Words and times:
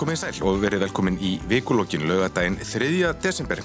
Komið 0.00 0.16
sæl 0.16 0.38
og 0.48 0.62
verið 0.62 0.80
velkomin 0.86 1.18
í 1.20 1.34
vikulokkin 1.44 2.06
lögadaginn 2.08 2.54
3. 2.56 3.10
desember. 3.20 3.58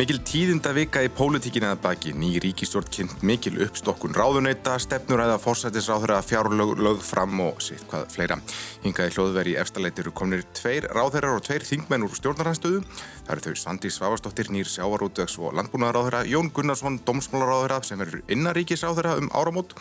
Mikil 0.00 0.22
tíðinda 0.24 0.70
vika 0.72 1.02
í 1.04 1.10
pólitíkin 1.12 1.66
eða 1.68 1.76
baki, 1.84 2.14
ný 2.16 2.38
ríkistjórn 2.40 2.88
kynnt 2.92 3.20
mikil 3.20 3.58
uppstokkun 3.66 4.14
ráðuneyta, 4.16 4.78
stefnuræða, 4.80 5.34
fórsættisráðurra, 5.42 6.22
fjárlög, 6.24 6.72
lög 6.80 7.02
fram 7.04 7.42
og 7.44 7.60
sitt 7.60 7.84
hvað 7.90 8.08
fleira. 8.14 8.38
Hingaði 8.86 9.12
hljóðveri 9.18 9.52
í 9.52 9.58
efstaleitiru 9.60 10.14
komnir 10.16 10.46
tveir 10.56 10.88
ráðherrar 10.96 11.36
og 11.36 11.44
tveir 11.44 11.66
þingmenn 11.68 12.06
úr 12.08 12.16
stjórnarhanstöðu. 12.16 12.80
Það 13.26 13.32
eru 13.34 13.44
þau 13.44 13.60
Sandi 13.60 13.92
Svavastóttir, 13.92 14.48
nýr 14.56 14.70
sjávarútvegs 14.72 15.36
og 15.42 15.52
landbúnaðaráðherra, 15.60 16.22
Jón 16.24 16.48
Gunnarsson, 16.56 17.02
domsmálaráðherra 17.04 17.82
sem 17.84 18.00
verður 18.00 18.24
innaríkisráðherra 18.32 19.18
um 19.20 19.28
áramót, 19.36 19.76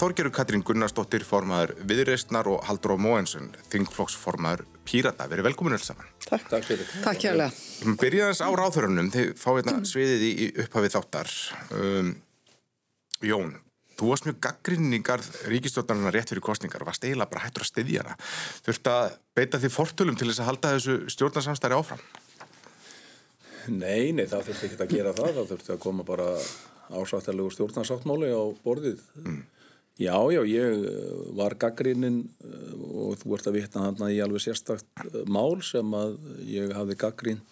Þorgeru 0.00 0.32
Katrín 0.32 0.64
Gunnarsdóttir, 0.64 1.28
formaður 1.28 1.76
viðreistnar 1.84 2.48
og 2.48 2.64
Haldur 2.64 2.96
Pírata. 4.84 5.26
Verið 5.30 5.48
velkomin 5.48 5.76
öll 5.76 5.82
saman. 5.82 6.08
Takk. 6.26 6.48
Takk 6.52 6.68
fyrir. 6.68 6.88
Takk 7.04 7.26
hjálpa. 7.26 7.50
Byrjaðans 8.00 8.42
á 8.44 8.48
ráðhörunum, 8.60 9.10
þið 9.14 9.30
fá 9.40 9.50
hérna 9.52 9.76
sviðið 9.88 10.24
í 10.28 10.48
upphafið 10.64 10.96
þáttar. 10.96 11.30
Um, 11.78 12.10
Jón, 13.24 13.54
þú 13.98 14.10
varst 14.10 14.28
mjög 14.28 14.40
gaggrinn 14.44 14.92
í 14.96 15.00
garð 15.04 15.30
ríkistjórnarna 15.48 16.12
rétt 16.14 16.32
fyrir 16.32 16.44
kostningar 16.44 16.84
og 16.84 16.90
varst 16.90 17.06
eiginlega 17.06 17.32
bara 17.32 17.46
hættur 17.46 17.64
að 17.64 17.70
styðja 17.70 18.04
hana. 18.04 18.18
Þurft 18.66 18.92
að 18.92 19.16
beita 19.38 19.62
því 19.62 19.72
fortölum 19.72 20.20
til 20.20 20.28
þess 20.28 20.42
að 20.44 20.50
halda 20.50 20.74
þessu 20.76 20.98
stjórnarsamstæri 21.14 21.78
áfram? 21.78 22.04
Nei, 23.72 24.12
nei, 24.12 24.26
það 24.28 24.50
þurfti 24.50 24.68
ekki 24.68 24.82
að 24.84 24.94
gera 24.98 25.16
það. 25.16 25.30
Það 25.38 25.50
þurfti 25.54 25.72
að 25.72 25.82
koma 25.86 26.04
bara 26.04 26.28
ásættalegu 26.92 27.52
stjórnarsáttmáli 27.54 28.28
á 28.34 28.42
borðið. 28.64 29.00
Mm. 29.22 29.40
Já, 29.94 30.16
já, 30.34 30.40
ég 30.42 30.86
var 31.38 31.54
gaggrinninn 31.54 32.24
og 32.82 33.14
þú 33.20 33.36
ert 33.36 33.46
að 33.46 33.56
vitna 33.60 33.84
þarna 33.84 34.08
í 34.10 34.16
alveg 34.24 34.42
sérstakt 34.42 35.04
mál 35.30 35.60
sem 35.62 35.94
að 35.94 36.16
ég 36.50 36.72
hafði 36.74 36.96
gaggrind 36.98 37.44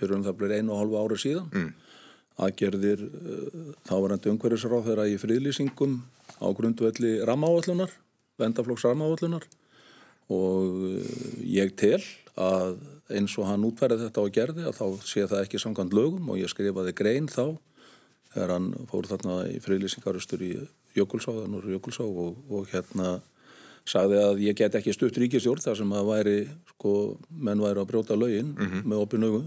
fyrir 0.00 0.16
um 0.16 0.24
það 0.26 0.38
bleið 0.40 0.56
einu 0.58 0.74
og 0.74 0.80
hálfu 0.80 0.98
ári 0.98 1.20
síðan. 1.22 1.46
Mm. 1.54 1.70
Aðgerðir 2.42 3.04
þávarandi 3.86 4.32
umhverfisráð 4.32 4.88
þeirra 4.88 5.06
í 5.12 5.18
friðlýsingum 5.22 6.00
á 6.42 6.46
grundvelli 6.58 7.14
ramáallunar, 7.28 7.94
vendaflokks 8.42 8.88
ramáallunar 8.88 9.46
og 10.32 10.98
ég 11.46 11.74
tel 11.78 12.00
að 12.34 12.80
eins 13.12 13.34
og 13.38 13.46
hann 13.46 13.66
útverði 13.68 14.08
þetta 14.08 14.26
á 14.26 14.34
gerði 14.34 14.66
að 14.66 14.78
þá 14.80 14.86
sé 15.06 15.26
það 15.28 15.44
ekki 15.44 15.60
samkvæmt 15.62 15.94
lögum 15.94 16.30
og 16.32 16.40
ég 16.40 16.50
skrifaði 16.50 16.94
grein 16.96 17.28
þá 17.30 17.58
þegar 18.32 18.54
hann 18.56 18.70
fór 18.90 19.10
þarna 19.10 19.42
í 19.52 19.58
friðlýsingarustur 19.62 20.46
í 20.46 20.54
Jökulsá, 20.96 21.32
þannig 21.32 21.68
Jökulsá 21.76 22.04
og, 22.06 22.36
og 22.50 22.66
hérna 22.72 23.20
sagði 23.88 24.18
að 24.22 24.42
ég 24.44 24.58
get 24.58 24.76
ekki 24.78 24.94
stutt 24.94 25.18
ríkistjórn 25.18 25.62
þar 25.62 25.78
sem 25.80 25.94
að 25.96 26.10
væri, 26.10 26.36
sko, 26.74 26.92
menn 27.30 27.62
væri 27.62 27.82
að 27.82 27.88
brjóta 27.90 28.18
lögin 28.18 28.52
mm 28.54 28.68
-hmm. 28.68 28.84
með 28.86 29.02
opin 29.02 29.24
augu 29.26 29.42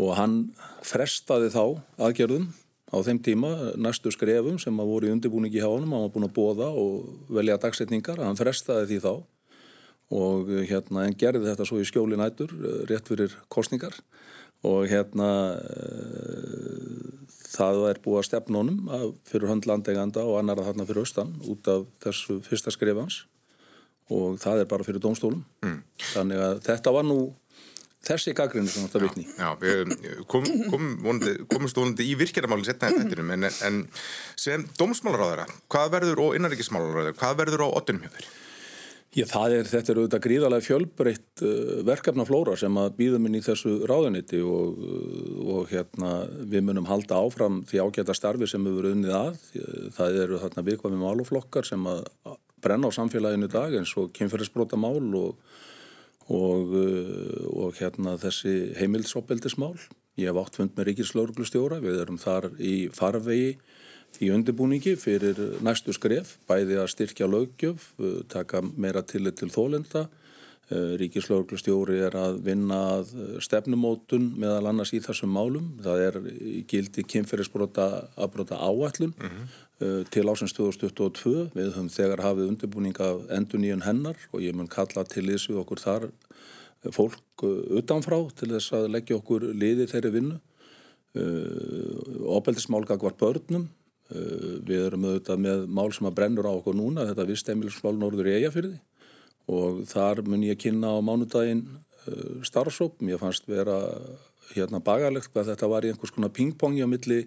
og 0.00 0.16
hann 0.16 0.36
frestaði 0.82 1.50
þá 1.52 1.64
aðgerðum 1.98 2.48
á 2.90 2.96
þeim 3.06 3.20
tíma 3.22 3.50
næstu 3.76 4.10
skrefum 4.10 4.58
sem 4.58 4.80
að 4.80 4.90
voru 4.92 5.08
í 5.08 5.12
undirbúningi 5.14 5.60
hjá 5.60 5.68
hann, 5.68 5.86
hann 5.86 6.04
var 6.06 6.14
búin 6.14 6.28
að 6.28 6.36
bóða 6.36 6.68
og 6.74 7.28
velja 7.28 7.58
dagsetningar, 7.60 8.18
hann 8.18 8.38
frestaði 8.38 8.86
því 8.86 8.98
þá. 9.04 9.12
Og 10.10 10.48
hérna 10.66 11.04
en 11.06 11.14
gerði 11.14 11.46
þetta 11.46 11.66
svo 11.68 11.78
í 11.78 11.86
skjóli 11.86 12.16
nætur 12.18 12.50
rétt 12.90 13.06
fyrir 13.06 13.30
kostningar 13.48 13.94
og 14.66 14.84
hérna 14.90 15.30
það 17.50 17.82
er 17.90 18.00
búið 18.04 18.20
að 18.20 18.28
stefna 18.28 18.62
honum 18.62 19.18
fyrir 19.28 19.50
höndlandeganda 19.50 20.24
og 20.26 20.40
annar 20.40 20.60
að 20.60 20.70
þarna 20.70 20.88
fyrir 20.88 21.04
austan 21.04 21.34
út 21.48 21.70
af 21.72 21.86
þessu 22.04 22.40
fyrsta 22.46 22.72
skrifans 22.74 23.22
og 24.10 24.40
það 24.42 24.64
er 24.64 24.70
bara 24.70 24.86
fyrir 24.86 25.02
domstólum 25.02 25.44
mm. 25.64 25.78
þannig 26.12 26.42
að 26.44 26.60
þetta 26.66 26.94
var 26.94 27.06
nú 27.06 27.18
þessi 28.06 28.34
gaggrinni 28.36 28.72
sem 28.72 28.86
þetta 28.86 29.02
vikni 29.04 29.26
Já, 29.28 29.50
já 29.60 30.20
kom, 30.30 30.46
kom 31.50 31.70
stólandi 31.70 32.06
í 32.08 32.16
virkjaramáli 32.20 32.68
setna 32.68 32.92
í 32.92 33.00
þettinum 33.00 33.34
en, 33.36 33.48
en 33.68 33.80
sem 34.40 34.64
domsmálaráðara 34.80 35.48
hvað 35.72 35.96
verður 35.96 36.24
og 36.26 36.38
innaríkismálaráðara 36.38 37.16
hvað 37.18 37.42
verður 37.44 37.66
á 37.66 37.68
ottunum 37.80 38.06
hjá 38.06 38.14
þeirri? 38.14 38.30
Það 39.10 39.54
er, 39.56 39.66
þetta 39.66 39.90
er 39.90 39.98
auðvitað 39.98 40.22
gríðarlega 40.22 40.62
fjölbreytt 40.62 41.42
uh, 41.42 41.70
verkefnaflóra 41.88 42.52
sem 42.60 42.76
að 42.78 42.92
býðum 43.00 43.24
inn 43.26 43.40
í 43.40 43.42
þessu 43.42 43.72
ráðuniti 43.90 44.38
og, 44.46 44.84
og 45.50 45.72
hérna 45.72 46.12
við 46.46 46.62
munum 46.68 46.86
halda 46.86 47.18
áfram 47.18 47.64
því 47.66 47.80
ágæta 47.82 48.14
starfi 48.14 48.46
sem 48.46 48.62
við 48.62 48.76
verðum 48.78 49.00
unnið 49.00 49.16
að. 49.18 49.40
Það 49.96 50.20
eru 50.22 50.38
þarna 50.44 50.64
viðkvæmi 50.68 51.00
máluflokkar 51.02 51.66
sem 51.66 51.90
að 51.90 52.04
brenna 52.62 52.86
á 52.86 52.94
samfélaginu 52.94 53.50
dag 53.50 53.74
eins 53.74 53.96
og 53.98 54.12
kynferðisbrota 54.14 54.78
mál 54.78 55.02
og, 55.18 55.42
og, 56.30 56.76
og 57.50 57.74
hérna 57.80 58.14
þessi 58.20 58.76
heimilsoppeldismál. 58.78 59.74
Ég 60.20 60.30
hef 60.30 60.38
átt 60.38 60.60
fund 60.60 60.78
með 60.78 60.92
Ríkislauglustjóra, 60.92 61.82
við 61.82 61.98
erum 62.04 62.20
þar 62.20 62.52
í 62.62 62.76
farvegi 62.94 63.56
í 64.20 64.30
undirbúningi 64.34 64.96
fyrir 65.00 65.38
næstu 65.64 65.94
skref, 65.96 66.36
bæði 66.48 66.80
að 66.82 66.90
styrkja 66.92 67.28
lögjöf, 67.30 67.92
taka 68.32 68.62
meira 68.76 69.02
tillit 69.06 69.38
til 69.40 69.50
þólenda. 69.52 70.08
Ríkislauglustjóri 70.70 71.96
er 72.06 72.14
að 72.14 72.36
vinna 72.46 72.76
að 72.92 73.08
stefnumótun 73.42 74.28
meðal 74.38 74.68
annars 74.70 74.92
í 74.94 75.00
þessum 75.02 75.32
málum. 75.34 75.72
Það 75.82 76.02
er 76.04 76.18
gildi 76.70 77.02
kynferðisbrota 77.10 77.86
aðbrota 78.14 78.60
áætlun 78.60 79.14
uh 79.18 79.26
-huh. 79.26 80.04
til 80.10 80.24
ásins 80.30 80.54
2022. 80.54 81.50
Við 81.54 81.72
höfum 81.74 81.88
þegar 81.90 82.22
hafið 82.22 82.52
undirbúning 82.52 83.00
af 83.00 83.26
endur 83.30 83.58
nýjun 83.58 83.82
hennar 83.82 84.16
og 84.32 84.40
ég 84.42 84.54
mun 84.54 84.68
kalla 84.68 85.04
til 85.04 85.26
þess 85.26 85.50
við 85.50 85.58
okkur 85.58 85.80
þar 85.80 86.10
fólk 86.88 87.42
utanfrá 87.76 88.30
til 88.36 88.48
þess 88.48 88.72
að 88.72 88.90
leggja 88.94 89.16
okkur 89.16 89.50
liði 89.52 89.86
þeirri 89.90 90.10
vinnu. 90.10 90.40
Óbeldismálgag 92.30 93.02
var 93.02 93.18
börnum 93.18 93.68
Við 94.10 94.86
erum 94.86 95.06
auðvitað 95.06 95.44
með 95.44 95.66
mál 95.70 95.90
sem 95.94 96.08
að 96.08 96.16
brennur 96.18 96.48
á 96.50 96.52
okkur 96.52 96.76
núna, 96.78 97.06
þetta 97.10 97.28
vistemilismál 97.28 97.94
norður 97.98 98.30
í 98.30 98.36
Eyjafyrði 98.40 98.80
og 99.50 99.84
þar 99.90 100.24
mun 100.26 100.46
ég 100.46 100.58
kynna 100.60 100.92
á 100.94 100.98
mánudaginn 101.02 101.64
starfsóp. 102.46 103.00
Mér 103.04 103.20
fannst 103.22 103.48
vera 103.50 103.78
hérna 104.54 104.80
bagalegt 104.82 105.30
hvað 105.32 105.52
þetta 105.52 105.70
var 105.70 105.86
í 105.86 105.92
einhvers 105.92 106.14
konar 106.14 106.32
pingpongi 106.34 106.82
á 106.82 106.88
milli 106.90 107.24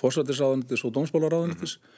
fórsættisráðanitis 0.00 0.84
og 0.84 0.94
dómsbólaráðanitis. 0.96 1.78
Mm. 1.78 1.92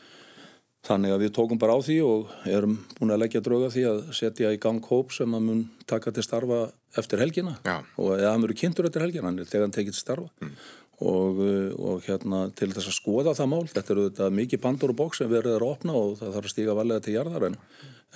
Þannig 0.88 1.12
að 1.12 1.22
við 1.24 1.32
tókum 1.34 1.58
bara 1.58 1.74
á 1.74 1.80
því 1.82 1.96
og 2.06 2.34
erum 2.46 2.76
búin 2.96 3.12
að 3.12 3.22
leggja 3.24 3.42
drauga 3.44 3.70
því 3.74 3.82
að 3.90 3.98
setja 4.14 4.52
í 4.54 4.60
gang 4.62 4.84
hóp 4.86 5.10
sem 5.12 5.32
að 5.34 5.46
mun 5.48 5.64
taka 5.90 6.12
til 6.14 6.22
starfa 6.22 6.68
eftir 6.96 7.20
helgina 7.20 7.56
Já. 7.66 7.82
og 7.98 8.12
eða 8.14 8.30
hann 8.30 8.44
verður 8.46 8.60
kynntur 8.62 8.88
eftir 8.88 9.02
helgina, 9.04 9.32
þegar 9.42 9.66
hann 9.66 9.74
tekið 9.74 9.96
til 9.96 10.04
starfa. 10.04 10.30
Mm. 10.40 10.54
Og, 10.98 11.36
og 11.78 12.00
hérna 12.08 12.48
til 12.58 12.72
þess 12.72 12.88
að 12.90 12.96
skoða 12.96 13.34
það 13.38 13.50
mál 13.52 13.68
þetta 13.70 13.92
eru 13.94 14.06
þetta 14.08 14.26
mikið 14.34 14.60
pandur 14.64 14.90
og 14.90 14.96
bóks 14.98 15.20
sem 15.20 15.28
verður 15.30 15.62
að 15.62 15.70
opna 15.76 15.94
og 15.94 16.16
það 16.18 16.32
þarf 16.34 16.48
að 16.48 16.50
stíga 16.50 16.74
valega 16.74 17.04
til 17.04 17.14
jarðar 17.14 17.46
en, 17.46 17.54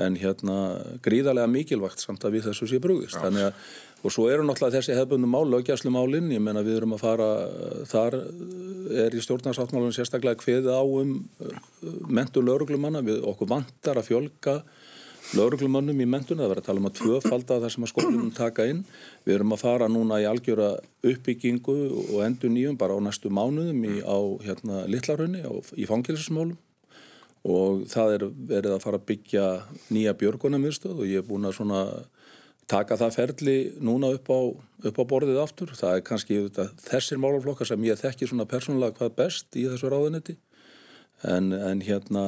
en 0.03 0.17
hérna 0.19 0.57
gríðarlega 1.05 1.53
mikilvægt 1.53 2.03
samt 2.03 2.27
að 2.27 2.35
við 2.35 2.49
þessu 2.49 2.67
sé 2.73 2.81
brúðist 2.83 3.23
að, 3.23 3.39
og 4.03 4.11
svo 4.11 4.27
eru 4.35 4.43
náttúrulega 4.49 4.81
þessi 4.81 4.97
hefðbundum 4.99 5.31
mál 5.31 5.47
lögjæslu 5.53 5.95
málinn, 5.95 6.33
ég 6.35 6.43
menna 6.43 6.65
við 6.67 6.81
erum 6.81 6.97
að 6.97 7.05
fara 7.05 7.31
þar 7.93 8.19
er 9.07 9.15
í 9.15 9.23
stjórnarsáttmálunum 9.23 9.95
sérstaklega 9.95 10.43
hviðið 10.43 10.75
á 10.75 10.83
um 10.83 11.15
mentu 12.11 12.43
lauruglumanna, 12.43 13.05
við 13.07 13.23
okkur 13.31 13.53
vantar 13.55 14.03
að 14.03 14.11
fjölga 14.11 14.59
lauruglumannum 15.37 16.01
í 16.03 16.07
mentuna, 16.09 16.43
það 16.43 16.51
verður 16.53 16.63
að 16.63 16.69
tala 16.69 16.83
um 16.83 16.89
að 16.89 16.97
tvöfalda 16.99 17.59
það 17.63 17.73
sem 17.75 17.87
að 17.87 17.93
skólunum 17.93 18.33
taka 18.37 18.67
inn. 18.71 18.83
Við 19.27 19.37
erum 19.37 19.55
að 19.55 19.63
fara 19.63 19.89
núna 19.91 20.19
í 20.23 20.27
algjöra 20.29 20.73
uppbyggingu 21.13 21.77
og 22.03 22.19
endur 22.27 22.53
nýjum 22.53 22.79
bara 22.81 22.99
á 22.99 23.01
næstu 23.05 23.33
mánuðum 23.33 23.87
í, 23.87 23.95
á 24.03 24.19
hérna, 24.45 24.83
Littlarhönni 24.91 25.45
í 25.79 25.89
fangilsismálum 25.89 26.59
og 27.43 27.87
það 27.91 28.17
er 28.17 28.27
verið 28.53 28.75
að 28.77 28.85
fara 28.85 29.01
að 29.01 29.07
byggja 29.09 29.47
nýja 29.91 30.13
björgunamiðstöð 30.21 31.01
og 31.03 31.09
ég 31.11 31.23
er 31.23 31.27
búin 31.27 31.49
að 31.49 31.57
svona 31.59 31.81
taka 32.71 32.97
það 33.01 33.17
ferli 33.17 33.57
núna 33.83 34.13
upp 34.15 34.31
á, 34.31 34.41
upp 34.91 35.01
á 35.03 35.05
borðið 35.11 35.41
aftur, 35.43 35.73
það 35.75 35.97
er 35.97 36.05
kannski 36.07 36.39
þessir 36.87 37.19
málaflokkar 37.21 37.69
sem 37.69 37.89
ég 37.89 37.99
þekki 37.99 38.31
svona 38.31 38.47
persónulega 38.49 38.95
hvað 39.01 39.17
best 39.19 39.59
í 39.59 39.67
þessu 39.67 39.91
ráðunetti 39.91 40.39
En, 41.23 41.53
en 41.55 41.83
hérna, 41.87 42.23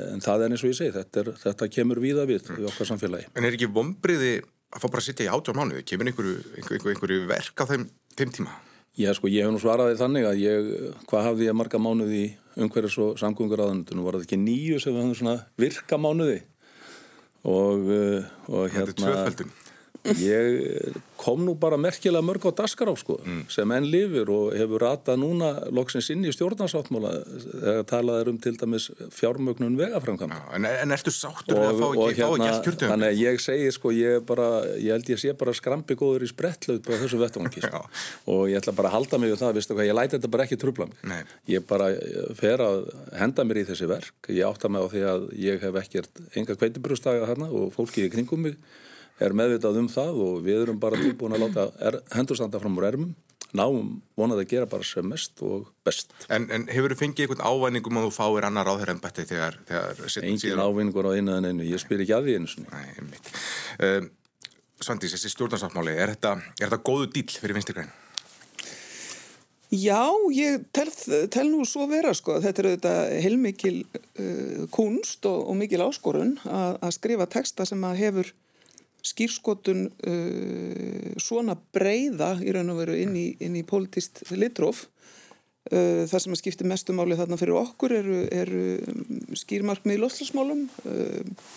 en 0.00 0.22
það 0.24 0.46
er 0.46 0.54
eins 0.54 0.62
og 0.64 0.70
ég 0.70 0.78
segi, 0.78 0.94
þetta, 0.94 1.20
er, 1.20 1.30
þetta 1.42 1.68
kemur 1.74 2.00
víða 2.00 2.24
við 2.28 2.48
í 2.56 2.64
okkar 2.70 2.88
samfélagi. 2.88 3.28
En 3.36 3.44
er 3.44 3.56
ekki 3.56 3.68
vombriði 3.68 4.38
að 4.40 4.80
fá 4.80 4.86
bara 4.86 5.02
að 5.02 5.06
sitja 5.10 5.26
í 5.26 5.32
átjá 5.34 5.54
mánuði? 5.58 5.84
Kemur 5.90 6.08
einhverju, 6.08 6.36
einhverju, 6.56 6.92
einhverju 6.94 7.26
verk 7.28 7.60
á 7.60 7.64
þeim, 7.68 7.86
þeim 8.16 8.34
tíma? 8.38 8.54
Já, 8.98 9.12
sko, 9.14 9.28
ég 9.30 9.44
hef 9.44 9.52
nú 9.54 9.60
svaraði 9.62 9.98
þannig 10.00 10.26
að 10.30 10.40
ég, 10.42 10.70
hvað 11.10 11.26
hafði 11.28 11.50
ég 11.50 11.58
marga 11.60 11.80
mánuði 11.82 12.22
í 12.24 12.30
umhverjus 12.64 12.96
og 13.04 13.20
samgöngur 13.20 13.62
aðanundunum? 13.62 14.06
Var 14.08 14.18
það 14.18 14.26
ekki 14.26 14.40
nýju 14.40 14.80
sem 14.82 14.96
við 14.96 15.04
höfum 15.04 15.18
svona 15.20 15.36
virka 15.60 16.00
mánuði? 16.00 16.40
Og, 17.44 17.92
og 18.50 18.64
hérna... 18.72 18.88
Þetta 18.88 18.90
er 18.90 19.00
tvöföldun. 19.04 19.52
Ég 20.00 20.94
kom 21.20 21.42
nú 21.44 21.52
bara 21.60 21.76
merkilega 21.76 22.24
mörg 22.24 22.46
á 22.48 22.52
daskará 22.56 22.94
sko, 22.96 23.18
mm. 23.20 23.42
sem 23.52 23.72
enn 23.76 23.88
lifir 23.92 24.30
og 24.32 24.54
hefur 24.56 24.80
ratað 24.80 25.18
núna 25.20 25.50
loksins 25.76 26.08
inn 26.14 26.24
í 26.24 26.32
stjórnarsáttmála 26.32 27.10
þegar 27.44 27.84
talað 27.90 28.20
er 28.22 28.30
um 28.32 28.38
til 28.40 28.54
dæmis 28.56 28.88
fjármögnun 29.12 29.76
vegaframkvæm. 29.76 30.32
En, 30.56 30.68
en 30.70 30.96
ertu 30.96 31.12
sáttur 31.12 31.60
að 31.60 31.82
fá 31.82 31.86
ekki, 31.90 32.24
og 32.24 32.40
hérna? 32.40 32.48
Þannig 32.94 33.10
að 33.10 33.20
ég 33.20 33.44
segi 33.44 33.68
sko, 33.76 33.92
ég, 33.92 34.24
bara, 34.24 34.48
ég 34.80 34.96
held 34.96 35.12
ég 35.12 35.20
sé 35.20 35.36
bara 35.36 35.56
skrampi 35.56 35.98
góður 36.00 36.24
í 36.24 36.32
sprettlaut 36.32 36.88
á 36.88 36.92
þessu 37.04 37.20
vettvangi 37.20 37.64
sko. 37.66 37.84
og 38.32 38.44
ég 38.48 38.62
ætla 38.62 38.76
bara 38.80 38.88
að 38.88 38.96
halda 38.96 39.20
mig 39.20 39.34
við 39.34 39.42
það, 39.44 39.56
vistu 39.60 39.76
hvað, 39.76 39.90
ég 39.90 40.00
læti 40.00 40.16
þetta 40.16 40.32
bara 40.32 40.48
ekki 40.48 40.60
trubla 40.64 40.88
mig. 40.88 41.00
Nei. 41.12 41.20
Ég 41.52 41.68
bara 41.68 41.92
fer 42.40 42.64
að 42.64 42.86
henda 43.20 43.44
mér 43.44 43.66
í 43.66 43.68
þessi 43.68 43.90
verk, 43.90 44.32
ég 44.32 44.48
átta 44.48 44.72
mig 44.72 44.80
á 44.80 44.88
því 44.88 45.08
að 45.12 45.32
ég 45.44 45.66
hef 45.68 45.82
ekkert 45.84 46.24
enga 46.32 46.56
kveitibrústaga 46.56 47.28
þarna 47.28 47.52
og 47.52 47.74
fólkið 47.76 48.08
í 48.08 48.14
kringum 48.16 48.48
mig 48.48 48.62
er 49.20 49.36
meðvitað 49.36 49.80
um 49.82 49.90
það 49.92 50.22
og 50.26 50.38
við 50.46 50.62
erum 50.64 50.78
bara 50.82 51.00
tilbúin 51.00 51.36
að 51.36 51.44
láta 51.46 51.66
er, 51.80 52.00
hendurstanda 52.16 52.60
fram 52.62 52.78
úr 52.80 52.88
ermum 52.90 53.12
náum 53.56 53.96
vonað 54.18 54.44
að 54.44 54.50
gera 54.52 54.68
bara 54.70 54.86
sem 54.86 55.06
mest 55.06 55.40
og 55.42 55.70
best. 55.86 56.12
En, 56.30 56.46
en 56.54 56.66
hefur 56.70 56.94
þú 56.94 57.00
fengið 57.00 57.26
einhvern 57.26 57.42
ávæningum 57.42 57.98
að 57.98 58.06
þú 58.08 58.12
fáir 58.14 58.46
annar 58.46 58.70
áður 58.70 58.92
en 58.94 59.00
bætti 59.02 59.26
þegar... 59.26 59.58
þegar 59.68 60.28
Engin 60.28 60.62
ávæningur 60.62 61.10
á 61.10 61.12
einu 61.16 61.36
en 61.36 61.48
einu, 61.50 61.66
ég 61.66 61.82
spyr 61.82 62.04
ekki 62.04 62.16
að 62.16 62.28
því 62.28 62.36
einu 62.38 62.50
svona. 62.52 62.78
Nei, 62.78 62.92
einmitt. 63.00 63.32
Um, 63.86 64.10
Svandís, 64.80 65.16
þessi 65.16 65.32
stjórnarsáttmáli, 65.34 65.96
er 65.98 66.14
þetta, 66.14 66.36
er 66.56 66.70
þetta 66.70 66.84
góðu 66.86 67.10
dýl 67.12 67.26
fyrir 67.34 67.58
vinstirgræn? 67.58 67.90
Já, 69.70 70.02
ég 70.34 70.64
tel, 70.74 70.88
tel 71.30 71.44
nú 71.46 71.66
svo 71.68 71.84
vera 71.90 72.10
sko, 72.16 72.40
þetta 72.42 72.62
er 72.62 72.68
auðvitað 72.70 73.00
heilmikil 73.22 73.74
uh, 73.84 74.62
kunst 74.74 75.26
og, 75.30 75.44
og 75.50 75.58
mikil 75.60 75.84
áskorun 75.84 76.32
að, 76.42 76.78
að 76.80 76.94
skrifa 76.96 77.28
texta 77.30 77.66
sem 77.68 77.84
að 77.86 78.00
hefur 78.00 78.32
skýrskotun 79.06 79.86
uh, 79.88 81.12
svona 81.20 81.56
breyða 81.74 82.36
í 82.44 82.54
raun 82.54 82.72
og 82.74 82.82
veru 82.82 82.96
inn 83.00 83.16
í, 83.18 83.28
í 83.40 83.62
politist 83.66 84.22
litróf 84.30 84.86
uh, 85.72 86.04
það 86.10 86.16
sem 86.24 86.34
að 86.34 86.40
skipti 86.42 86.68
mestumáli 86.68 87.18
þarna 87.18 87.38
fyrir 87.40 87.60
okkur 87.60 87.96
eru, 88.00 88.20
eru 88.34 89.36
skýrmarkmið 89.38 89.98
í 89.98 90.02
loslasmálum 90.04 90.66
uh, 90.66 91.48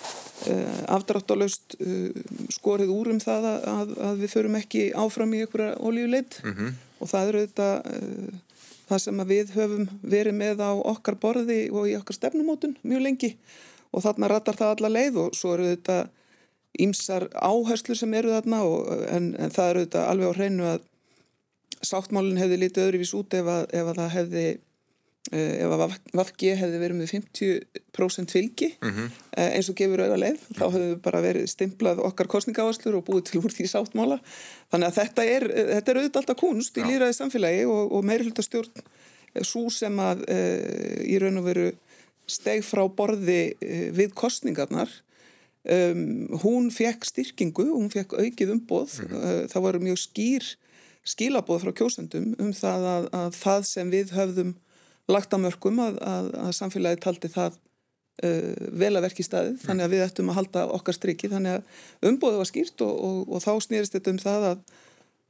uh 0.50 0.80
afdráttalaust 0.94 1.78
uh, 1.80 2.10
skorið 2.52 2.92
úr 2.94 3.14
um 3.14 3.22
það 3.24 3.52
að, 3.52 3.94
að 4.10 4.24
við 4.24 4.34
förum 4.34 4.58
ekki 4.60 4.90
áfram 5.00 5.36
í 5.36 5.44
einhverja 5.44 5.78
olíuleit 5.80 6.40
mm 6.44 6.56
-hmm. 6.58 6.74
og 7.00 7.14
það 7.14 7.30
eru 7.30 7.46
þetta 7.46 7.70
uh, 7.84 8.42
það 8.90 9.04
sem 9.06 9.22
við 9.30 9.54
höfum 9.58 9.86
verið 10.02 10.36
með 10.38 10.64
á 10.64 10.72
okkar 10.76 11.16
borði 11.20 11.62
og 11.72 11.88
í 11.90 11.96
okkar 11.98 12.18
stefnumótun 12.18 12.76
mjög 12.84 13.08
lengi 13.08 13.32
og 13.94 14.04
þarna 14.04 14.30
ratar 14.32 14.58
það 14.60 14.76
alla 14.76 14.92
leið 14.98 15.20
og 15.24 15.38
svo 15.38 15.54
eru 15.56 15.70
þetta 15.72 15.98
ímsar 16.82 17.28
áherslu 17.38 17.96
sem 17.98 18.14
eru 18.18 18.34
þarna 18.34 18.64
og, 18.66 18.92
en, 19.14 19.34
en 19.38 19.54
það 19.54 19.72
eru 19.72 19.86
þetta 19.86 20.06
alveg 20.10 20.34
á 20.34 20.38
hreinu 20.38 20.68
að 20.72 20.86
sáttmálinn 21.84 22.40
hefði 22.40 22.62
lítið 22.62 22.88
öðruvís 22.88 23.16
út 23.18 23.36
ef 23.38 23.50
að, 23.50 23.66
ef 23.76 23.90
að 23.92 24.00
það 24.00 24.14
hefði 24.14 24.46
eh, 25.34 25.54
ef 25.66 25.76
að 25.76 25.96
Vafgi 26.16 26.54
hefði 26.58 26.82
verið 26.82 27.00
með 27.02 27.14
50% 27.14 28.34
fylgi 28.34 28.70
mm 28.80 28.90
-hmm. 28.96 29.22
eins 29.44 29.70
og 29.70 29.78
gefur 29.78 30.06
auðva 30.06 30.20
leið, 30.24 30.42
þá 30.58 30.66
hefðu 30.66 30.90
við 30.90 31.00
bara 31.06 31.24
verið 31.28 31.48
stimplað 31.52 32.04
okkar 32.08 32.32
kostningáherslur 32.32 33.00
og 33.00 33.06
búið 33.10 33.30
til 33.30 33.44
úr 33.44 33.54
því 33.54 33.70
sáttmála. 33.70 34.20
Þannig 34.72 34.90
að 34.90 35.00
þetta 35.02 35.26
er, 35.26 35.48
þetta 35.74 35.92
er 35.92 36.02
auðvitað 36.02 36.22
alltaf 36.22 36.42
kunst 36.42 36.78
í 36.78 36.88
líraði 36.88 37.18
samfélagi 37.20 37.66
og, 37.68 37.92
og 37.92 38.06
meiri 38.08 38.30
hluta 38.30 38.46
stjórn 38.46 38.86
svo 39.42 39.70
sem 39.74 39.98
að 40.00 40.24
e, 40.30 40.38
í 41.10 41.18
raun 41.18 41.42
og 41.42 41.48
veru 41.48 41.72
steg 42.30 42.62
frá 42.64 42.86
borði 42.88 43.56
við 43.98 44.14
kostningarnar 44.16 44.92
Um, 45.64 46.28
hún 46.44 46.68
fekk 46.76 47.06
styrkingu, 47.08 47.70
hún 47.72 47.88
fekk 47.92 48.18
aukið 48.20 48.50
umboð, 48.52 48.98
mm 49.00 49.08
-hmm. 49.08 49.22
uh, 49.24 49.44
það 49.48 49.64
voru 49.64 49.80
mjög 49.80 50.00
skýr 50.02 50.44
skilaboð 51.08 51.62
frá 51.64 51.72
kjósendum 51.72 52.34
um 52.40 52.52
það 52.52 52.82
að, 52.96 53.06
að 53.16 53.32
það 53.36 53.62
sem 53.68 53.92
við 53.92 54.12
höfðum 54.12 54.56
lagt 55.08 55.32
á 55.32 55.38
mörgum 55.40 55.80
að, 55.80 56.00
að, 56.04 56.28
að 56.36 56.52
samfélagi 56.60 57.00
taldi 57.00 57.32
það 57.32 57.56
uh, 58.24 58.56
vel 58.72 58.96
að 58.96 59.06
verki 59.08 59.24
staðið, 59.24 59.56
mm. 59.56 59.64
þannig 59.66 59.86
að 59.86 59.94
við 59.96 60.06
ættum 60.06 60.30
að 60.30 60.38
halda 60.40 60.66
okkar 60.68 61.00
striki, 61.00 61.32
þannig 61.32 61.60
að 61.60 62.12
umboðu 62.12 62.38
var 62.44 62.52
skýrt 62.52 62.84
og, 62.84 62.94
og, 63.08 63.20
og 63.32 63.44
þá 63.44 63.54
snýrist 63.64 63.96
þetta 63.96 64.12
um 64.12 64.24
það 64.24 64.50
að 64.52 64.66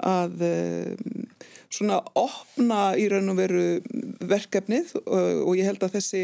að 0.03 0.41
um, 0.47 1.27
svona 1.73 1.99
opna 2.17 2.93
í 2.99 3.07
raun 3.11 3.31
og 3.33 3.37
veru 3.39 3.63
verkefnið 4.29 4.93
og, 5.03 5.47
og 5.47 5.57
ég 5.57 5.67
held 5.69 5.83
að 5.85 5.97
þessi, 5.97 6.23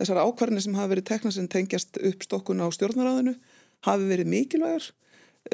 þessar 0.00 0.22
ákvarðinir 0.24 0.64
sem 0.64 0.76
hafa 0.78 0.92
verið 0.94 1.08
tekna 1.10 1.32
sem 1.34 1.48
tengjast 1.50 2.00
upp 2.00 2.26
stokkuna 2.26 2.68
á 2.68 2.74
stjórnaráðinu 2.74 3.36
hafi 3.86 4.08
verið 4.10 4.30
mikilvægar 4.32 4.88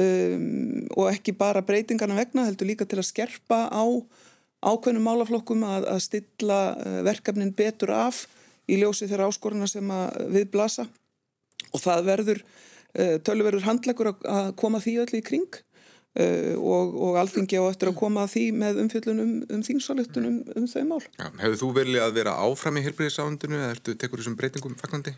um, 0.02 0.87
og 0.96 1.11
ekki 1.12 1.37
bara 1.38 1.64
breytingarna 1.67 2.19
vegna 2.19 2.46
heldur 2.49 2.70
líka 2.70 2.87
til 2.88 3.00
að 3.02 3.11
skerpa 3.11 3.67
á 3.70 3.84
ákveðnum 4.67 5.06
málaflokkum 5.06 5.64
að, 5.67 5.88
að 5.94 6.05
stilla 6.06 6.61
uh, 6.75 7.00
verkefnin 7.06 7.55
betur 7.56 7.94
af 7.94 8.25
í 8.67 8.81
ljósi 8.81 9.06
þeirra 9.06 9.28
áskoruna 9.31 9.69
sem 9.70 9.93
við 10.32 10.49
blasa 10.55 10.88
og 11.70 11.82
það 11.82 12.08
verður 12.11 12.43
uh, 12.43 13.17
tölverður 13.23 13.69
handlegur 13.69 14.14
að 14.17 14.52
koma 14.58 14.82
því 14.82 14.99
öll 15.05 15.14
í 15.20 15.25
kring 15.26 15.62
Uh, 16.17 16.56
og, 16.56 16.94
og 16.96 17.17
alþingi 17.20 17.58
á 17.61 17.69
eftir 17.69 17.90
að 17.90 17.99
koma 17.99 18.23
að 18.25 18.31
því 18.32 18.43
með 18.56 18.78
umfjöldunum 18.81 19.32
um, 19.34 19.40
um 19.52 19.64
þingsáleitunum 19.67 20.38
um, 20.38 20.62
um 20.62 20.69
þau 20.70 20.84
mál. 20.88 21.02
Ja, 21.19 21.26
hefur 21.43 21.58
þú 21.61 21.69
verið 21.76 21.99
að 22.00 22.14
vera 22.17 22.32
áfram 22.40 22.78
í 22.81 22.84
helbriðisándinu 22.87 23.58
eða 23.58 23.75
ertu 23.75 23.94
tekur 24.00 24.23
þessum 24.23 24.38
breytingum 24.38 24.78
fagnandi? 24.81 25.12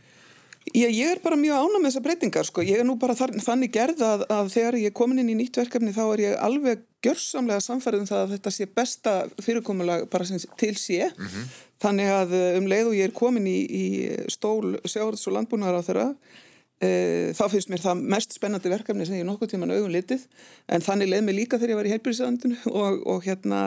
Já, 0.75 0.88
ég 0.88 1.12
er 1.12 1.23
bara 1.25 1.38
mjög 1.41 1.62
ánað 1.62 1.79
með 1.79 1.91
þessar 1.91 2.05
breytingar 2.06 2.49
sko. 2.49 2.65
Ég 2.67 2.82
er 2.82 2.88
nú 2.88 2.97
bara 3.00 3.17
þar, 3.19 3.35
þannig 3.44 3.73
gerð 3.75 4.03
að, 4.06 4.25
að 4.35 4.50
þegar 4.56 4.79
ég 4.81 4.91
er 4.91 4.97
komin 5.00 5.23
inn 5.23 5.32
í 5.32 5.38
nýtt 5.38 5.61
verkefni 5.61 5.94
þá 5.97 6.03
er 6.06 6.25
ég 6.25 6.43
alveg 6.49 6.82
gjörsamlega 7.05 7.65
samfærið 7.65 8.05
um 8.05 8.11
það 8.11 8.25
að 8.25 8.35
þetta 8.35 8.55
sé 8.56 8.67
besta 8.81 9.15
fyrirkomulag 9.44 10.09
bara 10.12 10.26
sem 10.29 10.43
til 10.59 10.75
sé. 10.76 11.12
Mm 11.15 11.31
-hmm. 11.31 11.55
Þannig 11.79 12.12
að 12.17 12.37
um 12.59 12.67
leið 12.67 12.91
og 12.91 12.99
ég 12.99 13.09
er 13.09 13.15
komin 13.15 13.47
í, 13.47 13.59
í 13.70 13.87
stól 14.29 14.76
sjáurðs 14.85 15.29
og 15.31 15.38
landbúnaðar 15.38 15.81
á 15.81 15.87
þeirra 15.87 16.09
E, 16.79 17.32
þá 17.35 17.49
finnst 17.50 17.70
mér 17.72 17.81
það 17.82 18.03
mest 18.13 18.34
spennandi 18.37 18.70
verkefni 18.70 19.06
sem 19.06 19.17
ég 19.19 19.25
nokkuð 19.27 19.51
tíman 19.51 19.72
auðvun 19.75 19.96
litið 19.96 20.29
en 20.70 20.84
þannig 20.87 21.08
leið 21.10 21.25
mig 21.27 21.34
líka 21.34 21.58
þegar 21.58 21.72
ég 21.72 21.79
var 21.81 21.89
í 21.89 21.94
heilbyrðisöndinu 21.94 22.58
og, 22.70 23.01
og 23.03 23.25
hérna 23.27 23.63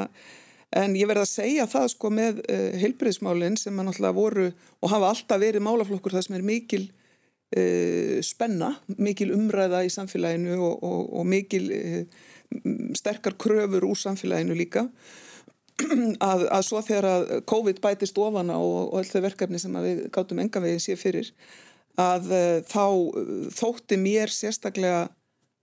en 0.71 0.95
ég 0.95 1.09
verði 1.09 1.25
að 1.25 1.31
segja 1.31 1.67
það 1.69 1.87
sko 1.93 2.11
með 2.13 2.41
uh, 2.41 2.55
e, 2.55 2.81
heilbyrðismálinn 2.81 3.57
sem 3.59 3.79
að 3.79 3.87
náttúrulega 3.89 4.17
voru 4.17 4.49
og 4.51 4.93
hafa 4.93 5.09
alltaf 5.11 5.41
verið 5.41 5.65
málaflokkur 5.65 6.15
það 6.15 6.27
sem 6.27 6.37
er 6.37 6.45
mikil 6.47 6.83
uh, 6.87 8.19
spenna, 8.25 8.73
mikil 8.95 9.31
umræða 9.35 9.83
í 9.87 9.91
samfélaginu 9.91 10.55
og, 10.59 10.77
og, 10.87 11.01
og 11.19 11.27
mikil 11.27 11.65
uh, 11.75 12.21
sterkar 12.97 13.35
kröfur 13.39 13.89
úr 13.89 13.99
samfélaginu 13.99 14.55
líka 14.57 14.87
að, 16.21 16.47
að 16.47 16.63
svo 16.67 16.81
þegar 16.85 17.09
að 17.09 17.35
COVID 17.49 17.83
bætist 17.83 18.19
ofana 18.21 18.59
og 18.59 18.95
öll 18.99 19.07
þau 19.07 19.21
verkefni 19.27 19.59
sem 19.59 19.75
við 19.83 20.05
gátum 20.13 20.43
enga 20.43 20.63
veginn 20.63 20.83
sé 20.83 20.97
fyrir 20.99 21.31
að 21.99 22.29
þá 22.71 22.85
þótti 23.51 23.97
mér 23.99 24.31
sérstaklega 24.31 25.09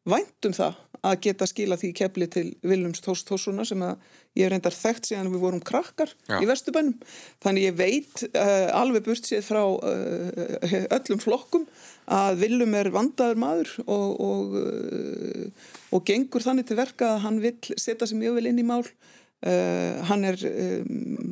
væntum 0.09 0.55
það 0.57 0.76
að 1.07 1.19
geta 1.26 1.47
skila 1.47 1.76
því 1.78 1.90
kefli 1.97 2.26
til 2.31 2.47
Viljums 2.67 3.02
Tórstóssuna 3.05 3.64
sem 3.67 3.83
að 3.87 4.00
ég 4.38 4.50
reyndar 4.50 4.75
þekkt 4.75 5.11
síðan 5.11 5.31
við 5.33 5.43
vorum 5.45 5.62
krakkar 5.64 6.11
Já. 6.28 6.38
í 6.43 6.49
Vestubænum 6.49 6.97
þannig 7.45 7.69
ég 7.69 7.76
veit 7.78 8.25
uh, 8.28 8.69
alveg 8.78 9.07
burt 9.07 9.28
séð 9.28 9.47
frá 9.47 9.62
uh, 9.62 10.78
öllum 10.97 11.23
flokkum 11.23 11.69
að 12.11 12.43
Viljum 12.43 12.75
er 12.78 12.90
vandaður 12.95 13.43
maður 13.43 13.75
og, 13.85 14.09
og, 14.26 14.59
uh, 14.59 15.71
og 15.95 16.07
gengur 16.09 16.45
þannig 16.45 16.69
til 16.69 16.81
verka 16.81 17.14
að 17.14 17.25
hann 17.26 17.40
vil 17.45 17.57
setja 17.76 18.09
sig 18.09 18.21
mjög 18.21 18.40
vel 18.40 18.50
inn 18.52 18.62
í 18.62 18.67
mál 18.67 18.85
hann 19.38 20.25
er 20.26 20.40
um, 20.50 21.28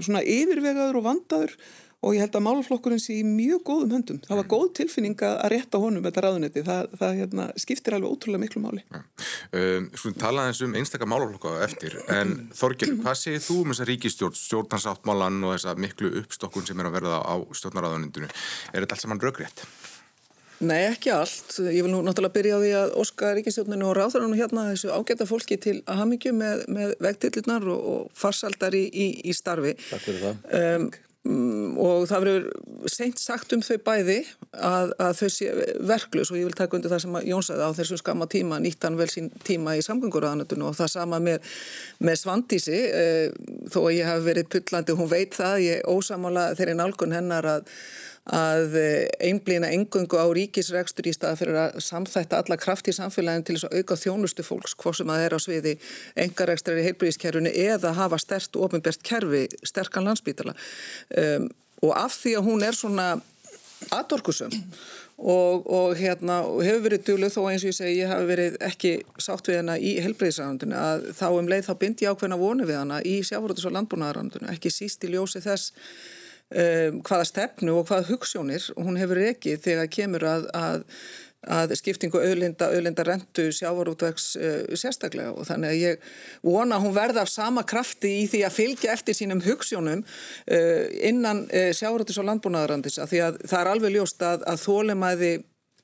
svona 0.00 0.22
yfirvegaður 0.24 0.96
og 0.96 1.04
vandaður 1.04 1.50
og 2.04 2.16
ég 2.16 2.24
held 2.24 2.36
að 2.36 2.44
málflokkurinn 2.44 3.00
sé 3.00 3.16
í 3.18 3.24
mjög 3.26 3.62
góðum 3.68 3.94
höndum. 3.96 4.20
Það 4.26 4.40
var 4.40 4.48
góð 4.52 4.66
tilfinning 4.78 5.24
að 5.24 5.38
rétta 5.54 5.80
honum 5.80 6.04
þetta 6.04 6.24
ráðunetti. 6.26 6.64
Það, 6.66 6.98
það 7.00 7.16
hérna, 7.20 7.46
skiptir 7.64 7.96
alveg 7.96 8.12
ótrúlega 8.12 8.42
miklu 8.44 8.62
máli. 8.64 8.84
Ja. 8.92 9.00
Um, 9.56 9.88
Svona 10.02 10.20
talaðins 10.20 10.62
um 10.66 10.76
einstakar 10.80 11.10
málflokka 11.10 11.56
eftir, 11.64 11.96
en 12.12 12.36
Þorgir, 12.54 12.94
hvað 13.00 13.18
segir 13.22 13.42
þú 13.46 13.58
um 13.62 13.72
þessa 13.72 13.88
ríkistjórn, 13.88 14.38
stjórnarsáttmálan 14.42 15.40
og 15.48 15.56
þessa 15.56 15.76
miklu 15.80 16.12
uppstokkun 16.22 16.68
sem 16.68 16.84
er 16.84 16.90
að 16.90 17.00
verða 17.00 17.24
á 17.24 17.34
stjórnaráðunindinu? 17.56 18.30
Er 18.74 18.84
þetta 18.84 18.98
alls 18.98 19.08
saman 19.08 19.24
raugrétt? 19.24 19.66
Nei, 20.64 20.84
ekki 20.86 21.10
allt. 21.12 21.56
Ég 21.66 21.82
vil 21.82 21.90
nú 21.90 22.00
náttúrulega 22.04 22.34
byrja 22.36 22.58
á 22.58 22.62
því 22.62 22.70
að 22.78 22.92
Óska 23.02 23.32
ríkistjórninu 23.36 23.88
og 23.88 23.96
ráðarinn 23.98 24.36
hérna 24.38 24.68
þessu 24.70 24.92
ágæta 24.94 25.26
fólki 25.28 25.58
til 25.60 25.80
að 25.82 25.98
hafa 25.98 26.10
mikið 26.12 26.36
með, 26.38 26.62
með 26.76 26.94
vegtillinnar 27.04 27.66
og, 27.74 27.88
og 27.94 28.14
farsaldar 28.18 28.76
í, 28.78 28.84
í, 28.86 29.08
í 29.26 29.34
starfi. 29.34 29.74
Takk 29.88 30.06
fyrir 30.06 30.22
það. 30.22 30.44
Um, 30.60 30.86
og 31.24 32.02
það 32.04 32.24
verður 32.24 32.88
seint 32.92 33.20
sagt 33.20 33.54
um 33.56 33.62
þau 33.64 33.78
bæði 33.86 34.18
að, 34.52 34.90
að 35.00 35.20
þau 35.22 35.30
sé 35.32 35.46
verklus 35.88 36.30
og 36.30 36.36
ég 36.36 36.50
vil 36.50 36.56
taka 36.58 36.76
undir 36.76 36.92
það 36.92 37.00
sem 37.06 37.16
Jón 37.30 37.46
sagði 37.46 37.64
á 37.64 37.76
þessu 37.78 37.98
skama 38.00 38.28
tíma 38.28 38.58
nýtt 38.60 38.84
hann 38.84 38.98
vel 38.98 39.08
sín 39.08 39.30
tíma 39.46 39.72
í 39.78 39.84
samgönguræðanutunum 39.86 40.68
og 40.68 40.76
það 40.76 40.92
sama 40.92 41.22
með, 41.24 41.40
með 42.04 42.20
Svandísi 42.20 42.76
eh, 42.76 43.32
þó 43.72 43.86
að 43.86 43.94
ég 43.96 44.10
hef 44.10 44.26
verið 44.28 44.50
pullandi, 44.52 44.98
hún 45.00 45.12
veit 45.14 45.38
það, 45.38 45.62
ég 45.64 45.88
ósamála 45.88 46.50
þeirri 46.58 46.76
nálgun 46.76 47.16
hennar 47.16 47.48
að 47.54 47.72
að 48.32 48.76
eh, 48.80 49.08
einblýna 49.28 49.68
engöngu 49.76 50.16
á 50.16 50.24
ríkisregstur 50.32 51.10
í 51.10 51.12
stað 51.12 51.42
fyrir 51.42 51.58
að 51.60 51.76
samþætta 51.84 52.40
alla 52.40 52.56
kraft 52.56 52.88
í 52.88 52.94
samfélagin 52.96 53.44
til 53.44 53.58
þess 53.58 53.68
að 53.68 53.82
auka 53.82 53.98
þjónustu 54.00 54.46
fólks, 54.46 54.76
hvort 54.80 55.00
sem 55.00 55.12
að 55.12 55.26
er 55.26 55.36
á 55.36 55.38
sviði 55.44 55.74
engaregstrar 56.24 56.80
í 56.80 56.86
heilbríðiskerfinu 56.88 57.52
eða 57.52 57.92
hafa 57.98 58.20
stert 58.22 58.56
og 58.56 58.70
ofinbært 58.70 59.04
kerfi, 59.04 59.44
sterkan 59.60 60.08
landsbítala. 60.08 60.56
Um, 61.20 61.50
og 61.84 61.92
af 62.00 62.16
því 62.16 62.38
að 62.38 62.48
hún 62.48 62.64
er 62.64 62.78
svona 62.78 63.08
aðdorkusum 63.92 64.54
og, 65.18 65.66
og 65.68 65.94
hérna 65.98 66.40
hefur 66.64 66.84
verið 66.86 67.04
djúluð 67.06 67.34
þó 67.34 67.40
eins 67.50 67.64
og 67.64 67.70
ég 67.70 67.76
segi 67.76 68.00
ég 68.00 68.10
hafi 68.10 68.28
verið 68.30 68.58
ekki 68.64 68.92
sátt 69.20 69.48
við 69.50 69.60
hana 69.60 69.76
í 69.78 69.94
helbreyðisrandinu 70.04 70.78
að 70.78 71.08
þá 71.18 71.26
um 71.28 71.50
leið 71.50 71.68
þá 71.68 71.74
bind 71.82 72.04
ég 72.04 72.14
ákveðna 72.14 72.40
vonu 72.40 72.68
við 72.68 72.80
hana 72.80 73.00
í 73.04 73.18
sjáfóruðs 73.26 73.68
og 73.68 73.76
landbúnaðarandinu 73.76 74.50
ekki 74.54 74.72
síst 74.72 75.04
í 75.04 75.12
ljósi 75.12 75.44
þess 75.44 75.74
um, 76.52 77.02
hvaða 77.04 77.28
stefnu 77.30 77.78
og 77.78 77.86
hvaða 77.88 78.08
hugssjónir 78.10 78.70
hún 78.76 78.98
hefur 79.00 79.22
ekki 79.24 79.56
þegar 79.62 79.92
kemur 79.92 80.26
að, 80.28 80.50
að 80.54 80.82
að 81.50 81.74
skiptingu 81.78 82.20
auðlinda, 82.20 82.70
auðlinda 82.72 83.04
rentu 83.06 83.48
sjávarútvegs 83.54 84.28
uh, 84.38 84.76
sérstaklega. 84.78 85.34
Og 85.34 85.48
þannig 85.48 85.72
að 85.72 85.80
ég 85.80 86.06
vona 86.44 86.78
hún 86.82 86.94
verða 86.96 87.24
af 87.24 87.32
sama 87.32 87.64
krafti 87.68 88.14
í 88.22 88.26
því 88.30 88.44
að 88.46 88.56
fylgja 88.58 88.94
eftir 88.94 89.18
sínum 89.18 89.42
hugssjónum 89.44 90.04
uh, 90.04 90.84
innan 91.04 91.44
uh, 91.50 91.70
sjávarútvegs 91.76 92.22
og 92.22 92.28
landbúnaðarandis 92.30 93.00
að 93.02 93.12
því 93.12 93.24
að 93.28 93.42
það 93.44 93.58
er 93.60 93.72
alveg 93.74 93.96
ljóst 93.98 94.24
að, 94.24 94.46
að 94.48 94.64
þólemæði 94.64 95.34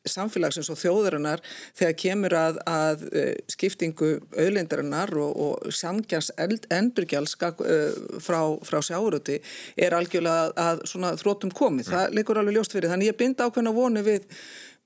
samfélagsins 0.09 0.71
og 0.73 0.79
þjóðarinnar 0.81 1.43
þegar 1.77 1.97
kemur 2.03 2.37
að, 2.39 2.61
að 2.71 3.05
skiptingu 3.53 4.15
auðlindarinnar 4.33 5.13
og, 5.21 5.35
og 5.45 5.75
samgjans 5.77 6.31
endurgjáls 6.41 7.37
frá, 7.37 8.41
frá 8.65 8.81
sjáuröti 8.81 9.41
er 9.77 9.97
algjörlega 9.99 10.55
að, 10.57 10.83
að 10.89 11.21
þrótum 11.21 11.53
komið. 11.53 11.93
Það 11.93 12.17
leikur 12.17 12.41
alveg 12.41 12.57
ljóst 12.57 12.77
fyrir 12.77 12.93
þannig 12.93 13.13
ég 13.13 13.21
bind 13.21 13.45
ákveðna 13.45 13.77
vonu 13.77 14.05
við 14.07 14.27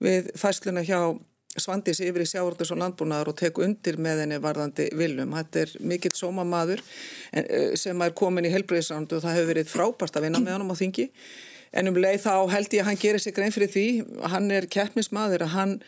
við 0.03 0.35
fæsluna 0.39 0.85
hjá 0.85 1.15
Svandis 1.55 2.01
yfir 2.03 2.25
í 2.25 2.27
sjáurðus 2.27 2.73
og 2.75 2.81
landbúnaðar 2.81 3.29
og 3.31 3.37
tek 3.39 3.61
undir 3.63 3.95
með 4.03 4.25
henni 4.25 4.41
varðandi 4.43 4.89
viljum. 4.99 5.37
Þetta 5.39 5.61
er 5.61 5.75
mikill 5.87 6.11
sómamaður 6.19 6.81
eh, 7.31 7.77
sem 7.79 8.03
er 8.03 8.15
komin 8.19 8.49
í 8.49 8.51
helbreyðsrandu 8.51 9.21
og 9.21 9.23
það 9.23 9.37
hefur 9.39 9.51
verið 9.53 9.71
frábært 9.71 10.19
að 10.19 10.27
vinna 10.27 10.41
með 10.43 10.57
hann 10.57 10.75
á 10.75 10.81
þingi. 10.81 11.07
En 11.75 11.91
um 11.91 11.99
leið 11.99 12.25
þá 12.25 12.35
held 12.55 12.75
ég 12.75 12.85
að 12.85 12.91
hann 12.91 13.03
gerir 13.03 13.23
sig 13.23 13.35
grein 13.35 13.55
fyrir 13.55 13.71
því. 13.73 13.87
Hann 14.31 14.51
er 14.55 14.69
keppnismadur 14.71 15.47
að 15.47 15.55
hann 15.57 15.79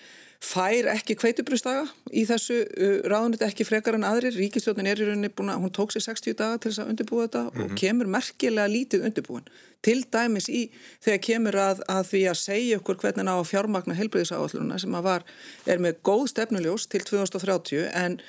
fær 0.42 0.88
ekki 0.92 1.16
kveitubristaga 1.16 1.86
í 2.12 2.26
þessu 2.28 2.58
uh, 2.66 2.96
ráðunit 3.08 3.42
ekki 3.46 3.64
frekar 3.66 3.96
en 3.96 4.04
aðrir 4.06 4.36
ríkistjóðin 4.36 4.90
er 4.90 5.00
í 5.00 5.06
rauninni 5.08 5.30
búin 5.32 5.50
að 5.52 5.62
hún 5.64 5.72
tók 5.74 5.94
sér 5.94 6.04
60 6.04 6.36
daga 6.36 6.60
til 6.60 6.70
þess 6.70 6.82
að 6.84 6.90
undirbúa 6.92 7.24
þetta 7.24 7.42
mm 7.42 7.48
-hmm. 7.48 7.62
og 7.64 7.70
mhm. 7.70 7.78
kemur 7.80 8.10
merkilega 8.12 8.68
lítið 8.68 9.06
undirbúin 9.08 9.48
til 9.82 10.04
dæmis 10.12 10.48
í 10.48 10.62
þegar 11.04 11.20
kemur 11.28 11.56
að, 11.56 11.82
að 11.88 12.02
því 12.10 12.22
að 12.30 12.42
segja 12.42 12.78
okkur 12.80 13.00
hvernig 13.00 13.32
á 13.32 13.36
fjármagna 13.44 13.94
helbriðisáalluna 13.94 14.78
sem 14.78 14.94
að 14.94 15.06
var 15.08 15.24
er 15.66 15.78
með 15.78 16.00
góð 16.02 16.26
stefnuljós 16.34 16.86
til 16.86 17.00
2030 17.00 17.88
en 17.94 18.20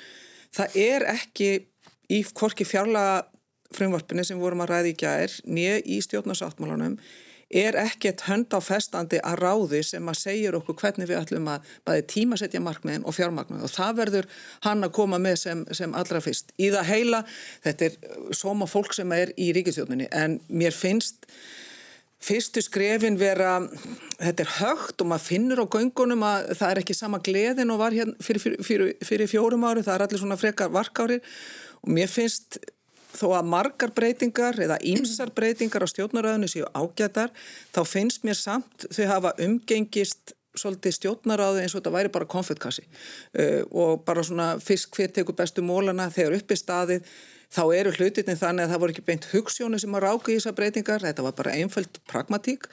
það 0.54 0.76
er 0.76 1.06
ekki 1.12 1.50
í 2.08 2.24
korki 2.32 2.64
fjárlaga 2.64 3.26
frumvarpinni 3.74 4.24
sem 4.24 4.40
vorum 4.40 4.64
að 4.64 4.70
ræði 4.72 4.94
í 4.94 4.96
gær 4.96 5.30
nýja 5.44 5.80
í 5.84 6.00
stjórnarsáttmálanum 6.00 6.96
er 7.48 7.76
ekkert 7.80 8.26
hönd 8.28 8.52
á 8.52 8.60
festandi 8.60 9.20
að 9.24 9.38
ráði 9.40 9.80
sem 9.86 10.08
að 10.10 10.18
segja 10.20 10.52
okkur 10.58 10.76
hvernig 10.82 11.08
við 11.08 11.20
ætlum 11.22 11.48
að 11.48 11.70
bæði 11.88 12.04
tímasetja 12.12 12.60
markmiðin 12.60 13.06
og 13.08 13.16
fjármarkmiðin 13.16 13.64
og 13.64 13.72
það 13.72 13.94
verður 14.02 14.28
hann 14.66 14.84
að 14.84 14.94
koma 14.98 15.20
með 15.22 15.38
sem, 15.44 15.62
sem 15.72 15.94
allra 15.96 16.20
fyrst. 16.24 16.52
Í 16.60 16.68
það 16.74 16.90
heila, 16.92 17.22
þetta 17.64 17.88
er 17.88 18.36
soma 18.36 18.68
fólk 18.68 18.92
sem 18.96 19.16
er 19.16 19.32
í 19.40 19.48
ríkistjóninni 19.56 20.10
en 20.12 20.36
mér 20.48 20.76
finnst 20.76 21.24
fyrstu 22.20 22.60
skrefin 22.64 23.16
vera, 23.18 23.60
þetta 24.18 24.44
er 24.44 24.54
högt 24.58 25.00
og 25.00 25.08
maður 25.08 25.28
finnur 25.28 25.62
á 25.62 25.66
göngunum 25.70 26.24
að 26.26 26.48
það 26.58 26.72
er 26.72 26.80
ekki 26.82 26.96
sama 26.98 27.20
gleðin 27.24 27.70
og 27.72 27.80
var 27.80 27.94
fyrir, 27.94 28.42
fyrir, 28.42 28.64
fyrir, 28.66 28.96
fyrir 29.06 29.30
fjórum 29.30 29.64
ári, 29.68 29.84
það 29.86 29.94
er 29.94 30.04
allir 30.08 30.22
svona 30.24 30.40
frekar 30.40 30.72
varkári 30.74 31.20
og 31.78 31.94
mér 31.94 32.10
finnst 32.10 32.58
þó 33.14 33.28
að 33.38 33.48
margar 33.52 33.92
breytingar 33.96 34.58
eða 34.60 34.80
ímsar 34.84 35.32
breytingar 35.34 35.86
á 35.86 35.88
stjórnaráðinu 35.88 36.50
séu 36.50 36.66
ágætar 36.76 37.32
þá 37.72 37.80
finnst 37.88 38.26
mér 38.28 38.36
samt 38.38 38.88
þau 38.92 39.06
hafa 39.08 39.32
umgengist 39.44 40.34
svolítið 40.58 40.96
stjórnaráði 40.96 41.64
eins 41.64 41.74
og 41.74 41.82
þetta 41.82 41.94
væri 41.94 42.12
bara 42.12 42.28
konfettkassi. 42.30 42.84
Uh, 43.36 43.64
og 43.70 44.04
bara 44.06 44.24
svona 44.26 44.54
fisk 44.62 44.96
hver 44.96 45.12
tekur 45.14 45.36
bestu 45.38 45.64
mólana 45.64 46.08
þegar 46.14 46.38
uppi 46.40 46.58
staðið 46.58 47.10
þá 47.54 47.62
eru 47.78 47.92
hlutinni 47.96 48.36
þannig 48.36 48.66
að 48.66 48.72
það 48.72 48.82
voru 48.82 48.94
ekki 48.94 49.06
beint 49.06 49.28
hugssjónu 49.32 49.80
sem 49.80 49.94
að 49.96 50.04
ráka 50.04 50.32
í 50.32 50.38
þessar 50.38 50.56
breytingar. 50.58 51.04
Þetta 51.06 51.26
var 51.26 51.36
bara 51.38 51.54
einföld 51.56 52.00
pragmatík 52.10 52.68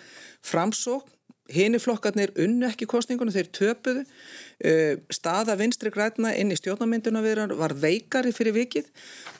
framsók, 0.45 1.07
hiniflokkarnir 1.53 2.33
unnu 2.41 2.67
ekki 2.71 2.87
kostningunum, 2.89 3.33
þeir 3.33 3.51
töpuðu. 3.53 4.05
Uh, 4.65 4.95
staða 5.13 5.57
vinstri 5.59 5.93
græna 5.93 6.33
inn 6.39 6.53
í 6.53 6.57
stjórnamynduna 6.59 7.21
var 7.55 7.77
veikari 7.77 8.33
fyrir 8.35 8.57
vikið. 8.57 8.89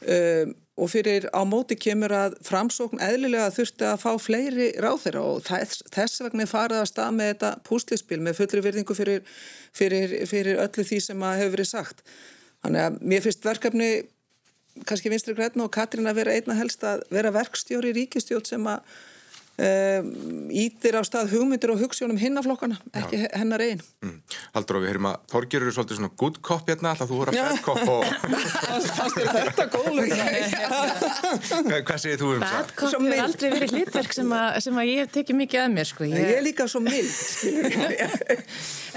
Uh, 0.05 0.53
og 0.75 0.89
fyrir 0.91 1.29
á 1.31 1.39
móti 1.47 1.77
kemur 1.79 2.11
að 2.11 2.35
framsókn 2.43 2.99
eðlilega 3.03 3.51
þurfti 3.55 3.85
að 3.87 4.01
fá 4.01 4.11
fleiri 4.19 4.67
ráþeira 4.83 5.21
og 5.23 5.45
þess, 5.47 5.85
þess 5.93 6.23
vegna 6.25 6.47
farið 6.49 6.81
að 6.81 6.89
stað 6.91 7.13
með 7.15 7.31
þetta 7.31 7.51
púslispil 7.69 8.19
með 8.23 8.41
fullri 8.41 8.63
virðingu 8.65 8.97
fyrir, 8.97 9.37
fyrir, 9.75 10.17
fyrir 10.27 10.59
öllu 10.65 10.83
því 10.89 10.99
sem 11.07 11.23
að 11.23 11.39
hefur 11.39 11.55
verið 11.55 11.71
sagt. 11.71 12.03
Þannig 12.65 12.83
að 12.83 12.99
mér 13.07 13.23
finnst 13.23 13.47
verkefni 13.47 13.89
kannski 14.83 15.11
vinstri 15.13 15.35
græna 15.37 15.63
og 15.63 15.71
Katrín 15.71 16.09
að 16.11 16.19
vera 16.19 16.35
einna 16.35 16.57
helst 16.59 16.83
að 16.83 17.05
vera 17.13 17.31
verkstjóri 17.31 17.93
í 17.93 17.99
ríkistjóð 18.01 18.43
sem 18.51 18.67
að 18.67 18.83
Um, 19.55 20.49
ítir 20.51 20.97
á 20.99 21.01
stað 21.07 21.29
hugmyndir 21.31 21.71
og 21.71 21.79
hugssjónum 21.79 22.17
hinnaflokkana, 22.19 22.75
ekki 22.91 23.21
Já. 23.21 23.29
hennar 23.39 23.61
einn 23.63 23.79
mm. 24.03 24.17
Haldur 24.51 24.81
og 24.81 24.83
við 24.83 24.89
heyrum 24.91 25.07
að 25.07 25.21
Þorgir 25.31 25.63
eru 25.63 25.71
svolítið 25.77 25.99
svona 26.01 26.11
good 26.19 26.41
cop 26.43 26.67
hérna, 26.67 26.91
alltaf 26.91 27.07
þú 27.07 27.19
voru 27.21 27.31
að 27.31 27.39
bad 27.39 27.61
cop 27.63 27.79
og... 27.93 28.03
Það 28.97 29.15
er 29.21 29.47
þetta 29.53 29.67
góðlega 29.71 30.25
Hvað 31.87 32.03
segir 32.03 32.19
þú 32.19 32.33
um 32.33 32.43
það? 32.43 32.51
Bad 32.51 32.75
cop 32.81 32.91
hefur 32.97 33.23
aldrei 33.29 33.49
verið 33.55 33.75
hlutverk 33.77 34.19
sem, 34.19 34.37
að, 34.41 34.59
sem 34.67 34.83
að 34.83 34.91
ég 34.91 35.15
tekið 35.15 35.39
mikið 35.45 35.63
að 35.63 35.73
mér 35.77 35.91
sko. 35.93 36.03
ég... 36.11 36.19
ég 36.19 36.35
er 36.35 36.43
líka 36.43 36.67
svo 36.67 36.83
mild 36.83 37.15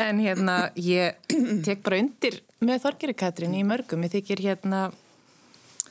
En 0.09 0.27
hérna 0.27 0.61
ég 0.75 1.23
tek 1.71 1.87
bara 1.87 2.03
undir 2.03 2.43
með 2.67 2.83
Þorgir 2.89 3.15
Katrin 3.15 3.55
í 3.55 3.63
mörgum, 3.63 4.03
ég 4.09 4.19
þykir 4.19 4.49
hérna 4.51 4.89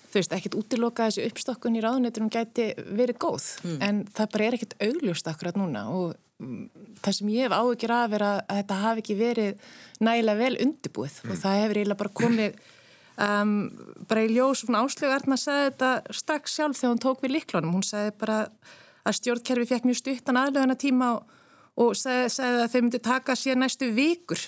þú 0.08 0.22
veist, 0.22 0.36
ekkert 0.38 0.56
útiloka 0.58 1.10
þessi 1.10 1.28
uppstokkun 1.28 1.76
í 1.78 1.84
ráðunitunum 1.84 2.32
gæti 2.32 2.70
verið 2.78 3.20
góð 3.22 3.50
mm. 3.64 3.78
en 3.84 4.00
það 4.16 4.32
bara 4.34 4.48
er 4.48 4.58
ekkert 4.58 4.78
augljóst 4.88 5.30
akkurat 5.32 5.60
núna 5.60 5.84
og 5.92 6.16
mm, 6.44 6.64
það 7.04 7.18
sem 7.20 7.34
ég 7.34 7.48
hef 7.48 7.58
áhugir 7.58 7.94
af 7.98 8.18
er 8.18 8.26
að, 8.30 8.40
þetta 8.60 8.80
hafi 8.86 9.04
ekki 9.04 9.20
verið 9.20 9.70
nægilega 10.08 10.42
vel 10.44 10.60
undirbúið 10.66 11.22
mm. 11.22 11.32
og 11.32 11.42
það 11.44 11.62
hefur 11.62 11.82
eiginlega 11.82 12.02
bara 12.04 12.16
komið 12.22 12.60
um, 13.28 13.56
bara 14.10 14.26
í 14.26 14.34
ljós, 14.34 14.64
svona 14.64 14.84
áslögarna 14.86 15.40
sagði 15.42 15.72
þetta 15.72 16.20
strax 16.22 16.58
sjálf 16.58 16.80
þegar 16.80 16.94
hún 16.94 17.04
tók 17.08 17.26
við 17.26 17.36
liklunum, 17.36 17.76
hún 17.78 17.88
sagði 17.88 18.14
bara 18.22 18.40
að 19.08 19.20
stjórnkerfi 19.20 19.72
fekk 19.72 19.88
mjög 19.88 20.02
stuttan 20.02 20.40
aðlöðana 20.40 20.78
tíma 20.80 21.12
og, 21.18 21.36
og 21.80 21.98
sagði, 22.00 22.32
sagði 22.38 22.64
að 22.64 22.72
þau 22.74 22.80
myndi 22.82 23.04
taka 23.04 23.38
sér 23.40 23.60
næstu 23.60 23.92
vikur 23.96 24.48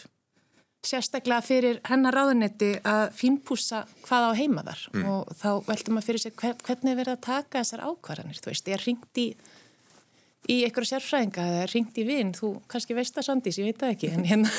sérstaklega 0.85 1.43
fyrir 1.43 1.79
hennar 1.89 2.15
ráðunetti 2.15 2.71
að 2.87 3.09
fínpúsa 3.19 3.83
hvað 4.05 4.29
á 4.31 4.39
heima 4.39 4.63
þar 4.63 4.83
mm. 4.93 5.07
og 5.11 5.33
þá 5.39 5.49
veldur 5.67 5.95
maður 5.95 6.07
fyrir 6.07 6.23
sig 6.23 6.35
hvernig 6.39 6.99
verður 6.99 7.17
að 7.17 7.25
taka 7.27 7.63
þessar 7.63 7.85
ákvarðanir, 7.89 8.39
þú 8.39 8.53
veist, 8.53 8.71
ég 8.71 8.85
ringt 8.85 9.19
í 9.19 9.27
í 10.49 10.55
einhverju 10.65 10.89
sérfræðinga 10.89 11.43
eða 11.45 11.65
ringt 11.69 11.97
í 11.99 12.03
vinn, 12.07 12.31
þú 12.33 12.51
kannski 12.71 12.95
veist 12.97 13.13
það 13.13 13.25
Sandís, 13.27 13.59
ég 13.59 13.67
veit 13.69 13.81
það 13.81 13.91
ekki 13.93 14.09
en 14.15 14.25
hérna 14.25 14.51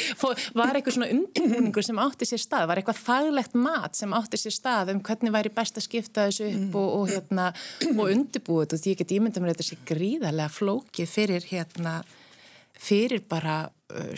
var 0.60 0.76
eitthvað 0.76 0.96
svona 0.98 1.08
undirbúningur 1.14 1.86
sem 1.86 2.00
átti 2.02 2.28
sér 2.28 2.42
stað, 2.42 2.66
var 2.70 2.80
eitthvað 2.80 3.00
faglegt 3.00 3.56
mat 3.58 3.98
sem 3.98 4.14
átti 4.14 4.38
sér 4.38 4.54
stað 4.54 4.92
um 4.94 5.02
hvernig 5.02 5.34
væri 5.34 5.54
best 5.56 5.80
að 5.80 5.86
skipta 5.88 6.28
þessu 6.28 6.50
upp 6.50 6.60
mm. 6.60 6.78
og, 6.78 6.90
og 7.00 7.14
hérna 7.14 7.48
og 7.96 8.04
undirbúið 8.04 8.76
og 8.76 8.84
því 8.84 8.94
ég 8.94 9.02
get 9.02 9.16
ímynda 9.16 9.42
mér 9.42 9.56
þetta 9.56 9.68
sé 9.70 9.80
gríðarlega 9.88 10.56
flókið 10.60 11.14
fyrir 11.16 11.48
hérna 11.48 11.96
fyrir 12.82 13.24
bara 13.30 13.64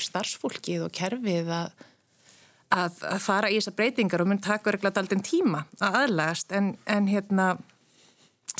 starfsfólkið 0.00 0.86
og 0.86 0.94
kerfið 0.94 1.52
að, 1.54 1.84
að, 2.74 2.98
að 3.10 3.20
fara 3.24 3.50
í 3.52 3.58
þessar 3.58 3.78
breytingar 3.78 4.24
og 4.24 4.30
mun 4.30 4.42
taka 4.44 4.70
verið 4.70 4.90
alltaf 4.90 5.24
tíma 5.26 5.64
að 5.80 6.00
aðlægast 6.02 6.54
en, 6.56 6.74
en 6.86 7.08
hérna 7.10 7.54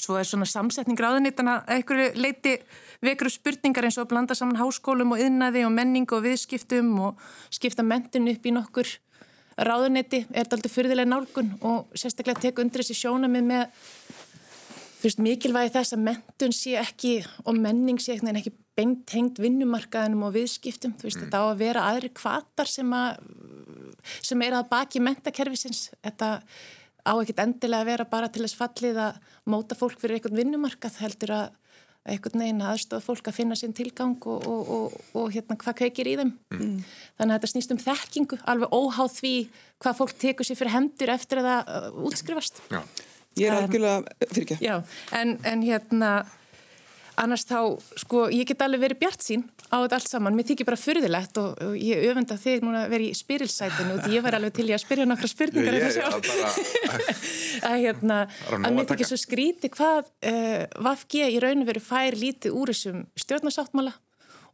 svo 0.01 0.19
er 0.19 0.27
svona 0.29 0.49
samsetning 0.49 0.99
ráðunitana 1.01 1.61
einhverju 1.71 2.11
leiti 2.19 2.57
vekru 3.05 3.31
spurningar 3.31 3.87
eins 3.87 3.99
og 3.99 4.07
að 4.07 4.13
blanda 4.15 4.37
saman 4.37 4.59
háskólum 4.59 5.15
og 5.15 5.23
yðnaði 5.23 5.65
og 5.67 5.73
menning 5.75 6.11
og 6.13 6.25
viðskiptum 6.25 6.93
og 7.09 7.25
skipta 7.53 7.85
mentin 7.87 8.29
upp 8.33 8.47
í 8.47 8.55
nokkur 8.55 8.91
ráðuniti 9.55 10.25
er 10.25 10.43
þetta 10.43 10.59
alltaf 10.59 10.75
fyrðilega 10.75 11.11
nálgun 11.11 11.53
og 11.63 11.95
sérstaklega 11.95 12.49
teka 12.49 12.65
undir 12.65 12.83
þessi 12.83 12.97
sjónamið 13.05 13.47
með 13.53 13.65
fyrst 15.05 15.21
mikilvægi 15.23 15.75
þess 15.77 15.95
að 15.95 16.05
mentun 16.09 16.55
sé 16.57 16.79
ekki 16.81 17.19
og 17.45 17.59
menning 17.61 18.01
sé 18.03 18.17
ekki 18.19 18.55
beint 18.75 19.11
hengt 19.15 19.39
vinnumarkaðinum 19.43 20.25
og 20.27 20.35
viðskiptum, 20.35 20.97
þú 20.99 21.09
veist, 21.09 21.21
mm. 21.21 21.27
þetta 21.27 21.43
á 21.43 21.45
að 21.47 21.61
vera 21.63 21.89
aðri 21.91 22.11
kvatar 22.15 22.71
sem 22.71 22.95
að 22.97 23.21
sem 24.25 24.43
er 24.45 24.57
að 24.59 24.71
baki 24.73 25.03
mentakerfisins 25.03 25.89
þetta 26.05 26.31
á 27.05 27.13
ekkit 27.21 27.43
endilega 27.45 27.85
að 27.85 27.91
vera 27.93 28.07
bara 28.09 28.31
til 28.33 28.45
þess 28.45 28.59
fallið 28.59 29.01
að 29.07 29.21
móta 29.53 29.77
fólk 29.77 30.01
fyrir 30.01 30.19
einhvern 30.19 30.39
vinnumarkað 30.41 30.99
heldur 31.03 31.35
að, 31.37 31.57
einhvern 32.09 32.45
veginn 32.45 32.63
að 32.65 32.71
aðstofa 32.75 33.05
fólk 33.05 33.31
að 33.31 33.39
finna 33.39 33.59
sinn 33.61 33.75
tilgang 33.77 34.17
og, 34.31 34.47
og, 34.49 34.71
og, 34.77 34.95
og 35.21 35.33
hérna 35.35 35.57
hvað 35.61 35.79
kveikir 35.83 36.11
í 36.11 36.15
þeim. 36.21 36.33
Mm. 36.53 36.79
Þannig 37.19 37.35
að 37.35 37.35
þetta 37.35 37.53
snýst 37.53 37.75
um 37.75 37.83
þekkingu, 37.85 38.39
alveg 38.53 38.77
óháð 38.77 39.19
því 39.19 39.35
hvað 39.85 39.99
fólk 40.01 40.15
tekur 40.25 40.49
sér 40.49 40.61
fyrir 40.61 40.77
hendur 40.77 41.13
eftir 41.15 41.43
að 41.43 41.51
það 41.51 41.75
uh, 41.75 42.01
útskrifast. 42.09 42.63
Já. 42.73 42.81
Ég 43.35 43.51
er 43.51 43.65
algjörlega, 43.65 44.17
fyrir 44.31 44.45
ekki. 44.47 44.57
Já, 44.63 44.77
en, 45.19 45.37
en 45.43 45.63
hérna 45.67 46.11
annars 47.21 47.45
þá, 47.47 47.59
sko, 48.01 48.25
ég 48.33 48.49
get 48.49 48.63
alveg 48.65 48.83
verið 48.83 49.01
bjart 49.03 49.25
sín 49.25 49.45
á 49.71 49.77
þetta 49.83 49.99
allt 49.99 50.11
saman, 50.11 50.37
mér 50.37 50.49
þykir 50.49 50.69
bara 50.69 50.81
fyrðilegt 50.81 51.39
og, 51.41 51.61
og 51.63 51.77
ég 51.79 52.05
öfenda 52.11 52.37
þig 52.41 52.65
núna 52.65 52.85
að 52.85 52.95
vera 52.95 53.07
í 53.07 53.19
spyrilsætinu 53.19 53.97
og 53.97 54.09
ég 54.15 54.25
var 54.25 54.39
alveg 54.39 54.57
til 54.59 54.67
ég 54.69 54.79
að 54.79 54.85
spyrja 54.85 55.07
nokkra 55.09 55.31
spurningar 55.31 55.79
ég, 55.79 55.99
ég, 55.99 56.17
bara... 56.29 56.53
að 57.71 57.77
hérna, 57.85 58.19
að 58.59 58.67
mér 58.79 58.89
þykir 58.91 59.11
svo 59.11 59.21
skríti 59.21 59.71
hvað 59.75 60.11
uh, 60.31 60.65
Vafge 60.89 61.31
í 61.31 61.39
raun 61.43 61.65
og 61.65 61.71
veru 61.71 61.85
fær 61.85 62.19
lítið 62.19 62.59
úr 62.59 62.75
þessum 62.75 63.07
stjórnarsáttmála 63.25 63.95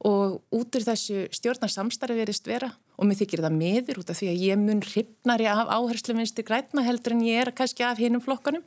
og 0.09 0.38
út 0.57 0.76
úr 0.79 0.87
þessu 0.87 1.26
stjórnarsamstarfi 1.37 2.21
verist 2.23 2.49
vera 2.49 2.71
og 3.00 3.09
mér 3.09 3.19
þykir 3.23 3.42
það 3.47 3.57
meður 3.57 4.00
út 4.02 4.11
af 4.12 4.19
því 4.19 4.28
að 4.28 4.42
ég 4.45 4.61
mun 4.61 4.83
hrifnari 4.85 5.47
af 5.49 5.71
áherslu 5.73 6.16
minnstu 6.16 6.45
græna 6.47 6.85
heldur 6.85 7.16
en 7.16 7.23
ég 7.25 7.40
er 7.40 7.50
kannski 7.57 7.87
af 7.87 8.00
hinnum 8.00 8.21
flokkanum 8.25 8.64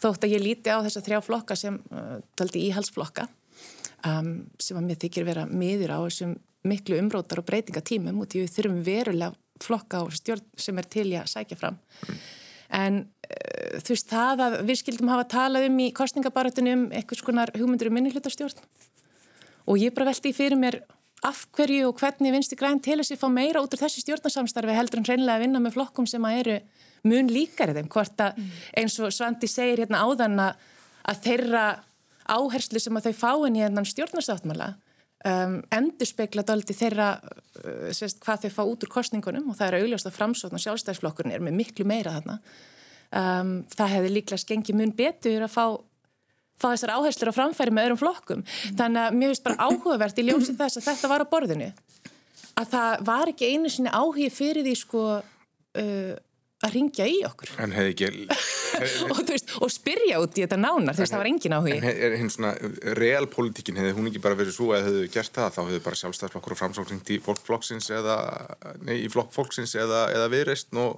þótt 0.00 0.24
að 0.24 0.32
ég 0.32 0.44
líti 0.44 0.72
á 0.72 0.80
þessa 0.80 1.04
þrjá 1.04 1.20
flokka 1.26 1.56
sem 1.60 1.76
uh, 1.92 2.16
taldi 2.38 2.64
íhalsflokka 2.70 3.28
um, 4.08 4.32
sem 4.56 4.78
að 4.78 4.88
mér 4.88 5.00
þykir 5.04 5.28
vera 5.28 5.44
miður 5.50 5.92
á 5.92 5.98
þessum 6.06 6.34
miklu 6.66 6.98
umrótar 7.02 7.42
og 7.42 7.48
breytingatímum 7.50 8.24
og 8.24 8.32
því 8.32 8.46
við 8.46 8.56
þurfum 8.56 8.80
verulega 8.86 9.62
flokka 9.62 10.02
og 10.06 10.16
stjórn 10.16 10.44
sem 10.58 10.80
er 10.80 10.88
til 10.90 11.06
að 11.16 11.30
sækja 11.30 11.60
fram. 11.60 11.78
En 12.74 13.04
uh, 13.04 13.78
þú 13.84 13.94
veist 13.94 14.10
það 14.10 14.44
að 14.48 14.58
við 14.66 14.80
skildum 14.82 15.12
hafa 15.12 15.28
talað 15.36 15.68
um 15.68 15.80
í 15.84 15.92
kostningabaratunum 15.96 16.88
eitthvað 16.96 17.22
skonar 17.22 17.54
hugmyndur 17.56 17.92
um 17.92 17.98
minnilhutastjórn 18.00 18.64
og 19.66 19.80
ég 19.82 19.94
bara 19.94 20.10
veldi 20.10 20.32
fyrir 20.34 20.58
mér 20.60 20.80
af 21.26 21.42
hverju 21.56 21.90
og 21.90 22.00
hvernig 22.00 22.32
vinsti 22.34 22.58
græn 22.58 22.80
til 22.82 22.98
þess 23.00 23.16
að 23.16 23.22
fá 23.22 23.28
meira 23.32 23.62
út 23.64 23.74
úr 23.74 23.82
þessi 23.82 24.04
stjórnarsamstarfi 24.04 24.76
heldur 24.76 25.02
en 25.02 25.08
hreinlega 25.08 25.38
að 25.38 25.44
vinna 25.46 25.62
með 25.62 25.76
flokkum 25.76 26.08
sem 26.10 26.24
að 26.26 26.40
eru 26.42 26.56
mun 27.06 27.30
líkari 27.32 27.76
þeim? 27.76 27.90
Hvort 27.92 28.22
að 28.24 28.40
eins 28.76 28.96
og 29.00 29.14
Svandi 29.14 29.50
segir 29.50 29.84
hérna 29.84 30.04
áðan 30.06 30.40
að 30.46 31.22
þeirra 31.26 31.66
áherslu 32.26 32.82
sem 32.82 32.98
að 32.98 33.10
þau 33.10 33.20
fáin 33.20 33.58
í 33.58 33.64
hennan 33.64 33.86
stjórnarsáttmála 33.86 34.72
um, 35.26 35.58
endur 35.74 36.08
spekla 36.08 36.44
daldi 36.46 36.76
þeirra 36.76 37.10
uh, 37.18 37.90
sérst, 37.94 38.20
hvað 38.24 38.46
þau 38.46 38.54
fá 38.56 38.62
út 38.64 38.86
úr 38.86 38.92
kostningunum 38.92 39.50
og 39.50 39.58
það 39.58 39.68
er 39.68 39.78
auðvitað 39.80 40.10
að 40.10 40.16
framsókn 40.18 40.58
og 40.58 40.64
sjálfstæðisflokkurinn 40.64 41.36
er 41.36 41.44
með 41.44 41.60
miklu 41.60 41.86
meira 41.88 42.16
þarna. 42.18 42.40
Um, 43.16 43.52
það 43.70 43.92
hefði 43.94 44.14
líklega 44.16 44.42
skengið 44.42 44.80
mun 44.80 44.96
betur 44.96 45.46
að 45.46 45.54
fá 45.54 45.64
fá 46.56 46.68
þessar 46.72 46.94
áherslur 46.96 47.32
á 47.32 47.38
framfæri 47.38 47.74
með 47.74 47.88
öðrum 47.88 48.00
flokkum. 48.00 48.44
Mm. 48.44 48.76
þannig 48.80 49.02
að 49.02 49.18
mér 49.20 49.32
finnst 49.32 49.46
bara 49.46 49.68
áhugavert 49.68 50.20
í 50.20 50.26
ljósið 50.26 50.60
þess 50.60 50.80
að 50.80 50.88
þetta 50.90 51.12
var 51.12 51.24
á 51.24 51.32
borðinu 51.32 51.72
að 52.56 52.70
það 52.72 53.02
var 53.10 53.32
ekki 53.32 53.50
einu 53.52 53.72
sinni 53.72 53.92
áhugi 53.92 54.30
fyrir 54.32 54.64
því 54.64 54.76
sko 54.80 55.02
uh, 55.16 56.14
að 56.64 56.72
ringja 56.72 57.04
í 57.04 57.18
okkur. 57.26 57.50
Ekki, 57.60 58.06
og, 59.12 59.18
veist, 59.28 59.50
og 59.60 59.72
spyrja 59.72 60.20
út 60.22 60.38
í 60.38 60.44
þetta 60.44 60.56
nánar 60.56 60.96
þú 60.96 61.02
veist 61.04 61.12
það 61.12 61.20
var 61.20 61.30
engin 61.30 61.56
áhugi. 61.56 61.74
en 61.76 61.88
er 61.90 62.16
hinn 62.16 62.32
svona 62.32 62.54
realpolitíkin 62.96 63.80
hefði 63.80 63.96
hún 63.98 64.08
ekki 64.10 64.22
bara 64.24 64.38
verið 64.38 64.56
svo 64.56 64.70
að 64.72 64.88
hefðu 64.88 65.10
gert 65.12 65.36
það 65.36 65.52
þá 65.52 65.60
hefðu 65.66 65.82
bara 65.84 66.00
sjálfstæðsflokkur 66.00 66.56
og 66.56 66.60
framsákning 66.62 67.12
í 67.12 67.18
fólkflokksins 67.26 67.90
eða 67.98 68.16
nei, 68.88 68.96
í 69.04 69.10
flokkfólksins 69.12 69.76
eða, 69.84 70.06
eða 70.16 70.30
viðreist 70.32 70.72
og 70.80 70.96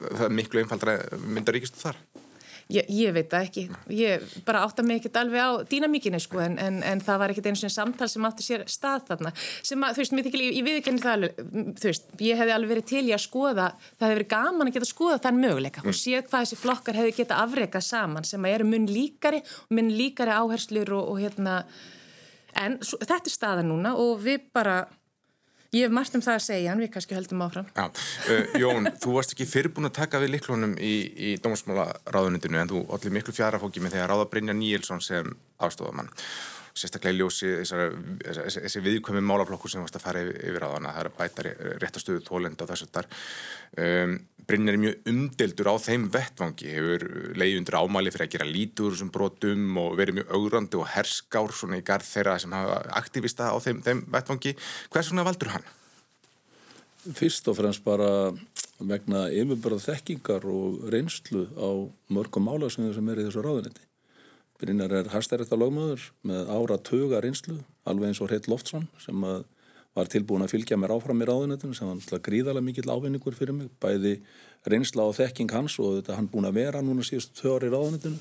það 0.00 0.24
er 0.30 0.36
miklu 0.40 0.64
einfaldra 0.64 0.96
myndar 1.26 1.58
ríkistu 1.58 1.82
þar 1.84 2.00
Ég, 2.66 2.88
ég 2.90 3.12
veit 3.14 3.28
það 3.30 3.44
ekki, 3.46 3.62
ég 3.94 4.22
bara 4.42 4.64
átta 4.66 4.82
mig 4.82 4.98
ekkert 4.98 5.20
alveg 5.20 5.38
á 5.38 5.50
dýnamíkinu 5.70 6.18
sko 6.18 6.40
en, 6.42 6.56
en, 6.58 6.80
en 6.82 7.02
það 7.04 7.20
var 7.22 7.30
ekkert 7.30 7.46
eins 7.52 7.60
og 7.62 7.68
einn 7.68 7.74
samtal 7.76 8.08
sem 8.10 8.26
átti 8.26 8.42
sér 8.42 8.64
stað 8.66 9.04
þarna 9.12 9.30
sem 9.38 9.86
að, 9.86 9.92
þú 9.94 10.02
veist, 10.02 10.14
mér 10.16 10.26
þykir, 10.26 10.42
ég, 10.42 10.56
ég 10.58 10.66
viðkenni 10.66 11.04
það 11.04 11.14
alveg, 11.14 11.38
þú 11.78 11.88
veist, 11.92 12.10
ég 12.26 12.40
hefði 12.42 12.56
alveg 12.56 12.72
verið 12.74 12.88
til 12.90 13.04
í 13.06 13.14
að 13.14 13.22
skoða, 13.22 13.68
það 13.94 14.06
hefði 14.08 14.16
verið 14.18 14.30
gaman 14.34 14.72
að 14.72 14.78
geta 14.80 14.90
skoða 14.90 15.20
þann 15.28 15.40
möguleika 15.44 15.84
mm. 15.84 15.92
og 15.92 16.00
séð 16.00 16.26
hvað 16.26 16.42
þessi 16.42 16.60
flokkar 16.64 16.98
hefði 16.98 17.16
geta 17.20 17.40
afreikað 17.44 17.86
saman 17.86 18.26
sem 18.26 18.50
að 18.50 18.56
eru 18.56 18.68
mun 18.72 18.90
líkari 18.90 19.42
mun 19.70 19.94
líkari 19.94 20.34
áherslur 20.34 20.94
og, 20.98 21.12
og 21.14 21.22
hérna, 21.22 21.60
en 22.66 22.80
svo, 22.82 22.98
þetta 22.98 23.22
er 23.22 23.36
staða 23.38 23.66
núna 23.70 23.94
og 24.02 24.18
við 24.26 24.50
bara 24.50 24.80
Ég 25.74 25.86
hef 25.86 25.94
margt 25.94 26.14
um 26.14 26.22
það 26.24 26.38
að 26.38 26.44
segja, 26.46 26.72
en 26.72 26.82
við 26.82 26.90
kannski 26.94 27.16
höldum 27.16 27.44
áfram. 27.46 27.70
Já, 27.74 27.86
uh, 27.88 28.58
Jón, 28.60 28.90
þú 29.02 29.16
varst 29.16 29.34
ekki 29.34 29.48
fyrirbúin 29.50 29.88
að 29.88 29.96
taka 29.98 30.20
við 30.22 30.36
liklunum 30.36 30.76
í, 30.78 30.94
í 31.16 31.30
dómsmálaráðunitinu 31.42 32.60
en 32.62 32.70
þú 32.70 32.82
allir 32.96 33.16
miklu 33.16 33.34
fjarafóki 33.36 33.82
með 33.82 33.98
að 34.00 34.10
ráða 34.12 34.28
Brynja 34.30 34.54
Níelsson 34.56 35.02
sem 35.04 35.32
afstofamann. 35.58 36.12
Sérstaklega 36.76 37.16
í 37.16 37.20
ljósi 37.22 37.54
þessi 37.64 38.82
viðkvæmi 38.84 39.22
málaflokkur 39.24 39.72
sem 39.72 39.80
varst 39.80 39.96
að 39.96 40.04
fara 40.04 40.22
yfir, 40.26 40.42
yfir 40.50 40.66
á 40.66 40.68
að 40.68 40.82
það 40.86 40.98
er 41.00 41.08
að 41.08 41.14
bæta 41.16 41.44
réttastuðu 41.80 42.24
tólend 42.26 42.60
á 42.60 42.68
þessu 42.68 42.88
þar. 42.92 43.08
Um, 43.80 44.18
Brynjar 44.46 44.76
er 44.76 44.78
mjög 44.78 45.08
umdeldur 45.10 45.68
á 45.70 45.76
þeim 45.82 46.04
vettvangi, 46.14 46.68
hefur 46.70 47.04
leiði 47.34 47.56
undir 47.58 47.76
ámæli 47.80 48.12
fyrir 48.14 48.28
að 48.28 48.34
gera 48.36 48.46
lítur 48.46 48.94
sem 48.94 49.08
brotum 49.10 49.80
og 49.82 49.96
verið 49.98 50.20
mjög 50.20 50.28
augrandi 50.38 50.78
og 50.78 50.86
herskár 50.92 51.50
svona 51.50 51.80
í 51.80 51.86
garð 51.86 52.06
þeirra 52.06 52.36
sem 52.38 52.54
hafa 52.54 52.76
aktivista 52.94 53.48
á 53.50 53.56
þeim, 53.58 53.80
þeim 53.82 54.04
vettvangi. 54.14 54.52
Hvers 54.94 55.10
vegna 55.10 55.24
valdur 55.26 55.50
hann? 55.56 55.66
Fyrst 57.16 57.50
og 57.50 57.58
fremst 57.58 57.82
bara 57.86 58.12
vegna 58.78 59.24
yfirbara 59.34 59.80
þekkingar 59.82 60.46
og 60.50 60.86
reynslu 60.94 61.48
á 61.58 61.70
mörgum 62.14 62.46
málasöngum 62.46 62.94
sem 62.94 63.10
er 63.10 63.22
í 63.22 63.26
þessu 63.26 63.42
ráðunetti. 63.42 63.82
Brynjar 64.62 64.94
er 65.00 65.10
hæstarétta 65.12 65.58
lagmaður 65.58 66.06
með 66.24 66.54
ára 66.54 66.78
tuga 66.78 67.18
reynslu, 67.20 67.58
alveg 67.84 68.12
eins 68.12 68.22
og 68.22 68.30
Hreit 68.30 68.46
Loftsson 68.48 68.86
sem 69.02 69.26
að 69.26 69.42
var 69.96 70.10
tilbúin 70.12 70.44
að 70.44 70.52
fylgja 70.52 70.78
mér 70.78 70.94
áfram 70.96 71.22
í 71.24 71.28
ráðunetun 71.28 71.74
sem 71.76 71.88
var 71.88 72.22
gríðarlega 72.24 72.66
mikill 72.66 72.92
ávinningur 72.92 73.36
fyrir 73.36 73.56
mig 73.56 73.72
bæði 73.82 74.18
reynsla 74.68 75.06
og 75.08 75.16
þekking 75.16 75.52
hans 75.56 75.78
og 75.80 75.98
þetta 75.98 76.18
hann 76.18 76.30
búin 76.30 76.48
að 76.48 76.58
vera 76.60 76.82
núna 76.84 77.06
síðust 77.06 77.40
ári 77.46 77.70
í 77.70 77.74
ráðunetunu 77.74 78.20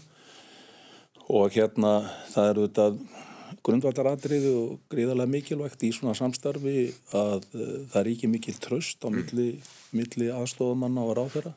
og 1.35 1.55
hérna 1.55 1.93
það 2.31 2.51
eru 2.51 2.67
þetta 2.67 3.23
grundvaldaratriði 3.65 4.51
og 4.55 4.75
gríðarlega 4.93 5.31
mikilvægt 5.31 5.83
í 5.85 5.91
svona 5.95 6.15
samstarfi 6.17 6.91
að 7.17 7.47
uh, 7.57 7.81
það 7.91 7.99
er 8.01 8.11
ekki 8.11 8.29
mikil 8.29 8.55
tröst 8.61 9.05
á 9.05 9.09
milli, 9.13 9.55
milli 9.95 10.29
aðstofamanna 10.33 11.05
og 11.05 11.15
ráðherra. 11.17 11.55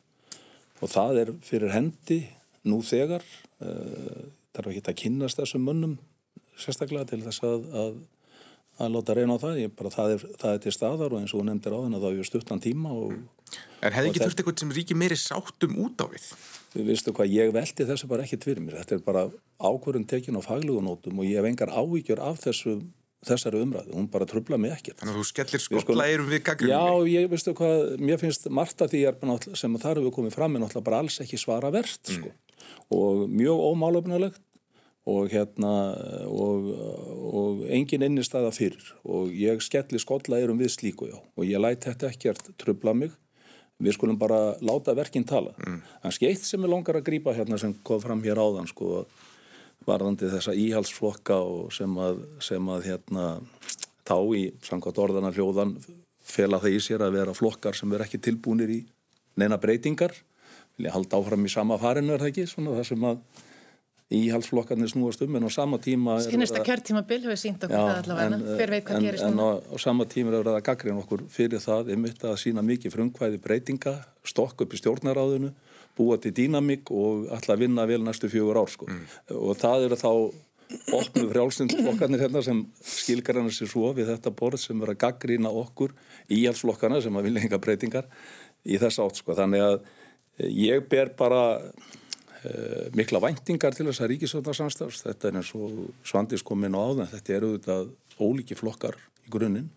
Og 0.81 0.89
það 0.89 1.21
er 1.21 1.31
fyrir 1.45 1.73
hendi 1.75 2.23
nú 2.65 2.79
þegar 2.85 3.25
það 3.59 4.61
er 4.61 4.69
ekki 4.71 4.91
að 4.91 4.99
kynast 5.01 5.39
þessum 5.39 5.65
munnum 5.67 5.97
sérstaklega 6.59 7.07
til 7.11 7.21
þess 7.25 7.43
að, 7.47 7.67
að 7.81 7.99
að 8.79 8.93
láta 8.95 9.15
reyna 9.17 9.35
á 9.35 9.39
það, 9.41 9.59
bara, 9.75 9.91
það, 9.93 10.13
er, 10.15 10.23
það 10.39 10.53
er 10.55 10.61
til 10.63 10.73
staðar 10.75 11.15
og 11.15 11.23
eins 11.23 11.33
og 11.35 11.43
nefndir 11.47 11.75
á 11.75 11.79
þenn 11.83 11.97
að 11.97 12.05
það 12.05 12.21
er 12.21 12.29
stuttan 12.29 12.63
tíma 12.63 12.93
og, 12.95 13.17
En 13.79 13.95
hefði 13.95 14.11
ekki 14.11 14.21
þurft 14.23 14.41
eitthvað 14.41 14.61
sem 14.61 14.71
ríki 14.75 14.95
meiri 14.97 15.17
sáttum 15.19 15.75
út 15.85 16.01
á 16.03 16.05
við? 16.11 16.29
Við 16.75 16.89
vistu 16.91 17.13
hvað, 17.15 17.33
ég 17.33 17.51
veldi 17.55 17.85
þessu 17.89 18.09
bara 18.11 18.25
ekki 18.25 18.39
tvirr 18.43 18.61
mér, 18.61 18.79
þetta 18.83 18.97
er 18.97 19.03
bara 19.05 19.25
ákvörðun 19.57 20.07
tekin 20.09 20.37
á 20.37 20.41
faglugunótum 20.45 21.21
og 21.21 21.27
ég 21.27 21.39
hef 21.39 21.47
engar 21.49 21.71
ávíkjör 21.73 22.21
af 22.27 22.43
þessu, 22.43 22.75
þessari 23.25 23.63
umræðu, 23.63 23.95
hún 23.95 24.09
bara 24.11 24.27
trubla 24.29 24.59
mig 24.61 24.75
ekkert. 24.75 24.99
Þannig 24.99 25.15
að 25.15 25.21
þú 25.21 25.29
skellir 25.31 25.63
skollaðir 25.63 26.25
við 26.27 26.43
gaggrinni? 26.45 26.75
Já, 26.75 27.09
ég 27.15 27.31
vistu 27.31 27.55
hvað, 27.57 27.95
mér 28.03 28.21
finnst 28.21 28.45
margt 28.53 28.83
af 28.85 28.93
því 28.93 29.01
sem 29.57 29.79
þar 29.81 30.03
hefur 30.03 30.15
komið 30.19 30.37
fram 30.37 30.55
er 30.55 30.63
náttúrulega 30.65 30.89
bara 30.91 31.01
alls 31.05 31.17
ekki 31.23 31.41
svara 31.41 31.73
verðt 31.73 32.13
mm. 32.13 32.19
sko. 32.19 32.69
og 32.99 33.25
mjög 33.31 33.65
ómálöfnulegt 33.71 34.43
og 35.07 35.29
hérna 35.31 35.71
og, 36.27 36.67
og 37.33 37.63
engin 37.71 38.03
innistæða 38.05 38.51
fyrir. 38.55 38.91
Og 39.07 39.31
ég 39.33 39.63
skelli 39.63 40.01
skolla 40.01 40.39
erum 40.41 40.59
við 40.59 40.73
slíku 40.75 41.09
já. 41.09 41.17
Og 41.37 41.47
ég 41.47 41.61
læt 41.61 41.87
þetta 41.87 42.11
ekkert 42.11 42.51
trubla 42.59 42.93
mig. 42.93 43.15
Við 43.79 43.95
skulum 43.95 44.19
bara 44.19 44.57
láta 44.59 44.95
verkinn 44.97 45.23
tala. 45.23 45.53
Mm. 45.63 45.81
en 46.03 46.11
skeitt 46.11 46.43
sem 46.43 46.63
er 46.63 46.69
longar 46.69 46.99
að 46.99 47.07
grýpa 47.07 47.33
hérna 47.33 47.57
sem 47.57 47.73
kom 47.83 48.01
fram 48.03 48.23
hér 48.23 48.41
áðan 48.41 48.67
sko 48.67 49.05
varðandi 49.87 50.27
þessa 50.27 50.51
íhalsflokka 50.51 51.37
og 51.39 51.71
sem 51.73 51.93
að, 51.95 52.19
sem 52.43 52.69
að 52.69 52.89
hérna 52.89 53.25
þá 54.03 54.17
í 54.35 54.43
samkvæmt 54.67 54.99
orðana 54.99 55.31
hljóðan 55.31 55.77
fela 56.19 56.59
það 56.59 56.75
í 56.75 56.81
sér 56.83 57.05
að 57.05 57.15
vera 57.15 57.35
flokkar 57.37 57.77
sem 57.77 57.93
er 57.95 58.03
ekki 58.03 58.19
tilbúinir 58.21 58.73
í 58.73 58.79
neina 59.39 59.57
breytingar. 59.61 60.11
Vil 60.75 60.89
ég 60.89 60.95
halda 60.95 61.19
áfram 61.19 61.47
í 61.47 61.51
sama 61.51 61.79
farinu 61.79 62.13
er 62.13 62.23
það 62.23 62.33
ekki? 62.33 62.49
Svona 62.51 62.75
það 62.77 62.89
sem 62.91 63.07
að 63.07 63.23
íhalsflokkarnir 64.09 64.89
snúast 64.89 65.21
um 65.21 65.35
en 65.37 65.45
á 65.45 65.51
sama 65.53 65.77
tíma 65.77 66.17
Sýnasta 66.25 66.63
kjörtíma 66.65 67.03
bil 67.05 67.21
hefur 67.21 67.37
sínt 67.37 67.61
okkur 67.61 67.77
já, 67.77 67.83
það 67.85 67.99
allavega 68.01 68.55
hver 68.57 68.71
veit 68.73 68.85
hvað 68.87 69.03
gerist 69.05 69.25
en, 69.27 69.37
en 69.37 69.41
á, 69.45 69.49
á 69.61 69.75
sama 69.77 70.07
tíma 70.09 70.33
er 70.33 70.49
það 70.49 70.63
gaggrinn 70.65 71.01
okkur 71.03 71.25
fyrir 71.29 71.61
það 71.61 71.91
einmitt 71.93 72.25
að 72.25 72.37
sína 72.41 72.63
mikið 72.65 72.95
frumkvæði 72.95 73.41
breytinga 73.43 73.93
stokk 74.25 74.65
upp 74.65 74.73
í 74.73 74.81
stjórnaráðinu 74.81 75.53
búa 75.99 76.17
til 76.17 76.33
dýnamík 76.33 76.89
og 76.89 77.29
alltaf 77.35 77.61
vinna 77.61 77.85
vel 77.85 78.01
næstu 78.01 78.31
fjögur 78.31 78.57
ár 78.57 78.73
sko. 78.73 78.89
mm. 78.89 79.05
og 79.37 79.57
það 79.61 79.85
eru 79.89 79.99
þá 80.01 80.11
opnu 80.97 81.29
frjálsindflokkarnir 81.29 82.25
hérna 82.25 82.43
sem 82.45 82.65
skilgar 82.81 83.39
hann 83.41 83.53
sér 83.53 83.69
svo 83.69 83.93
við 83.97 84.09
þetta 84.15 84.33
borð 84.33 84.63
sem 84.63 84.81
er 84.85 84.93
að 84.93 85.01
gaggrína 85.05 85.53
okkur 85.53 85.93
íhalsflokkarna 86.33 87.01
sem 87.01 87.13
að 87.13 87.29
vilja 87.29 87.45
enga 87.45 87.61
breytingar 87.61 88.09
í 88.65 88.81
þess 88.81 89.01
átt 89.05 89.21
sko. 89.21 89.37
þannig 89.37 89.65
að 89.65 89.81
ég 90.49 90.85
ber 90.89 91.13
bara 91.17 91.41
mikla 92.95 93.19
væntingar 93.23 93.75
til 93.75 93.87
þess 93.89 94.03
að 94.03 94.11
ríkisvöldarsamstafs. 94.13 95.03
Þetta 95.07 95.27
er 95.27 95.39
eins 95.41 95.51
og 95.57 95.89
Svandis 96.07 96.43
kom 96.45 96.63
inn 96.63 96.77
á 96.77 96.81
áðan. 96.81 97.09
Þetta 97.11 97.35
eru 97.35 97.49
auðvitað 97.53 97.89
ólíki 98.19 98.57
flokkar 98.59 98.95
í 99.25 99.33
grunninn. 99.33 99.69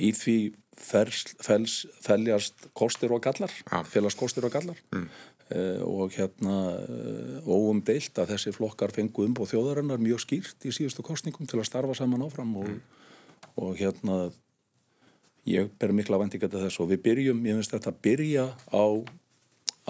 Í 0.00 0.12
því 0.16 0.36
fels, 0.80 1.24
fels, 1.44 1.74
feljast 2.00 2.70
kostir 2.78 3.12
og 3.12 3.22
gallar, 3.24 3.52
Ja. 3.70 3.82
félast 3.82 4.18
kostir 4.18 4.44
og 4.44 4.52
gallar. 4.52 4.78
Mm. 4.94 5.08
Uh, 5.50 5.82
og 5.82 6.12
hérna 6.14 6.78
uh, 6.78 7.42
óumdeilt 7.42 8.14
að 8.22 8.36
þessi 8.36 8.52
flokkar 8.54 8.92
fengu 8.94 9.24
um 9.26 9.34
og 9.34 9.48
þjóðarinnar 9.50 9.98
mjög 9.98 10.22
skýrt 10.22 10.62
í 10.62 10.70
síðustu 10.70 11.02
kostningum 11.02 11.48
til 11.50 11.58
að 11.58 11.66
starfa 11.66 11.96
saman 11.98 12.22
áfram 12.22 12.52
og, 12.62 12.68
og 13.58 13.74
hérna 13.74 14.30
ég 15.50 15.66
ber 15.80 15.90
mikla 15.90 16.20
vendinga 16.22 16.46
til 16.46 16.62
þess 16.62 16.78
og 16.78 16.92
við 16.92 17.02
byrjum, 17.02 17.42
ég 17.48 17.58
finnst 17.58 17.74
þetta 17.74 17.90
að 17.90 17.98
byrja 18.06 18.44
á 18.70 18.84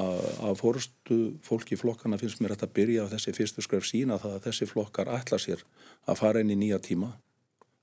að 0.01 0.55
fórustu 0.61 1.19
fólki 1.47 1.79
flokkana 1.81 2.19
finnst 2.21 2.41
mér 2.41 2.57
að 2.57 2.73
byrja 2.77 3.07
á 3.07 3.13
þessi 3.13 3.35
fyrstu 3.37 3.65
skref 3.65 3.87
sína 3.89 4.19
það 4.21 4.37
að 4.37 4.47
þessi 4.49 4.71
flokkar 4.71 5.11
ætla 5.13 5.39
sér 5.39 5.65
að 6.07 6.21
fara 6.23 6.41
inn 6.41 6.53
í 6.55 6.59
nýja 6.59 6.81
tíma 6.83 7.13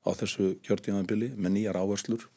á 0.07 0.09
þessu 0.15 0.55
kjörtíðanbili 0.65 1.33
með 1.35 1.55
nýjar 1.57 1.79
áherslur 1.81 2.27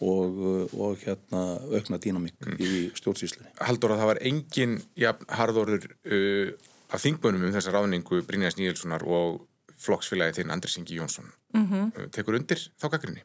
og, 0.00 0.40
og 0.76 1.04
hérna 1.04 1.42
aukna 1.72 2.00
dýnamík 2.02 2.36
mm. 2.44 2.56
í 2.60 2.72
stjórnsýslunni. 2.98 3.52
Haldur 3.64 3.94
að 3.94 4.02
það 4.02 4.10
var 4.12 4.22
engin 4.30 4.74
ja, 4.98 5.14
harðorður 5.38 5.86
uh, 5.88 6.50
af 6.92 7.04
þingbönum 7.04 7.46
um 7.48 7.54
þessa 7.54 7.72
ráðningu 7.74 8.20
Brynjas 8.26 8.58
Níelssonar 8.58 9.06
og 9.06 9.46
flokksfélagi 9.80 10.40
þinn 10.40 10.52
Andris 10.52 10.76
Ingi 10.80 10.98
Jónsson. 10.98 11.30
Mm 11.54 11.66
-hmm. 11.70 12.10
Tekur 12.12 12.36
undir 12.36 12.60
þá 12.80 12.90
gaggrinni? 12.90 13.24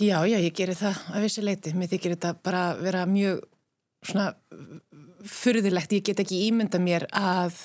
Já, 0.00 0.26
já, 0.26 0.38
ég 0.38 0.52
gerir 0.52 0.76
það 0.76 0.98
að 1.14 1.22
vissi 1.22 1.42
leiti. 1.42 1.72
Mér 1.72 1.88
þykir 1.88 2.14
þetta 2.16 2.34
bara 2.44 2.76
vera 2.76 3.06
mjög 3.06 3.40
svona 4.02 4.32
fyrðilegt. 5.28 5.94
Ég 5.94 6.06
get 6.10 6.22
ekki 6.22 6.44
ímynda 6.48 6.80
mér 6.82 7.06
að 7.14 7.58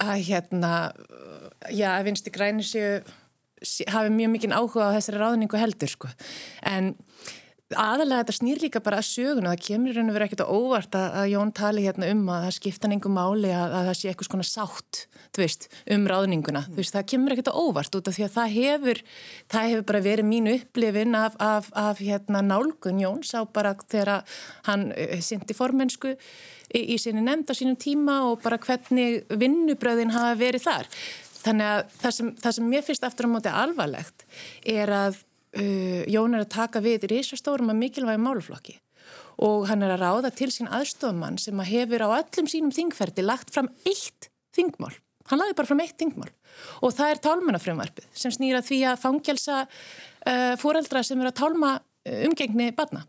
að 0.00 0.22
hérna 0.30 0.72
já, 1.68 1.90
að 1.92 2.06
vinsti 2.08 2.32
græni 2.32 2.64
séu 2.64 3.00
hafi 3.92 4.12
mjög 4.14 4.30
mikinn 4.32 4.56
áhuga 4.56 4.88
á 4.88 4.96
þessari 4.96 5.20
ráðningu 5.20 5.60
heldur 5.60 5.92
sko. 5.92 6.08
En 6.64 6.94
aðalega 7.78 8.24
þetta 8.24 8.34
snýr 8.34 8.60
líka 8.64 8.80
bara 8.82 8.98
að 8.98 9.06
söguna 9.06 9.52
það 9.52 9.62
kemur 9.68 9.94
raun 9.96 10.10
og 10.10 10.16
verið 10.16 10.26
ekkert 10.26 10.42
á 10.42 10.50
óvart 10.50 10.96
að, 10.98 11.06
að 11.20 11.28
Jón 11.30 11.52
tali 11.54 11.84
hérna 11.84 12.08
um 12.10 12.24
að 12.32 12.44
það 12.46 12.56
skipta 12.56 12.90
nengum 12.90 13.14
máli 13.14 13.52
að, 13.54 13.76
að 13.78 13.88
það 13.90 13.98
sé 14.00 14.10
eitthvað 14.10 14.30
svona 14.30 14.48
sátt 14.48 15.00
veist, 15.38 15.68
um 15.94 16.06
ráðninguna, 16.10 16.64
mm. 16.66 16.76
veist, 16.76 16.96
það 16.96 17.06
kemur 17.12 17.34
ekkert 17.36 17.52
á 17.54 17.60
óvart 17.60 17.94
út 17.94 18.10
af 18.10 18.16
því 18.16 18.26
að 18.26 18.34
það 18.34 18.56
hefur 18.56 19.02
það 19.54 19.68
hefur 19.70 19.86
bara 19.92 20.02
verið 20.08 20.28
mínu 20.32 20.56
upplifin 20.58 21.18
af, 21.20 21.38
af, 21.38 21.70
af 21.78 22.02
hérna 22.02 22.42
nálgun 22.44 23.00
Jóns 23.04 23.30
á 23.38 23.46
bara 23.46 23.76
þegar 23.86 24.26
hann 24.66 24.90
uh, 24.90 25.16
syndi 25.22 25.56
formensku 25.56 26.16
í, 26.16 26.82
í 26.82 26.98
sinni 26.98 27.22
nefnd 27.22 27.54
á 27.54 27.54
sínum 27.54 27.78
tíma 27.78 28.20
og 28.28 28.42
bara 28.42 28.58
hvernig 28.60 29.22
vinnubröðin 29.30 30.14
hafa 30.16 30.34
verið 30.42 30.66
þar 30.66 30.90
þannig 31.40 31.72
að 31.72 31.98
það 32.02 32.16
sem, 32.18 32.36
það 32.42 32.56
sem 32.56 32.70
mér 32.74 32.86
finnst 32.86 33.06
aftur 33.06 33.30
á 33.30 33.34
móti 33.38 33.58
alvarlegt 33.62 34.26
er 34.68 34.92
að 34.92 35.22
uh, 35.58 36.02
Jón 36.10 36.36
er 36.36 36.44
að 36.44 36.54
taka 36.54 36.82
við 36.84 37.08
risastórum 37.10 37.72
að 37.72 37.82
mikilvægi 37.84 38.22
máluflokki 38.22 38.78
og 39.40 39.68
hann 39.70 39.84
er 39.84 39.94
að 39.94 40.02
ráða 40.04 40.30
til 40.36 40.50
sín 40.52 40.68
aðstofmann 40.68 41.38
sem 41.40 41.60
að 41.62 41.70
hefur 41.72 42.04
á 42.04 42.08
öllum 42.18 42.48
sínum 42.50 42.74
þingferdi 42.74 43.24
lagt 43.24 43.52
fram 43.54 43.70
eitt 43.88 44.28
þingmál. 44.56 44.92
Hann 45.30 45.40
laði 45.40 45.56
bara 45.56 45.70
fram 45.70 45.80
eitt 45.84 45.96
þingmál. 46.00 46.28
Og 46.84 46.92
það 46.96 47.12
er 47.12 47.22
tálmannafrömmarpið 47.24 48.08
sem 48.22 48.34
snýra 48.34 48.60
því 48.66 48.80
að 48.90 49.00
fangjelsa 49.04 49.62
uh, 49.64 50.54
fóreldra 50.60 51.04
sem 51.06 51.20
eru 51.20 51.30
að 51.30 51.38
tálma 51.40 51.72
uh, 51.78 52.20
umgengni 52.28 52.68
barna. 52.76 53.04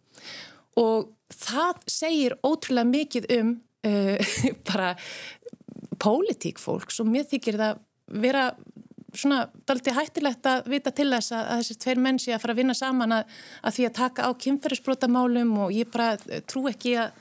Og 0.80 1.12
það 1.36 1.84
segir 1.91 2.38
ótrúlega 2.45 2.91
mikið 2.93 3.30
um 3.39 3.56
uh, 3.88 4.36
bara 4.69 4.93
pólitík 6.01 6.62
fólks 6.62 7.01
og 7.04 7.12
mér 7.12 7.27
þykir 7.30 7.60
það 7.60 7.82
vera 8.21 8.45
svona 9.13 9.41
dalti 9.67 9.93
hættilegt 9.95 10.47
að 10.47 10.69
vita 10.71 10.93
til 10.95 11.10
þess 11.12 11.34
að, 11.36 11.43
að 11.43 11.62
þessi 11.62 11.80
tveir 11.84 12.02
menn 12.06 12.19
sé 12.21 12.36
að 12.36 12.43
fara 12.43 12.56
að 12.56 12.62
vinna 12.62 12.76
saman 12.78 13.17
að, 13.17 13.36
að 13.62 13.76
því 13.78 13.88
að 13.88 13.97
taka 13.97 14.28
á 14.28 14.30
kynferðisbrotamálum 14.45 15.52
og 15.65 15.76
ég 15.76 15.91
bara 15.91 16.39
trú 16.47 16.65
ekki 16.71 16.95
að 17.02 17.12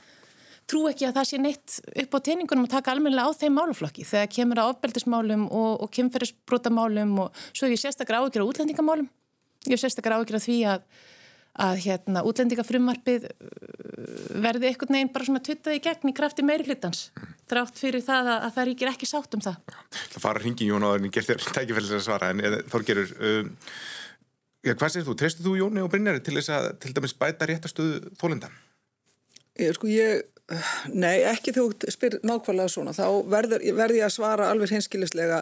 trú 0.71 0.85
ekki 0.87 1.07
að 1.07 1.17
það 1.17 1.27
sé 1.27 1.39
neitt 1.41 1.77
upp 2.03 2.13
á 2.15 2.19
teiningunum 2.23 2.67
að 2.67 2.75
taka 2.77 2.93
almennilega 2.93 3.27
á 3.27 3.39
þeim 3.41 3.57
máluflokki 3.59 4.05
þegar 4.07 4.29
kemur 4.31 4.61
á 4.63 4.71
ofbeldismálum 4.71 5.47
og, 5.49 5.71
og 5.83 5.91
kynferðisbrotamálum 5.97 7.17
og 7.25 7.41
svo 7.51 7.67
er 7.67 7.75
ég 7.75 7.81
sérstaklega 7.81 8.23
áhyggjur 8.23 8.45
á 8.45 8.49
útlendingamálum. 8.51 9.09
Ég 9.67 9.75
er 9.75 9.81
sérstaklega 9.81 10.21
áhyggjur 10.21 10.39
á 10.39 10.45
því 10.45 10.57
að 10.71 10.85
að 11.59 11.81
hérna 11.85 12.23
útlendingafrumvarpið 12.27 13.27
verði 14.41 14.69
einhvern 14.69 14.95
veginn 14.95 15.11
bara 15.13 15.27
svona 15.27 15.43
tuttaði 15.43 15.79
í 15.79 15.83
gegn 15.83 16.11
í 16.11 16.15
krafti 16.15 16.45
meiri 16.47 16.67
hlutans 16.69 17.09
drátt 17.51 17.79
fyrir 17.79 18.03
það 18.05 18.29
að, 18.31 18.37
að 18.47 18.53
það 18.55 18.67
ríkir 18.69 18.91
ekki 18.93 19.09
sátt 19.09 19.35
um 19.35 19.43
það 19.43 19.57
Það 20.13 20.23
fara 20.23 20.43
hringi 20.43 20.69
Jón 20.69 20.85
á 20.87 20.89
það 20.91 20.99
en 20.99 21.07
ég 21.09 21.15
ger 21.17 21.27
þér 21.27 21.47
tækifælis 21.57 21.95
að 21.97 22.05
svara 22.05 22.31
en 22.31 22.43
þór 22.71 22.85
gerur 22.87 23.13
um, 23.19 23.51
ja, 24.63 24.75
hvað 24.75 24.93
segir 24.93 25.07
þú? 25.09 25.17
Treystur 25.19 25.47
þú 25.47 25.55
Jóni 25.59 25.83
og 25.83 25.91
Brynjari 25.91 26.23
til 26.23 26.37
þess 26.39 26.53
að 26.55 26.69
til 26.85 26.93
dæmis 26.95 27.17
bæta 27.19 27.49
réttastöðu 27.49 28.13
þólenda? 28.21 28.51
Ég, 29.59 29.75
sko 29.75 29.91
ég 29.91 30.23
Nei, 30.91 31.21
ekki 31.29 31.53
þú 31.55 31.67
spyr 31.93 32.17
nákvæmlega 32.27 32.71
svona, 32.71 32.93
þá 32.95 33.05
verður, 33.31 33.63
verður 33.77 33.99
ég 33.99 34.07
að 34.07 34.15
svara 34.15 34.49
alveg 34.51 34.73
hinskilislega, 34.75 35.41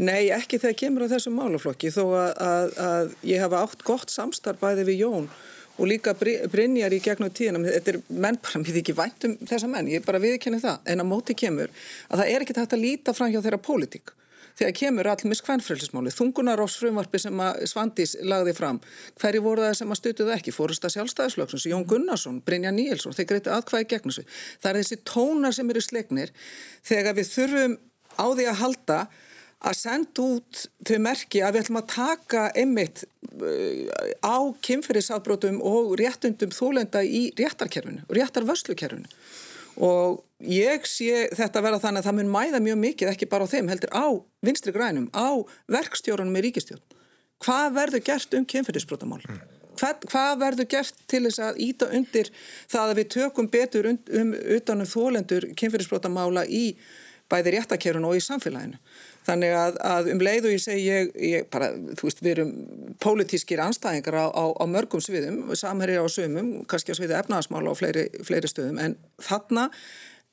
nei, 0.00 0.30
ekki 0.34 0.58
þegar 0.62 0.78
kemur 0.82 1.06
á 1.06 1.12
þessum 1.12 1.38
málaflokki, 1.38 1.92
þó 1.94 2.02
að, 2.06 2.32
að, 2.48 2.74
að 2.88 3.14
ég 3.30 3.44
hafa 3.44 3.62
átt 3.66 3.86
gott 3.86 4.14
samstarf 4.14 4.60
bæði 4.62 4.88
við 4.88 5.04
Jón 5.04 5.30
og 5.78 5.86
líka 5.86 6.14
Brynjar 6.18 6.94
í 6.96 6.98
gegnum 7.02 7.30
tíðinam, 7.30 7.68
þetta 7.68 7.94
er 7.94 8.00
menn 8.10 8.40
bara, 8.42 8.62
mér 8.62 8.70
þykir 8.72 8.82
ekki 8.82 8.98
vænt 8.98 9.26
um 9.28 9.36
þessa 9.46 9.70
menn, 9.70 9.90
ég 9.92 10.02
er 10.02 10.08
bara 10.08 10.22
viðkenni 10.22 10.62
það, 10.62 10.80
en 10.90 11.04
að 11.04 11.10
móti 11.12 11.38
kemur 11.38 11.70
að 12.08 12.22
það 12.22 12.32
er 12.32 12.44
ekki 12.44 12.58
hægt 12.58 12.74
að 12.74 12.82
líta 12.82 13.14
fram 13.14 13.30
hjá 13.30 13.42
þeirra 13.44 13.62
pólitík 13.62 14.14
þegar 14.58 14.74
kemur 14.80 15.10
allmis 15.12 15.42
hvernfrælsismáli 15.46 16.12
þungunarófs 16.14 16.78
frumvarpi 16.82 17.20
sem 17.22 17.42
að 17.44 17.62
Svandís 17.70 18.16
lagði 18.26 18.54
fram, 18.58 18.80
hverju 19.20 19.44
voru 19.44 19.66
það 19.66 19.76
sem 19.80 19.94
að 19.94 20.00
stutuðu 20.02 20.34
ekki? 20.34 20.54
Fórust 20.54 20.88
að 20.88 20.96
sjálfstæðislöksins, 20.96 21.68
Jón 21.70 21.86
Gunnarsson 21.88 22.42
Brynja 22.46 22.72
Níelsson, 22.74 23.16
þeir 23.16 23.30
greiti 23.32 23.54
aðkvæði 23.54 23.88
gegn 23.92 24.10
þessu 24.10 24.26
það 24.58 24.70
er 24.70 24.80
þessi 24.82 25.00
tónar 25.06 25.56
sem 25.56 25.72
eru 25.72 25.84
slegnir 25.84 26.34
þegar 26.86 27.18
við 27.18 27.32
þurfum 27.32 27.78
á 28.18 28.26
því 28.34 28.46
að 28.50 28.60
halda 28.62 29.00
að 29.58 29.74
senda 29.74 30.22
út 30.22 30.64
þau 30.86 30.98
merki 31.02 31.42
að 31.42 31.56
við 31.56 31.64
ætlum 31.64 31.80
að 31.80 31.88
taka 31.94 32.42
einmitt 32.54 33.02
á 34.22 34.36
kynferðisafbrótum 34.64 35.58
og 35.66 35.96
réttundum 35.98 36.54
þólenda 36.54 37.02
í 37.02 37.28
réttarkerfinu 37.38 38.04
og 38.06 38.18
réttarvörslukerfinu 38.18 39.10
og 39.78 40.24
ég 40.42 40.86
sé 40.86 41.28
þetta 41.34 41.62
vera 41.64 41.80
þannig 41.82 42.02
að 42.02 42.08
það 42.08 42.16
mun 42.18 42.32
mæða 42.34 42.60
mjög 42.62 42.80
mikið 42.82 43.12
ekki 43.12 43.28
bara 43.30 43.46
á 43.46 43.52
þeim 43.52 43.70
heldur 43.70 43.94
á 43.94 44.06
vinstri 44.44 44.74
grænum, 44.74 45.08
á 45.14 45.42
verkstjórunum 45.70 46.38
í 46.38 46.44
ríkistjórn. 46.48 46.82
Hvað 47.44 47.74
verður 47.76 48.04
gert 48.06 48.34
um 48.34 48.46
kynferðisbrotamál? 48.50 49.20
Hvað, 49.78 50.06
hvað 50.10 50.32
verður 50.40 50.68
gert 50.72 51.02
til 51.10 51.20
þess 51.28 51.42
að 51.42 51.60
íta 51.62 51.86
undir 51.94 52.32
það 52.66 52.88
að 52.88 52.96
við 52.98 53.10
tökum 53.14 53.50
betur 53.50 53.86
um, 53.92 53.98
um 54.20 54.32
utanum 54.56 54.90
þólendur 54.90 55.46
kynferðisbrotamála 55.58 56.42
í 56.50 56.64
bæði 57.30 57.54
réttakerun 57.54 58.08
og 58.08 58.16
í 58.18 58.24
samfélaginu. 58.24 58.80
Þannig 59.28 59.52
að, 59.52 59.78
að 59.84 60.06
um 60.14 60.22
leið 60.24 60.46
og 60.48 60.54
ég 60.54 60.62
segi, 60.64 60.84
ég, 60.88 61.08
ég 61.28 61.48
bara, 61.52 61.68
þú 61.98 62.06
veist, 62.08 62.22
við 62.24 62.30
erum 62.32 62.52
pólitískir 63.02 63.60
anstæðingar 63.60 64.16
á, 64.24 64.26
á, 64.32 64.44
á 64.56 64.64
mörgum 64.70 65.02
sviðum, 65.04 65.42
samherri 65.58 65.98
á 66.00 66.06
sömum, 66.08 66.54
kannski 66.70 66.96
á 66.96 66.98
sviði 66.98 67.18
efnaðasmála 67.18 67.74
á 67.74 67.76
fleiri, 67.76 68.06
fleiri 68.24 68.48
stöðum, 68.48 68.80
en 68.80 68.96
þarna 69.20 69.68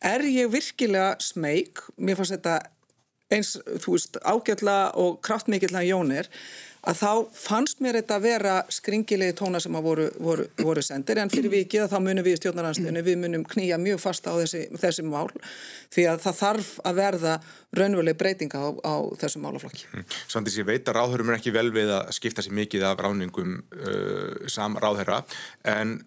er 0.06 0.24
ég 0.30 0.54
virkilega 0.54 1.18
smeg, 1.24 1.84
mér 2.00 2.20
fannst 2.20 2.38
þetta 2.38 2.56
eins, 3.36 3.56
þú 3.84 3.98
veist, 3.98 4.20
ágætla 4.24 4.78
og 5.02 5.20
kraftmikillega 5.26 5.90
jónir, 5.90 6.30
að 6.86 7.00
þá 7.00 7.12
fannst 7.36 7.82
mér 7.84 8.00
þetta 8.00 8.18
að 8.18 8.26
vera 8.26 8.54
skringilegi 8.74 9.36
tóna 9.40 9.62
sem 9.64 9.76
að 9.78 9.88
voru, 9.88 10.08
voru, 10.22 10.46
voru 10.62 10.84
sendir 10.86 11.20
en 11.22 11.32
fyrir 11.34 11.54
vikið 11.54 11.86
að 11.86 11.94
þá 11.96 11.98
munum 12.06 12.26
við 12.26 12.38
í 12.38 12.40
stjórnaranstöðinu 12.42 13.04
við 13.06 13.20
munum 13.24 13.46
knýja 13.50 13.80
mjög 13.82 14.02
fast 14.04 14.30
á 14.30 14.34
þessi, 14.38 14.66
þessi 14.78 15.06
mál 15.08 15.28
því 15.96 16.08
að 16.12 16.24
það 16.26 16.40
þarf 16.42 16.72
að 16.86 17.00
verða 17.02 17.36
raunveruleg 17.76 18.20
breytinga 18.20 18.62
á, 18.62 18.70
á 18.86 18.96
þessum 19.22 19.46
málaflokki. 19.48 19.88
Mm. 19.92 20.10
Svandis, 20.32 20.60
ég 20.62 20.70
veit 20.70 20.90
að 20.90 21.00
ráðhörum 21.00 21.32
er 21.32 21.40
ekki 21.40 21.56
vel 21.56 21.70
við 21.76 21.94
að 21.98 22.12
skipta 22.16 22.46
sér 22.46 22.58
mikið 22.62 22.90
af 22.92 23.02
ráningum 23.02 23.58
uh, 23.62 24.46
sam 24.52 24.78
ráðherra 24.82 25.24
en 25.68 25.98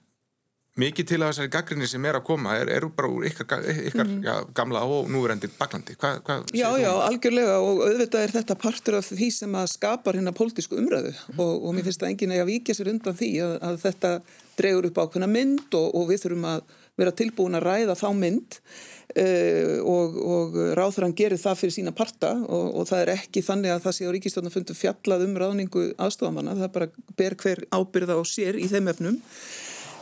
mikið 0.79 1.09
til 1.11 1.19
að 1.21 1.33
þessari 1.33 1.53
gaggrinni 1.53 1.89
sem 1.91 2.09
er 2.09 2.19
að 2.19 2.27
koma 2.29 2.57
er, 2.59 2.71
eru 2.77 2.91
bara 2.95 3.11
úr 3.11 3.27
ykkar, 3.29 3.65
ykkar 3.89 4.07
mm. 4.07 4.19
já, 4.27 4.35
gamla 4.57 4.83
og 4.87 5.11
núverendi 5.13 5.51
baklandi. 5.59 5.97
Hva, 5.99 6.15
hva, 6.25 6.41
já, 6.55 6.69
já, 6.81 6.91
algjörlega 7.09 7.57
og 7.63 7.83
auðvitað 7.87 8.27
er 8.27 8.35
þetta 8.39 8.59
partur 8.63 8.99
af 9.01 9.09
því 9.11 9.31
sem 9.35 9.57
að 9.59 9.71
skapar 9.75 10.19
hérna 10.19 10.35
pólitísku 10.37 10.79
umræðu 10.79 11.15
mm. 11.15 11.39
og, 11.39 11.55
og 11.57 11.75
mér 11.77 11.89
finnst 11.89 12.05
að 12.05 12.13
enginn 12.13 12.37
er 12.37 12.45
að 12.45 12.53
víkja 12.53 12.79
sér 12.79 12.93
undan 12.95 13.19
því 13.19 13.33
að, 13.47 13.57
að 13.71 13.81
þetta 13.87 14.13
dregur 14.59 14.91
upp 14.91 15.03
ákveðna 15.03 15.31
mynd 15.31 15.75
og, 15.79 15.91
og 15.95 16.13
við 16.13 16.23
þurfum 16.25 16.47
að 16.53 16.63
vera 16.99 17.15
tilbúin 17.15 17.59
að 17.59 17.67
ræða 17.69 17.99
þá 17.99 18.09
mynd 18.19 18.59
uh, 18.59 19.77
og, 19.87 20.19
og 20.19 20.59
ráþurann 20.79 21.15
gerir 21.19 21.41
það 21.41 21.61
fyrir 21.63 21.77
sína 21.77 21.95
parta 21.97 22.33
og 22.43 22.83
það 22.91 23.05
er 23.05 23.13
ekki 23.15 23.45
þannig 23.47 23.75
að 23.75 23.85
það 23.87 23.97
sé 23.97 24.11
á 24.11 24.15
ríkistofnafundu 24.17 24.77
fjallað 24.79 25.25
um 25.29 25.39
ráðningu 25.39 25.85
aðstofamanna, 25.95 26.57
það 26.59 26.75
bara 26.75 26.91
ber 27.19 27.39
hver 27.39 27.65
ábyrða 27.71 28.19
á 28.19 28.23
sér 28.27 28.59
í 28.59 28.67
þeim 28.71 28.91
efnum 28.95 29.21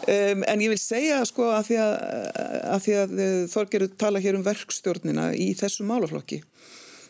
Um, 0.07 0.45
en 0.47 0.61
ég 0.63 0.71
vil 0.71 0.79
segja 0.79 1.19
sko 1.27 1.49
að 1.51 1.65
því 1.67 1.77
að, 1.83 1.95
að, 2.63 2.83
því 2.85 2.93
að 3.01 3.15
uh, 3.17 3.39
Þorgerur 3.51 3.95
tala 3.99 4.21
hér 4.23 4.37
um 4.39 4.45
verkstjórnina 4.47 5.33
í 5.35 5.49
þessum 5.59 5.89
málaflokki 5.91 6.45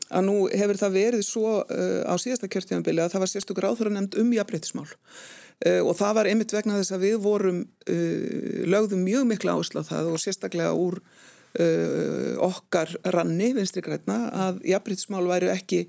að 0.07 0.25
nú 0.25 0.37
hefur 0.49 0.79
það 0.81 0.97
verið 0.97 1.25
svo 1.27 1.51
uh, 1.61 2.01
á 2.09 2.15
síðasta 2.17 2.49
kjörtíðanbili 2.49 3.03
að 3.05 3.13
það 3.13 3.25
var 3.25 3.33
sérstökur 3.35 3.69
áþur 3.69 3.91
að 3.91 3.97
nefnd 3.99 4.17
um 4.23 4.33
jafnbreytismál 4.33 4.87
uh, 4.89 5.83
og 5.83 5.93
það 5.99 6.17
var 6.21 6.31
einmitt 6.31 6.57
vegna 6.57 6.79
þess 6.79 6.97
að 6.97 7.05
við 7.05 7.19
vorum 7.27 7.61
uh, 7.67 8.65
lögðum 8.65 9.05
mjög 9.05 9.29
mikla 9.35 9.59
áherslu 9.59 9.85
á 9.85 9.89
það 9.93 10.13
og 10.15 10.23
sérstaklega 10.25 10.73
úr 10.77 11.01
okkar 12.45 12.91
ranni 13.15 13.55
vinstri 13.57 13.81
græna 13.81 14.27
að 14.45 14.59
jafnbreytismál 14.69 15.23
væru 15.25 15.49
ekki 15.49 15.87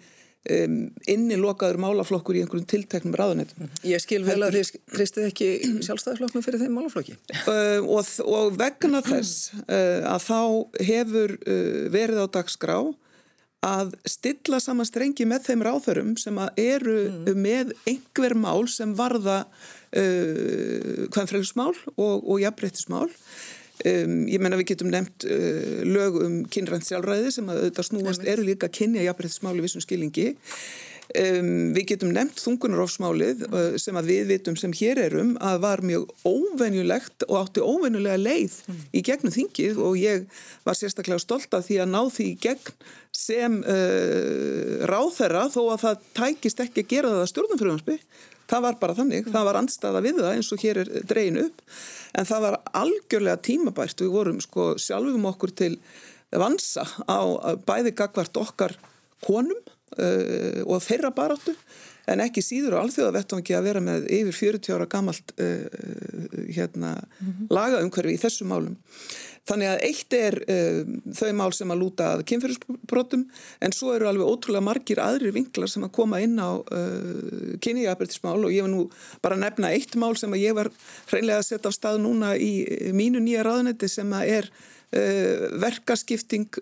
um, 0.51 0.77
innilokaður 1.09 1.79
málaflokkur 1.83 2.37
í 2.37 2.43
einhverjum 2.43 2.67
tilteknum 2.69 3.17
ráðunetum. 3.17 3.71
Ég 3.87 4.03
skil 4.03 4.23
vel 4.27 4.39
að 4.45 4.59
þið 4.59 4.71
tristið 4.93 5.27
ekki 5.31 5.49
sjálfstæðarflokknum 5.87 6.45
fyrir 6.45 6.63
þeim 6.63 6.77
málaflokki. 6.77 7.17
Uh, 7.43 7.81
og, 7.83 8.13
og 8.27 8.55
vegna 8.59 9.03
þess 9.05 9.51
uh, 9.65 10.07
að 10.13 10.29
þá 10.29 10.39
hefur 10.91 11.35
uh, 11.39 11.83
verið 11.93 12.23
á 12.23 12.27
dagskrá 12.39 12.79
að 13.67 13.95
stilla 14.07 14.59
saman 14.61 14.85
strengi 14.87 15.25
með 15.27 15.49
þeim 15.49 15.63
ráþörum 15.65 16.13
sem 16.21 16.37
eru 16.61 16.97
mm. 17.09 17.29
með 17.41 17.73
einhver 17.89 18.37
mál 18.37 18.67
sem 18.71 18.93
varða 18.97 19.43
uh, 19.47 21.07
hvernfræðismál 21.11 21.73
og, 21.95 22.15
og 22.21 22.41
jafnbreyttismál. 22.43 23.09
Um, 23.85 24.25
ég 24.25 24.41
menna 24.41 24.57
við 24.57 24.71
getum 24.71 24.89
nefnt 24.89 25.27
uh, 25.29 25.85
lög 25.85 26.17
um 26.25 26.37
kynrænt 26.49 26.87
sjálfræði 26.87 27.29
sem 27.35 27.49
að 27.53 27.67
þetta 27.67 27.85
snúast 27.85 28.23
eru 28.25 28.45
líka 28.47 28.71
kynja 28.73 29.03
jafnbreyttismáli 29.05 29.61
vissum 29.61 29.83
skilingi. 29.83 30.31
Um, 31.15 31.69
við 31.75 31.93
getum 31.93 32.09
nefnt 32.11 32.41
þungunarofsmálið 32.41 33.45
uh, 33.47 33.75
sem 33.79 33.95
að 33.95 34.09
við 34.11 34.31
vitum 34.33 34.57
sem 34.59 34.73
hér 34.75 34.99
erum 35.05 35.35
að 35.39 35.61
var 35.63 35.83
mjög 35.85 36.09
óvenjulegt 36.27 37.23
og 37.29 37.37
átti 37.43 37.63
óvenjulega 37.63 38.17
leið 38.19 38.57
mm. 38.65 38.81
í 38.91 39.03
gegnum 39.07 39.35
þingið 39.35 39.79
og 39.79 39.99
ég 40.01 40.25
var 40.67 40.75
sérstaklega 40.75 41.21
stolt 41.23 41.53
af 41.55 41.69
því 41.69 41.77
að 41.85 41.93
ná 41.93 42.01
því 42.11 42.27
í 42.33 42.39
gegn 42.43 42.73
sem 43.15 43.61
uh, 43.61 44.73
ráþerra 44.89 45.45
þó 45.53 45.61
að 45.75 45.85
það 45.85 46.03
tækist 46.19 46.65
ekki 46.65 46.83
að 46.83 46.91
gera 46.95 47.13
það 47.21 47.31
stjórnumfröðansby 47.31 47.99
það 48.47 48.65
var 48.67 48.77
bara 48.81 48.97
þannig, 48.97 49.25
mm. 49.25 49.33
það 49.35 49.47
var 49.49 49.59
andstaða 49.61 50.03
við 50.05 50.21
það 50.21 50.33
eins 50.33 50.51
og 50.53 50.63
hér 50.63 50.81
er 50.83 50.91
dregin 51.07 51.41
upp 51.45 51.63
en 52.17 52.29
það 52.29 52.45
var 52.45 52.59
algjörlega 52.81 53.43
tímabært 53.47 54.03
við 54.03 54.13
vorum 54.13 54.43
sko 54.43 54.69
sjálfum 54.81 55.27
okkur 55.31 55.55
til 55.63 55.73
vansa 56.31 56.85
á 57.07 57.19
bæði 57.67 57.93
gagvart 57.97 58.39
okkar 58.39 58.75
konum 59.25 59.59
uh, 59.97 60.63
og 60.67 60.81
þeirra 60.83 61.13
baráttu 61.15 61.55
en 62.07 62.23
ekki 62.23 62.43
síður 62.45 62.77
á 62.79 62.83
alþjóðavettvangi 62.83 63.55
að 63.57 63.65
vera 63.67 63.81
með 63.83 64.05
yfir 64.19 64.37
40 64.37 64.75
ára 64.77 64.89
gamalt 64.91 65.33
uh, 65.35 65.65
hérna, 66.55 66.93
mm 66.95 67.31
-hmm. 67.31 67.49
lagaumhverfi 67.51 68.15
í 68.15 68.21
þessum 68.21 68.53
málum. 68.53 68.77
Þannig 69.47 69.69
að 69.71 69.83
eitt 69.87 70.15
er 70.15 70.37
uh, 70.43 70.79
þau 71.15 71.31
mál 71.39 71.51
sem 71.55 71.71
að 71.71 71.81
lúta 71.81 72.07
að 72.15 72.23
kynferðisbrotum 72.31 73.25
en 73.63 73.75
svo 73.75 73.93
eru 73.95 74.09
alveg 74.09 74.27
ótrúlega 74.27 74.65
margir 74.65 75.01
aðrir 75.03 75.35
vinklar 75.35 75.71
sem 75.71 75.83
að 75.87 75.93
koma 75.99 76.21
inn 76.23 76.35
á 76.39 76.51
uh, 76.59 77.55
kynniðjafnbrytismál 77.63 78.39
og 78.39 78.55
ég 78.55 78.65
var 78.65 78.73
nú 78.73 78.87
bara 79.23 79.35
að 79.35 79.45
nefna 79.45 79.71
eitt 79.75 79.95
mál 79.95 80.15
sem 80.19 80.31
að 80.31 80.43
ég 80.43 80.57
var 80.57 80.71
hreinlega 81.11 81.43
að 81.43 81.47
setja 81.51 81.71
á 81.71 81.77
stað 81.77 82.01
núna 82.03 82.35
í 82.35 82.91
mínu 82.95 83.23
nýja 83.23 83.45
ráðunetti 83.47 83.91
sem 83.91 84.11
að 84.15 84.33
er 84.39 84.49
uh, 84.51 85.47
verkaskipting 85.63 86.59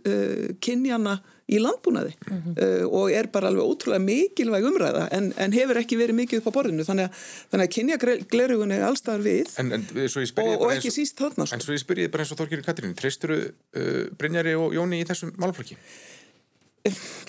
kynjana 0.62 1.20
í 1.46 1.60
landbúnaði 1.62 2.14
mm 2.16 2.38
-hmm. 2.38 2.56
uh, 2.58 2.86
og 3.00 3.12
er 3.14 3.28
bara 3.34 3.52
alveg 3.52 3.68
ótrúlega 3.70 4.02
mikilvæg 4.02 4.66
umræða 4.66 5.04
en, 5.14 5.30
en 5.38 5.54
hefur 5.54 5.78
ekki 5.78 6.00
verið 6.00 6.18
mikið 6.18 6.42
upp 6.42 6.50
á 6.50 6.56
borðinu 6.58 6.86
þannig 6.88 7.06
að, 7.06 7.28
þannig 7.52 7.68
að 7.68 7.76
kynjaglerugun 7.76 8.74
er 8.74 8.88
allstaðar 8.88 9.22
við 9.26 9.54
en, 9.62 9.72
en, 9.78 9.86
og, 9.86 10.66
og 10.66 10.74
ekki 10.74 10.92
síst 10.94 11.22
þarna 11.22 11.46
sko. 11.46 11.56
En 11.56 11.62
svo 11.62 11.78
ég 11.78 11.84
spyrjið 11.84 12.12
bara 12.12 12.26
eins 12.26 12.34
og 12.34 12.42
Þorgir 12.42 12.66
Katrín 12.66 12.98
treysturu 12.98 13.40
uh, 13.46 14.04
Brynjari 14.18 14.56
og 14.58 14.74
Jóni 14.74 15.04
í 15.04 15.08
þessum 15.08 15.36
málflokki? 15.38 15.78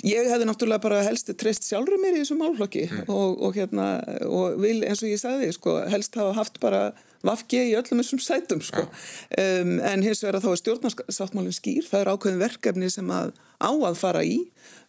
Ég 0.05 0.29
hefði 0.29 0.47
náttúrulega 0.49 0.85
bara 0.85 1.03
helst 1.07 1.31
treyst 1.41 1.65
sjálfur 1.65 1.97
mér 2.01 2.19
í 2.19 2.23
þessum 2.23 2.43
málflokki 2.45 2.87
mm. 2.91 3.05
og, 3.09 3.39
og 3.41 3.57
hérna 3.57 3.87
og 4.29 4.59
vil 4.61 4.83
eins 4.85 5.01
og 5.01 5.13
ég 5.13 5.21
sagði 5.21 5.49
sko 5.57 5.79
helst 5.93 6.17
hafa 6.21 6.35
haft 6.37 6.61
bara 6.61 6.91
vafki 7.25 7.63
í 7.71 7.75
öllum 7.79 8.03
þessum 8.03 8.23
sætum 8.23 8.63
sko. 8.65 8.85
um, 8.85 9.75
en 9.81 10.05
hins 10.05 10.23
vegar 10.25 10.41
þá 10.45 10.49
er 10.53 10.63
stjórnarsáttmálinn 10.63 11.57
skýr, 11.57 11.87
það 11.89 12.03
er 12.03 12.13
ákveðin 12.13 12.43
verkefni 12.43 12.91
sem 12.93 13.13
að 13.13 13.35
á 13.63 13.71
að 13.73 14.01
fara 14.01 14.25
í 14.27 14.39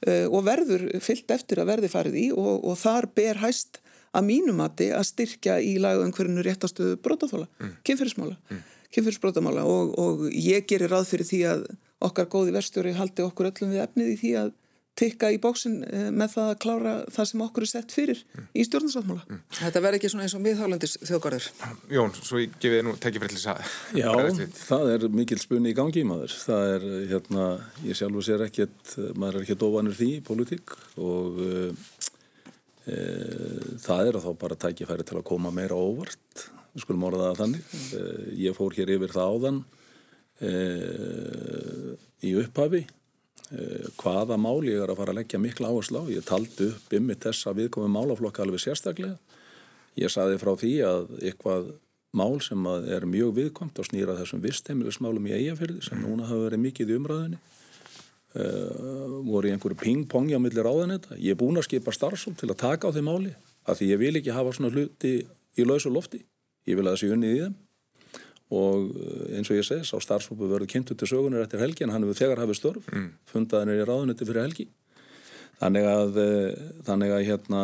uh, 0.07 0.27
og 0.27 0.45
verður 0.47 0.87
fyllt 1.03 1.31
eftir 1.35 1.63
að 1.63 1.71
verði 1.73 1.91
farið 1.93 2.21
í 2.21 2.27
og, 2.35 2.55
og 2.67 2.79
þar 2.81 3.09
ber 3.15 3.43
hæst 3.43 3.81
að 4.17 4.27
mínumati 4.27 4.91
að 4.95 5.09
styrkja 5.11 5.57
í 5.61 5.75
lagauðumhverjunu 5.83 6.45
réttastuðu 6.45 6.99
brótaþóla, 7.03 7.47
mm. 7.59 7.73
kynferðismála 7.87 8.37
mm. 8.37 8.61
kynferðisbrótamála 8.95 9.65
og, 9.67 9.91
og 9.99 10.23
ég 10.31 10.65
gerir 10.69 10.93
ráð 10.93 11.11
fyrir 11.11 11.29
því 11.29 11.41
að 11.51 11.67
okkar 12.07 12.29
góði 12.31 12.55
verstjóri 12.55 12.95
haldi 12.97 13.25
okkur 13.25 13.51
öllum 13.51 13.73
við 13.73 13.83
efnið 13.83 14.13
í 14.13 14.17
því 14.21 14.33
að 14.43 14.55
tikka 14.97 15.29
í 15.33 15.37
bóksin 15.41 15.81
eh, 15.85 16.07
með 16.13 16.33
það 16.35 16.49
að 16.51 16.57
klára 16.63 16.93
það 17.13 17.29
sem 17.29 17.43
okkur 17.45 17.65
er 17.65 17.71
sett 17.71 17.93
fyrir 17.93 18.21
mm. 18.23 18.47
í 18.53 18.65
stjórnarsáttmála. 18.67 19.25
Mm. 19.27 19.43
Þetta 19.59 19.83
verður 19.85 19.99
ekki 19.99 20.11
svona 20.13 20.25
eins 20.25 20.35
og 20.37 20.43
miðhálandis 20.45 20.95
þjóðgarður. 21.03 21.47
Jón, 21.93 22.17
svo 22.17 22.41
ég 22.41 22.57
gefið 22.63 22.83
nú 22.87 22.95
tekið 23.03 23.25
fyrir 23.25 23.37
þess 23.37 23.51
að... 23.53 23.77
Já, 24.01 24.09
það 24.63 24.91
er 24.95 25.07
mikil 25.19 25.39
spunni 25.41 25.73
í 25.73 25.77
gangi 25.77 26.03
maður. 26.07 26.35
Það 26.47 26.73
er, 26.73 26.89
hérna, 27.13 27.47
ég 27.85 27.99
sjálfur 27.99 28.27
sér 28.27 28.45
ekkert, 28.47 28.97
maður 29.13 29.39
er 29.39 29.47
ekki 29.47 29.59
dóvanur 29.61 29.97
því 29.97 30.11
í 30.17 30.25
politík 30.25 30.75
og 30.97 31.41
e, 31.45 31.71
e, 32.89 32.99
það 33.85 34.03
er 34.11 34.19
að 34.19 34.27
þá 34.27 34.29
bara 34.43 34.61
tækja 34.65 34.89
færi 34.89 35.07
til 35.07 35.21
að 35.21 35.27
koma 35.29 35.53
meira 35.53 35.77
óvart, 35.77 36.47
við 36.73 36.85
skulum 36.85 37.09
orða 37.11 37.31
það 37.31 37.41
þannig. 37.43 37.73
E, 37.93 38.05
ég 38.47 38.57
fór 38.57 38.77
hér 38.77 38.95
yfir 38.97 39.17
það 39.17 39.35
áðan 39.37 39.65
í 42.27 42.31
upphafi 42.37 42.83
Eh, 42.85 43.06
hvaða 44.01 44.35
mál 44.41 44.59
ég 44.67 44.81
er 44.83 44.91
að 44.91 44.99
fara 44.99 45.13
að 45.13 45.19
leggja 45.21 45.39
mikla 45.39 45.71
áherslu 45.71 46.01
á. 46.03 46.05
Ég 46.11 46.25
taldi 46.27 46.69
upp 46.73 46.93
ymmið 46.97 47.21
þessa 47.27 47.53
viðkomið 47.55 47.93
málaflokka 47.93 48.43
alveg 48.43 48.63
sérstaklega. 48.63 49.15
Ég 49.97 50.11
saði 50.11 50.39
frá 50.41 50.51
því 50.59 50.73
að 50.85 51.05
eitthvað 51.21 51.69
mál 52.17 52.39
sem 52.43 52.65
er 52.87 53.05
mjög 53.09 53.35
viðkomt 53.37 53.79
og 53.79 53.87
snýra 53.87 54.17
þessum 54.17 54.41
vistheimilismálum 54.43 55.29
í 55.29 55.35
eigafyrði 55.37 55.83
sem 55.85 56.01
núna 56.01 56.27
hafa 56.27 56.47
verið 56.47 56.63
mikið 56.63 56.91
í 56.91 56.97
umræðinni 56.99 57.39
uh, 57.39 59.17
voru 59.27 59.49
í 59.49 59.53
einhverju 59.53 59.79
ping-pongi 59.81 60.37
á 60.37 60.41
milli 60.41 60.63
ráðanetta. 60.63 61.17
Ég 61.19 61.35
er 61.35 61.39
búin 61.39 61.59
að 61.59 61.67
skipa 61.69 61.93
starfsum 61.95 62.37
til 62.37 62.51
að 62.51 62.61
taka 62.63 62.91
á 62.91 62.95
þeim 62.95 63.09
máli 63.09 63.33
af 63.67 63.79
því 63.79 63.91
ég 63.91 64.01
vil 64.03 64.13
ekki 64.19 64.35
hafa 64.35 64.55
svona 64.55 64.73
hluti 64.73 65.13
í 65.57 65.67
lausu 65.67 65.91
lofti. 65.91 66.23
Ég 66.67 66.79
vil 66.79 66.85
að 66.85 66.95
það 66.95 67.01
sé 67.03 67.13
unnið 67.15 67.35
í 67.35 67.41
þeim 67.45 67.57
og 68.53 68.91
eh, 68.95 69.37
eins 69.37 69.49
og 69.51 69.59
ég 69.59 69.65
segis 69.67 69.91
á 69.91 69.99
starfsfólku 69.99 70.47
verður 70.47 70.71
kynntu 70.71 70.95
til 70.95 71.09
sögunar 71.09 71.43
eftir 71.43 71.59
helgi 71.59 71.83
en 71.83 71.91
hann 71.91 72.05
hefur 72.05 72.19
þegar 72.21 72.43
hafið 72.43 72.59
störf 72.61 72.91
mm. 72.93 73.09
fundaðin 73.27 73.73
er 73.73 73.81
í 73.81 73.87
ráðunetti 73.87 74.27
fyrir 74.27 74.45
helgi 74.45 74.67
þannig 75.57 75.87
að, 75.89 76.19
eh, 76.21 76.61
þannig 76.87 77.13
að 77.15 77.25
hérna, 77.27 77.63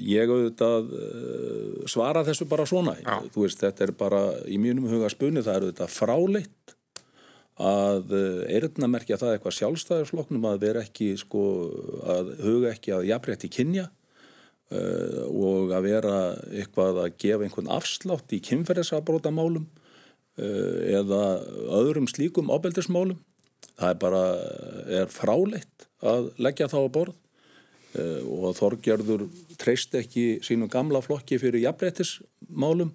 ég 0.00 0.32
auðvitað 0.32 0.94
eh, 0.96 1.84
svara 1.92 2.24
þessu 2.24 2.48
bara 2.48 2.66
svona 2.68 2.96
Já. 3.02 3.18
þú 3.34 3.44
veist 3.44 3.60
þetta 3.64 3.84
er 3.84 3.94
bara 4.00 4.22
í 4.48 4.56
mínum 4.62 4.88
huga 4.88 5.12
spunni 5.12 5.44
það 5.44 5.54
er 5.54 5.68
auðvitað 5.68 5.94
fráleitt 5.98 6.74
að 7.58 8.12
erðnamerkja 8.54 9.16
það 9.18 9.32
eitthvað 9.34 9.56
sjálfstæðarfloknum 9.56 10.44
að 10.46 10.60
vera 10.62 10.82
ekki 10.86 11.08
sko 11.18 11.40
að 12.06 12.28
huga 12.44 12.70
ekki 12.70 12.92
að 12.94 13.08
jafnrétti 13.08 13.50
kynja 13.50 13.88
uh, 14.70 15.24
og 15.26 15.72
að 15.74 15.88
vera 15.88 16.12
eitthvað 16.52 17.00
að 17.02 17.16
gefa 17.18 17.48
einhvern 17.48 17.72
afslátt 17.74 18.36
í 18.36 18.38
kynferðisabrótamálum 18.46 19.66
eða 20.38 21.22
öðrum 21.80 22.08
slíkum 22.10 22.52
ábeldismálum. 22.52 23.18
Það 23.78 23.90
er 23.90 23.98
bara 24.02 24.22
er 25.00 25.10
fráleitt 25.12 25.88
að 26.02 26.30
leggja 26.42 26.68
þá 26.70 26.78
á 26.82 26.94
borð 26.94 27.16
eh, 27.98 28.22
og 28.22 28.54
Þorgerður 28.58 29.26
treyst 29.58 29.94
ekki 29.98 30.38
sínum 30.46 30.70
gamla 30.70 31.02
flokki 31.04 31.38
fyrir 31.42 31.62
jafnbrettismálum. 31.66 32.92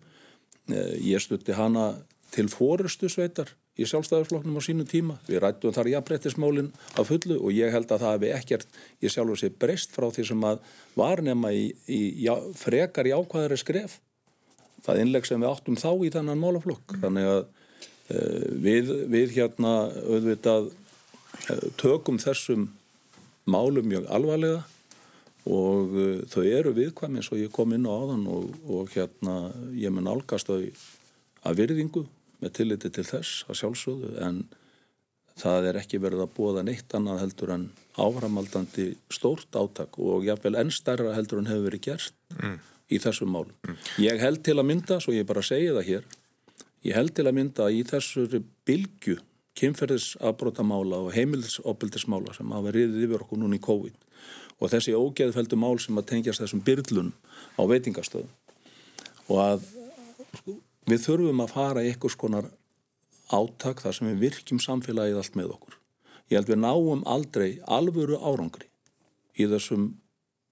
Eh, 0.71 0.95
ég 1.03 1.23
stutti 1.23 1.55
hana 1.55 1.93
til 2.33 2.49
fórustu 2.51 3.11
sveitar 3.11 3.51
í 3.79 3.87
sjálfstæðarflokknum 3.89 4.59
á 4.59 4.61
sínu 4.63 4.85
tíma. 4.89 5.17
Við 5.27 5.41
rættum 5.43 5.73
þar 5.73 5.91
jafnbrettismálinn 5.95 6.71
af 6.99 7.09
fullu 7.09 7.39
og 7.39 7.55
ég 7.55 7.73
held 7.73 7.89
að 7.89 8.05
það 8.05 8.15
hefði 8.15 8.33
ekkert, 8.37 8.79
ég 9.01 9.13
sjálfur 9.13 9.39
sé 9.39 9.49
breyst 9.49 9.95
frá 9.95 10.09
því 10.13 10.27
sem 10.29 10.47
að 10.47 10.63
var 10.99 11.23
nema 11.25 11.53
í, 11.55 11.69
í 11.89 12.01
já, 12.25 12.35
frekar 12.59 13.09
í 13.09 13.15
ákvæðari 13.15 13.59
skref 13.61 13.97
það 14.83 15.01
innleg 15.03 15.27
sem 15.27 15.41
við 15.41 15.51
áttum 15.51 15.79
þá 15.79 15.89
í 16.03 16.11
þannan 16.13 16.41
málaflokk. 16.41 16.95
Þannig 17.03 17.29
að 17.31 17.41
uh, 17.43 18.47
við, 18.65 18.93
við 19.11 19.35
hérna 19.37 19.73
auðvitað 20.03 20.71
uh, 20.71 21.67
tökum 21.79 22.19
þessum 22.21 22.71
málum 23.49 23.87
mjög 23.89 24.07
alvarlega 24.13 24.63
og 25.43 25.95
uh, 25.99 26.17
þau 26.31 26.43
eru 26.47 26.73
viðkvæm 26.77 27.19
eins 27.19 27.31
og 27.33 27.41
ég 27.41 27.53
kom 27.55 27.75
inn 27.75 27.87
á 27.87 27.91
áðan 27.91 28.27
og, 28.31 28.51
og 28.67 28.91
hérna 28.95 29.37
ég 29.75 29.93
mun 29.93 30.11
álgast 30.11 30.51
þau 30.51 30.59
að 31.43 31.57
virðingu 31.59 32.05
með 32.43 32.53
tilliti 32.59 32.91
til 32.91 33.07
þess 33.07 33.43
að 33.49 33.59
sjálfsögðu 33.59 34.13
en 34.23 34.43
það 35.39 35.71
er 35.71 35.79
ekki 35.79 35.99
verið 35.99 36.23
að 36.23 36.35
bóða 36.37 36.63
neitt 36.63 36.93
annað 36.95 37.23
heldur 37.23 37.51
en 37.55 37.65
áframaldandi 37.99 38.93
stórt 39.11 39.55
áttak 39.57 39.97
og 39.99 40.23
jáfnveil 40.27 40.55
enn 40.61 40.71
stærra 40.71 41.15
heldur 41.17 41.41
en 41.41 41.49
hefur 41.51 41.67
verið 41.67 41.85
gert 41.89 42.15
mm 42.37 42.59
í 42.93 42.99
þessum 43.01 43.33
málum. 43.33 43.77
Ég 44.01 44.21
held 44.21 44.43
til 44.45 44.59
að 44.59 44.69
mynda, 44.69 44.99
svo 45.01 45.15
ég 45.15 45.25
bara 45.27 45.41
segi 45.45 45.71
það 45.73 45.89
hér, 45.89 46.05
Ég 46.83 46.97
held 46.97 47.13
til 47.15 47.23
að 47.29 47.37
mynda 47.37 47.69
í 47.71 47.83
þessari 47.87 48.41
bylgu 48.67 49.15
kynferðisafbrótamála 49.59 50.97
og 51.05 51.13
heimilsopildismála 51.15 52.33
sem 52.35 52.49
hafa 52.51 52.73
riðið 52.75 53.05
yfir 53.05 53.23
okkur 53.23 53.39
núna 53.39 53.55
í 53.55 53.63
COVID 53.63 54.01
og 54.59 54.71
þessi 54.73 54.95
ógeðfeldu 54.97 55.59
mál 55.59 55.77
sem 55.79 55.99
að 55.99 56.09
tengjast 56.09 56.43
þessum 56.43 56.63
byrlunum 56.65 57.13
á 57.55 57.63
veitingastöðum 57.71 58.33
og 59.31 59.39
að 59.45 59.69
við 60.91 61.05
þurfum 61.05 61.43
að 61.45 61.53
fara 61.53 61.85
í 61.85 61.93
eitthvað 61.93 62.15
skonar 62.17 62.51
átak 63.31 63.85
þar 63.85 63.95
sem 63.95 64.09
við 64.11 64.23
virkjum 64.25 64.59
samfélagið 64.59 65.21
allt 65.21 65.39
með 65.39 65.55
okkur. 65.55 65.79
Ég 66.27 66.41
held 66.41 66.51
við 66.51 66.63
náum 66.65 67.07
aldrei 67.07 67.49
alvöru 67.63 68.19
árangri 68.19 68.67
í 69.39 69.47
þessum 69.47 69.93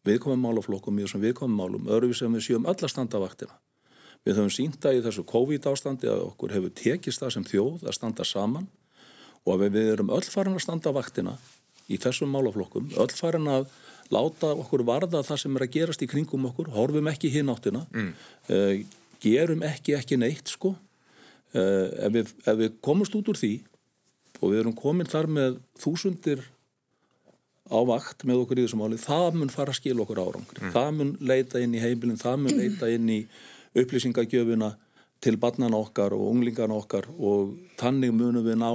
viðkomum 0.07 0.41
málaflokkum, 0.47 0.97
í 0.99 1.05
þessum 1.05 1.23
viðkomum 1.25 1.57
málum, 1.57 1.89
við 1.89 2.15
sem 2.17 2.33
við 2.33 2.47
sjöum 2.47 2.67
öll 2.69 2.77
að 2.77 2.93
standa 2.93 3.21
vaktina. 3.21 3.57
Við 4.25 4.37
höfum 4.37 4.53
sínda 4.53 4.93
í 4.93 5.01
þessu 5.01 5.23
COVID 5.29 5.65
ástandi 5.71 6.09
að 6.09 6.27
okkur 6.27 6.53
hefur 6.53 6.73
tekist 6.77 7.23
það 7.23 7.33
sem 7.35 7.47
þjóð 7.49 7.87
að 7.87 7.97
standa 7.97 8.25
saman 8.27 8.67
og 9.41 9.55
að 9.55 9.63
við 9.73 9.89
erum 9.95 10.11
öll 10.13 10.27
farin 10.29 10.57
að 10.57 10.65
standa 10.67 10.93
vaktina 10.93 11.33
í 11.89 11.97
þessum 12.01 12.29
málaflokkum, 12.33 12.91
öll 13.01 13.13
farin 13.17 13.49
að 13.49 13.71
láta 14.13 14.51
okkur 14.61 14.83
varða 14.85 15.23
það 15.25 15.41
sem 15.41 15.57
er 15.57 15.65
að 15.65 15.73
gerast 15.73 16.05
í 16.05 16.09
kringum 16.11 16.45
okkur, 16.51 16.69
horfum 16.75 17.09
ekki 17.09 17.31
hinn 17.33 17.49
áttina, 17.51 17.81
mm. 17.89 18.11
uh, 18.53 18.73
gerum 19.23 19.65
ekki 19.65 19.95
ekki 19.97 20.19
neitt 20.21 20.51
sko. 20.51 20.75
Uh, 21.51 21.89
ef, 22.05 22.13
við, 22.13 22.33
ef 22.45 22.59
við 22.61 22.77
komumst 22.85 23.15
út 23.17 23.27
úr 23.31 23.39
því 23.39 23.55
og 24.39 24.53
við 24.53 24.61
erum 24.61 24.75
komin 24.77 25.09
þar 25.09 25.27
með 25.27 25.57
þúsundir 25.81 26.45
á 27.71 27.79
vakt 27.87 28.25
með 28.27 28.43
okkur 28.43 28.59
í 28.59 28.65
þessum 28.65 28.83
máli, 28.83 28.99
það 28.99 29.39
mun 29.39 29.53
fara 29.53 29.73
að 29.73 29.79
skilja 29.79 30.03
okkur 30.03 30.21
árangri. 30.21 30.59
Mm. 30.61 30.73
Það 30.75 30.91
mun 30.97 31.11
leita 31.31 31.61
inn 31.63 31.75
í 31.77 31.83
heimilin, 31.83 32.19
það 32.19 32.37
mun 32.43 32.59
leita 32.59 32.89
inn 32.91 33.09
í 33.09 33.19
upplýsingagjöfuna 33.81 34.73
til 35.21 35.37
barnan 35.39 35.77
okkar 35.77 36.15
og 36.17 36.27
unglingan 36.31 36.73
okkar 36.75 37.07
og 37.15 37.55
þannig 37.79 38.13
munum 38.17 38.45
við 38.45 38.59
ná 38.59 38.71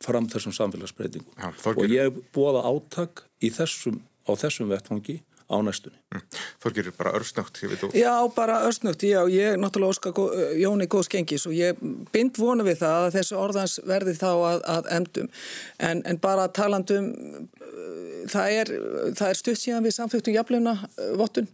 fram 0.00 0.28
þessum 0.32 0.54
samfélagsbreytingum. 0.56 1.32
Ja, 1.36 1.52
og 1.74 1.82
ég 1.92 2.22
búaða 2.34 2.64
áttak 2.70 3.26
í 3.44 3.52
þessum, 3.52 4.00
á 4.24 4.32
þessum 4.40 4.70
vettfangi 4.72 5.20
á 5.50 5.56
næstunni. 5.66 5.98
Mm. 6.14 6.22
Þorgir, 6.62 6.88
bara 6.94 7.12
örsnögt, 7.18 7.58
ég 7.64 7.72
veit 7.72 7.80
þú. 7.82 7.90
Já, 7.98 8.14
bara 8.34 8.60
örsnögt, 8.68 9.02
já, 9.02 9.20
ég 9.28 9.58
náttúrulega 9.58 9.90
óska 9.90 10.12
Jóni 10.60 10.86
góðs 10.90 11.10
gengis 11.10 11.46
og 11.50 11.54
ég 11.56 11.78
bind 12.14 12.38
vona 12.38 12.64
við 12.66 12.80
það 12.84 13.06
að 13.06 13.16
þessu 13.18 13.38
orðans 13.40 13.74
verði 13.86 14.14
þá 14.20 14.30
að, 14.30 14.62
að 14.76 14.90
emdum. 14.98 15.30
En, 15.90 16.02
en 16.06 16.20
bara 16.22 16.46
talandum, 16.54 17.10
það 18.30 18.56
er, 18.56 18.74
það 19.18 19.28
er 19.28 19.38
stutt 19.38 19.60
síðan 19.60 19.86
við 19.86 19.96
samfélgtum 19.96 20.36
jafnleuna 20.36 20.76
vottun. 21.18 21.48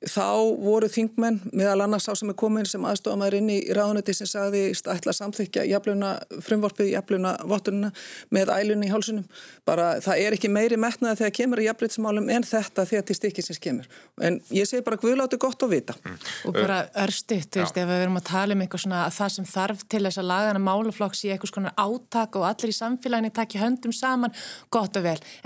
Þá 0.00 0.56
voru 0.56 0.88
þingmenn 0.88 1.42
meðal 1.52 1.82
annars 1.84 2.06
sá 2.08 2.14
sem 2.16 2.30
er 2.32 2.36
komin 2.40 2.64
sem 2.68 2.84
aðstofamæður 2.88 3.36
inn 3.36 3.50
í 3.52 3.58
ráðunetti 3.76 4.14
sem 4.16 4.28
sagði 4.30 4.62
ætla 4.72 5.12
að 5.12 5.18
samþykja 5.18 5.66
jafluna, 5.68 6.14
frumvorpið 6.46 6.94
jafluna 6.94 7.34
vottununa 7.44 7.90
með 8.32 8.52
ælunni 8.54 8.88
í 8.88 8.92
hálsunum 8.94 9.26
bara 9.68 9.90
það 10.00 10.22
er 10.24 10.36
ekki 10.38 10.48
meiri 10.52 10.78
metnaði 10.80 11.20
þegar 11.20 11.34
kemur 11.36 11.60
í 11.60 11.66
jafnleitsmálum 11.66 12.30
en 12.32 12.46
þetta 12.48 12.86
þegar 12.88 13.04
til 13.10 13.18
stikkisins 13.18 13.60
kemur. 13.60 13.90
En 14.24 14.38
ég 14.56 14.70
segi 14.70 14.86
bara 14.86 14.96
guðláti 15.02 15.36
gott 15.42 15.66
að 15.66 15.74
vita. 15.76 15.98
Mm. 16.00 16.16
og 16.48 16.56
bara 16.56 16.78
örstuðt, 17.04 17.50
þú 17.52 17.60
veist, 17.60 17.76
ef 17.76 17.90
við 17.90 18.00
verum 18.00 18.16
að 18.16 18.26
tala 18.30 18.56
um 18.56 18.64
eitthvað 18.64 18.84
svona 18.86 19.02
að 19.04 19.14
það 19.18 19.34
sem 19.36 19.50
þarf 19.52 19.84
til 19.92 20.02
þess 20.06 20.22
að 20.22 20.30
lagana 20.30 20.64
máluflokks 20.64 21.22
í 21.26 21.32
eitthvað 21.34 21.52
svona 21.52 21.74
átak 21.76 22.40
og 22.40 22.48
allir 22.48 22.72
í 22.72 22.78
samfélaginu 22.78 23.32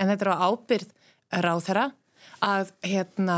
en 0.05 0.13
þetta 0.13 0.29
er 0.29 0.33
á 0.37 0.45
ábyrð 0.49 0.91
ráþara 1.45 1.89
að, 2.45 2.73
hérna, 2.85 3.37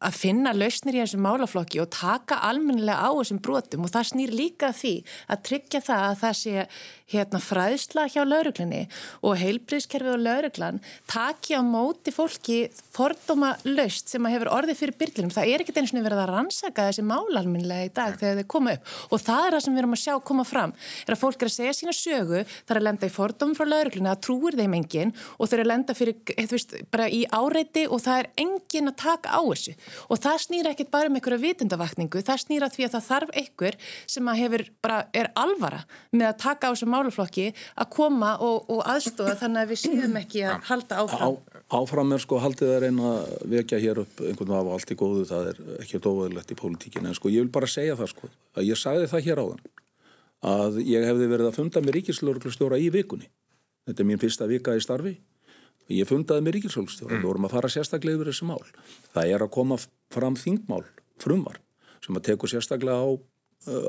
að 0.00 0.16
finna 0.16 0.54
lausnir 0.56 0.96
í 0.96 1.02
þessum 1.02 1.24
málaflokki 1.26 1.82
og 1.82 1.90
taka 1.92 2.40
almennilega 2.48 3.04
á 3.04 3.10
þessum 3.18 3.40
brotum 3.44 3.84
og 3.84 3.92
það 3.92 4.08
snýr 4.12 4.32
líka 4.34 4.70
því 4.76 4.94
að 5.28 5.42
tryggja 5.48 5.82
það 5.84 6.04
að 6.06 6.16
það 6.22 6.38
sé 6.38 6.64
hérna, 7.08 7.40
fræðsla 7.40 8.04
hjá 8.12 8.20
lauruglinni 8.24 8.82
og 9.24 9.38
heilbríðskerfi 9.40 10.12
og 10.12 10.22
lauruglan 10.24 10.80
taki 11.10 11.56
á 11.56 11.62
móti 11.64 12.12
fólki 12.14 12.58
fordóma 12.94 13.54
laust 13.68 14.12
sem 14.12 14.24
að 14.24 14.36
hefur 14.36 14.52
orðið 14.58 14.80
fyrir 14.82 14.98
byrjlunum. 15.02 15.32
Það 15.34 15.52
er 15.52 15.64
ekkert 15.64 15.80
eins 15.82 15.94
og 15.94 16.04
verið 16.04 16.22
að 16.24 16.32
rannsaka 16.32 16.88
þessi 16.88 17.04
málalminlega 17.08 17.88
í 17.88 17.92
dag 17.96 18.16
þegar 18.20 18.40
þeir 18.40 18.50
koma 18.54 18.76
upp 18.76 19.12
og 19.12 19.24
það 19.24 19.44
er 19.44 19.56
það 19.56 19.64
sem 19.64 19.76
við 19.76 19.82
erum 19.82 19.96
að 19.96 20.02
sjá 20.04 20.14
koma 20.30 20.46
fram 20.48 20.74
er 21.04 21.16
að 21.16 21.22
fólk 21.22 21.42
er 21.42 21.50
að 21.50 21.56
segja 21.56 21.76
sína 21.78 21.96
sögu 21.96 22.42
þar 22.68 22.80
að 22.80 22.86
lenda 22.88 23.08
í 23.08 23.14
fordómum 23.14 23.56
frá 23.58 23.68
lauruglinni 23.68 24.12
að 24.12 24.22
trúir 24.28 24.58
þeim 24.58 24.76
engin 24.78 25.14
og 25.36 25.48
þeir 25.48 25.58
eru 25.58 25.66
að 25.66 25.72
lenda 25.72 25.96
fyrir, 25.96 26.18
veist, 26.52 26.76
bara 26.92 27.08
í 27.08 27.24
áreiti 27.32 27.86
og 27.88 28.02
það 28.04 28.22
er 28.22 28.30
engin 28.38 28.90
að 28.90 28.96
taka 29.02 29.34
á 29.34 29.40
þessu 29.42 29.74
og 30.08 30.20
það 30.24 30.42
snýra 30.44 30.72
ekkit 30.74 30.90
bara 30.92 31.10
um 31.10 31.18
einhverja 31.18 31.42
vitundavakningu, 31.42 32.22
það 32.24 32.42
snýra 32.44 32.68
því 32.72 32.86
að 32.86 32.94
það 32.94 33.06
þarf 33.08 33.32
einhver 33.42 33.78
sem 34.06 34.30
að 34.30 34.40
hefur 34.42 34.64
bara 34.84 34.98
er 35.16 35.30
alvara 35.38 35.80
með 36.12 36.26
að 36.30 36.38
taka 36.44 36.70
á 36.70 36.72
þessu 36.72 36.90
máluflokki 36.92 37.46
að 37.52 37.90
koma 37.94 38.34
og, 38.44 38.68
og 38.72 38.84
aðstofa 38.94 39.36
þannig 39.42 39.64
að 39.64 39.72
við 39.72 39.82
séum 39.84 40.20
ekki 40.22 40.44
að 40.48 40.68
halda 40.70 41.00
áfram. 41.02 41.24
Á, 41.24 41.30
áfram 41.80 42.14
er 42.16 42.24
sko 42.24 42.42
haldið 42.42 42.74
að 42.74 42.80
reyna 42.86 43.14
að 43.14 43.34
vekja 43.56 43.82
hér 43.82 44.02
upp 44.04 44.22
einhvern 44.22 44.52
veginn 44.52 44.60
af 44.60 44.72
allt 44.76 44.94
í 44.94 44.98
góðu, 44.98 45.26
það 45.28 45.50
er 45.52 45.62
ekki 45.82 46.02
dóðilegt 46.04 46.54
í 46.54 46.58
pólitíkinu 46.58 47.10
en 47.10 47.18
sko 47.18 47.32
ég 47.32 47.44
vil 47.46 47.54
bara 47.54 47.70
segja 47.70 47.98
það 47.98 48.14
sko 48.14 48.30
að 48.54 48.70
ég 48.70 48.80
sagði 48.80 49.10
það 49.10 49.26
hér 49.28 49.42
áðan 49.44 49.66
að 50.48 50.78
ég 50.86 51.06
hefði 51.08 51.26
verið 51.32 51.48
að 51.50 51.56
funda 51.56 51.82
með 51.82 51.96
ríkislörglustjóra 51.98 52.78
í 52.78 52.92
vikunni. 52.94 53.26
Þetta 53.88 54.04
er 54.04 54.06
mín 54.06 54.20
fyrsta 54.22 54.46
vika 54.46 54.76
í 54.76 54.82
starfi 54.84 55.16
Ég 55.88 56.08
fundaði 56.08 56.44
með 56.44 56.58
ríkisólstjóra, 56.58 57.14
mm. 57.14 57.22
við 57.22 57.30
vorum 57.30 57.48
að 57.48 57.54
fara 57.56 57.70
sérstaklega 57.72 58.18
yfir 58.18 58.30
þessi 58.32 58.48
mál. 58.50 58.60
Það 59.14 59.32
er 59.32 59.44
að 59.44 59.52
koma 59.56 59.78
fram 60.12 60.36
þingmál, 60.36 60.82
frumvar, 61.22 61.60
sem 62.04 62.18
að 62.18 62.26
teku 62.28 62.50
sérstaklega 62.50 63.00
á, 63.00 63.08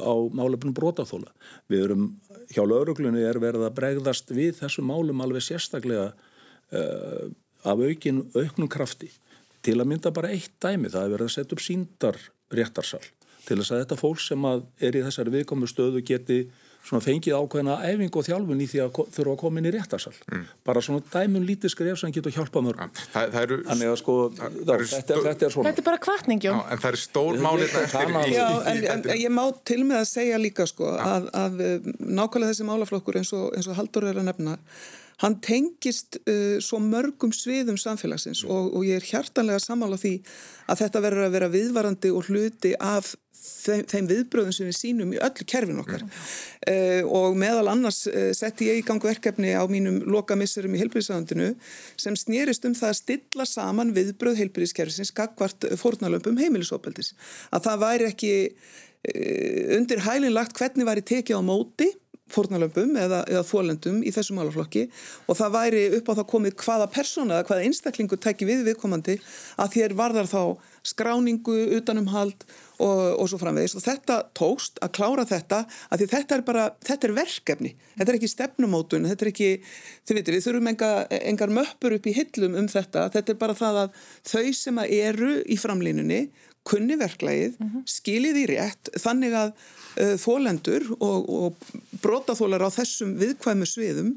á 0.07 0.13
málefnum 0.39 0.75
brótaþóla. 0.77 1.33
Við 1.71 1.85
erum, 1.89 2.07
hjá 2.53 2.63
lauruglunni 2.63 3.25
er 3.27 3.41
verið 3.43 3.67
að 3.67 3.77
bregðast 3.81 4.31
við 4.31 4.55
þessu 4.61 4.85
málum 4.87 5.25
alveg 5.25 5.43
sérstaklega 5.49 6.11
uh, 6.13 7.29
af 7.67 7.83
aukin, 7.83 8.25
auknum 8.37 8.71
krafti. 8.71 9.11
Til 9.59 9.75
að 9.81 9.91
mynda 9.91 10.15
bara 10.15 10.31
eitt 10.31 10.55
dæmi, 10.63 10.87
það 10.87 11.03
er 11.03 11.15
verið 11.17 11.27
að 11.27 11.35
setja 11.35 11.57
upp 11.57 11.65
síndar 11.65 12.21
réttarsal 12.55 13.03
til 13.49 13.57
þess 13.57 13.73
að 13.73 13.83
þetta 13.83 13.97
fólk 13.99 14.21
sem 14.21 14.47
er 14.47 14.97
í 14.97 15.03
þessari 15.05 15.33
viðkomu 15.33 15.69
stöðu 15.69 16.03
geti 16.05 16.39
svona 16.85 17.03
fengið 17.03 17.35
ákveðina 17.37 17.75
æfing 17.85 18.15
og 18.17 18.25
þjálfun 18.25 18.61
í 18.63 18.67
því 18.69 18.81
að 18.83 18.99
þurfa 19.15 19.33
að 19.33 19.39
koma 19.41 19.61
inn 19.61 19.67
í 19.69 19.73
réttarsal. 19.75 20.13
Mm. 20.31 20.45
bara 20.65 20.83
svona 20.85 21.03
dæmun 21.13 21.45
lítið 21.45 21.73
skrif 21.73 21.99
sem 22.01 22.13
getur 22.15 22.33
hjálpað 22.33 22.65
mörg 22.69 22.85
Þa, 22.99 23.25
það 23.33 23.41
eru, 23.41 23.57
Þannig 23.67 23.91
að 23.91 23.97
sko 24.01 24.15
það, 24.37 24.55
það 24.55 24.85
þetta, 24.93 25.17
er, 25.17 25.25
þetta 25.27 25.47
er 25.47 25.53
svona. 25.55 25.69
Þetta 25.69 25.83
er 25.83 25.87
bara 25.89 26.01
kvartningjó 26.05 26.53
En 26.59 26.81
það 26.83 26.89
er 26.89 26.99
stór 27.03 27.41
málið 27.43 27.75
en, 28.93 29.09
ég 29.19 29.35
má 29.35 29.43
til 29.67 29.81
með 29.83 30.01
að 30.01 30.07
segja 30.13 30.39
líka 30.41 30.65
sko 30.69 30.95
að, 30.95 31.29
að 31.35 31.61
nákvæmlega 31.99 32.53
þessi 32.53 32.69
málaflokkur 32.71 33.19
eins 33.21 33.35
og, 33.37 33.51
eins 33.57 33.69
og 33.69 33.77
Haldur 33.77 34.09
er 34.09 34.21
að 34.23 34.31
nefna 34.31 34.57
hann 35.23 35.39
tengist 35.43 36.19
uh, 36.23 36.57
svo 36.63 36.79
mörgum 36.83 37.33
sviðum 37.35 37.79
samfélagsins 37.79 38.45
og, 38.47 38.73
og 38.75 38.85
ég 38.87 38.99
er 38.99 39.09
hjartanlega 39.09 39.61
samála 39.63 39.99
því 39.99 40.19
að 40.69 40.83
þetta 40.83 41.03
verður 41.03 41.27
að 41.27 41.35
vera 41.35 41.51
viðvarandi 41.53 42.13
og 42.15 42.29
hluti 42.29 42.75
af 42.79 43.15
þeim, 43.39 43.83
þeim 43.89 44.09
viðbröðum 44.09 44.55
sem 44.55 44.69
við 44.69 44.77
sínum 44.77 45.13
í 45.15 45.19
öllu 45.23 45.45
kerfin 45.49 45.81
okkar 45.81 46.03
mm. 46.05 46.17
uh, 46.71 47.11
og 47.19 47.37
meðal 47.39 47.71
annars 47.73 48.01
uh, 48.09 48.31
setti 48.37 48.69
ég 48.69 48.81
í 48.81 48.85
gang 48.87 49.03
verkefni 49.03 49.53
á 49.55 49.63
mínum 49.71 50.01
lokamissurum 50.09 50.75
í 50.75 50.81
heilbríðsæðandinu 50.83 51.53
sem 51.99 52.17
snýrist 52.19 52.67
um 52.69 52.75
það 52.77 52.93
að 52.93 52.99
stilla 53.01 53.47
saman 53.49 53.95
viðbröð 53.95 54.43
heilbríðskerfisins 54.43 55.13
gagvart 55.15 55.67
fórnalömpum 55.79 56.39
heimilisopaldis 56.41 57.15
að 57.51 57.65
það 57.69 57.81
væri 57.85 58.11
ekki 58.11 58.35
uh, 58.49 59.63
undir 59.79 60.05
hælinlagt 60.07 60.55
hvernig 60.59 60.89
væri 60.89 61.05
tekið 61.15 61.39
á 61.39 61.43
móti 61.43 61.91
fórnalömpum 62.33 62.95
eða, 62.99 63.23
eða 63.29 63.45
þólendum 63.47 64.01
í 64.03 64.13
þessum 64.15 64.39
málaflokki 64.39 64.87
og 65.27 65.39
það 65.39 65.55
væri 65.55 65.83
upp 65.99 66.11
á 66.11 66.17
það 66.19 66.29
komið 66.33 66.57
hvaða 66.63 66.89
persóna 66.93 67.37
eða 67.39 67.47
hvaða 67.49 67.67
einstaklingu 67.67 68.19
tæki 68.19 68.49
við 68.49 68.65
viðkomandi 68.69 69.19
að 69.59 69.77
þér 69.77 69.95
varðar 69.99 70.29
þá 70.31 70.41
skráningu, 70.89 71.55
utanumhald 71.77 72.45
og, 72.79 72.99
og 73.19 73.29
svo 73.29 73.39
framvegis. 73.41 73.75
Og 73.77 73.83
þetta 73.83 74.19
tókst 74.37 74.79
að 74.83 74.93
klára 74.97 75.25
þetta 75.27 75.63
að 75.89 76.01
því 76.01 76.09
þetta 76.13 76.37
er 76.37 76.43
bara, 76.47 76.65
þetta 76.87 77.09
er 77.09 77.15
verkefni. 77.17 77.73
Þetta 77.97 78.13
er 78.13 78.19
ekki 78.19 78.31
stefnumótun, 78.31 79.07
þetta 79.09 79.25
er 79.25 79.31
ekki 79.33 79.49
þið 80.07 80.19
veitir, 80.19 80.37
við 80.37 80.45
þurfum 80.47 80.71
enga, 80.73 80.91
engar 81.19 81.55
möppur 81.59 81.97
upp 81.97 82.09
í 82.09 82.15
hillum 82.15 82.57
um 82.59 82.69
þetta, 82.71 83.09
þetta 83.15 83.35
er 83.35 83.41
bara 83.41 83.57
það 83.59 83.81
að 83.83 84.05
þau 84.31 84.53
sem 84.61 84.83
að 84.83 84.95
eru 84.99 85.33
í 85.43 85.59
framlínunni 85.59 86.21
kunni 86.69 86.97
verklægið, 86.99 87.57
mm 87.57 87.69
-hmm. 87.69 87.83
skilið 87.89 88.39
í 88.43 88.45
rétt 88.53 88.91
þannig 89.01 89.35
að 89.41 89.49
uh, 89.53 90.15
þólendur 90.21 90.85
og, 90.99 91.29
og 91.29 91.71
brotaþólar 92.03 92.67
á 92.67 92.69
þessum 92.77 93.15
viðkvæmu 93.19 93.67
sviðum 93.69 94.15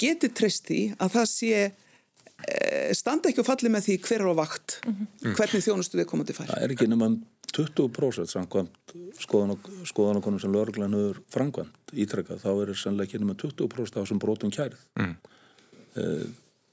geti 0.00 0.32
treyst 0.32 0.70
í 0.72 0.82
að 0.98 1.18
það 1.18 1.28
sé 1.32 1.52
uh, 1.68 2.90
standa 2.96 3.30
ekki 3.30 3.44
og 3.44 3.50
falli 3.50 3.72
með 3.72 3.88
því 3.88 3.98
hver 4.06 4.24
er 4.24 4.32
á 4.32 4.34
vakt 4.40 4.80
mm 4.86 4.94
-hmm. 4.94 5.36
hvernig 5.36 5.64
þjónustu 5.66 6.00
við 6.00 6.10
komandi 6.10 6.36
fær. 6.36 6.48
Það 6.50 6.64
er 6.64 6.74
ekki 6.76 6.88
nema 6.88 7.12
20% 7.52 8.32
samkvæmt 8.32 8.94
skoðan 9.20 10.18
okkur 10.20 10.40
sem 10.40 10.52
lögurglænuður 10.52 11.20
frangvænt 11.28 11.92
ítrekka 11.92 12.38
þá 12.40 12.50
er 12.62 12.74
sannlega 12.74 13.10
ekki 13.10 13.20
nema 13.20 13.36
20% 13.36 13.96
af 13.96 14.06
þessum 14.06 14.22
brotum 14.22 14.50
kærið. 14.50 14.80
Mm. 14.96 15.16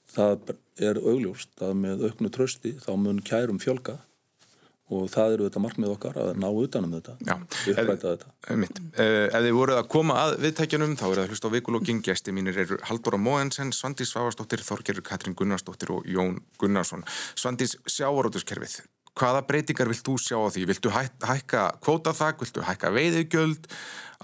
Það 0.09 0.53
er 0.79 0.99
augljóst 1.03 1.51
að 1.61 1.73
með 1.83 2.05
auknu 2.07 2.31
trösti 2.31 2.71
þá 2.79 2.95
mun 2.95 3.19
kærum 3.19 3.59
fjölga 3.59 3.99
og 4.89 5.09
það 5.13 5.33
eru 5.35 5.47
þetta 5.47 5.61
markmið 5.63 5.91
okkar 5.93 6.19
að 6.19 6.29
ná 6.41 6.47
utanum 6.49 6.93
þetta, 6.97 7.15
uppræta 7.71 8.13
þetta. 8.13 8.29
Mitt. 8.59 8.79
Uh, 8.97 9.25
ef 9.29 9.43
þið 9.45 9.57
voruð 9.59 9.81
að 9.81 9.89
koma 9.93 10.19
að 10.23 10.35
viðtækjunum 10.45 10.95
þá 10.99 11.05
eru 11.09 11.19
það 11.21 11.33
hlust 11.33 11.45
á 11.45 11.55
vikulógin 11.55 12.03
gæsti 12.05 12.33
mínir 12.35 12.61
eru 12.65 12.79
Halldóra 12.89 13.19
Móensen, 13.21 13.73
Svandís 13.75 14.13
Svavastóttir, 14.13 14.63
Þorgerur 14.65 15.05
Katrín 15.05 15.37
Gunnarsdóttir 15.37 15.93
og 15.93 16.07
Jón 16.09 16.39
Gunnarsson. 16.61 17.05
Svandís, 17.37 17.75
sjávarótuskerfið, 17.85 18.79
hvaða 19.19 19.43
breytingar 19.49 19.91
vilt 19.91 20.05
þú 20.05 20.17
sjá 20.21 20.39
á 20.41 20.49
því? 20.53 20.65
Viltu 20.71 20.93
hæ 20.93 21.03
hækka 21.27 21.65
kvótaþak, 21.85 22.41
viltu 22.41 22.65
hækka 22.65 22.93
veiðugjöld, 22.95 23.69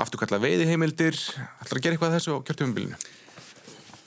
afturkalla 0.01 0.41
veiðiheimildir, 0.41 1.19
ætlar 1.61 1.79
að 1.79 1.85
gera 1.85 1.97
eitthvað 1.97 2.17
þessu 2.17 2.39
á 2.41 2.45
kjörtumumbilinu? 2.47 2.99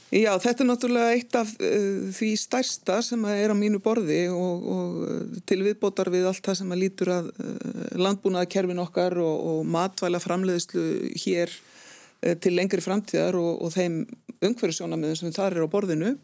Já, 0.09 0.31
þetta 0.41 0.65
er 0.65 0.69
náttúrulega 0.71 1.09
eitt 1.13 1.35
af 1.37 1.51
uh, 1.61 2.07
því 2.17 2.29
stærsta 2.41 2.95
sem 3.05 3.25
er 3.29 3.53
á 3.53 3.57
mínu 3.57 3.77
borði 3.85 4.23
og, 4.33 4.63
og 4.73 4.95
uh, 5.05 5.19
til 5.45 5.59
viðbótar 5.67 6.09
við 6.15 6.31
allt 6.31 6.47
það 6.47 6.57
sem 6.63 6.73
að 6.73 6.81
lítur 6.81 7.11
að 7.13 7.29
uh, 7.35 7.91
landbúnaðakerfin 8.01 8.81
okkar 8.81 9.19
og, 9.21 9.43
og 9.51 9.69
matvæla 9.69 10.21
framleiðslu 10.25 10.87
hér 11.13 11.53
uh, 11.53 12.33
til 12.41 12.55
lengri 12.57 12.81
framtíðar 12.81 13.37
og, 13.37 13.61
og 13.61 13.75
þeim 13.77 14.01
umhverfisjónamiðin 14.39 15.21
sem 15.21 15.37
þar 15.37 15.59
er 15.59 15.69
á 15.69 15.73
borðinu. 15.73 16.17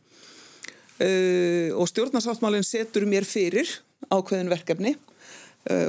Og 0.94 1.88
stjórnarsáttmálinn 1.90 2.62
setur 2.62 3.02
mér 3.10 3.24
fyrir 3.26 3.66
ákveðin 4.14 4.52
verkefni 4.52 4.92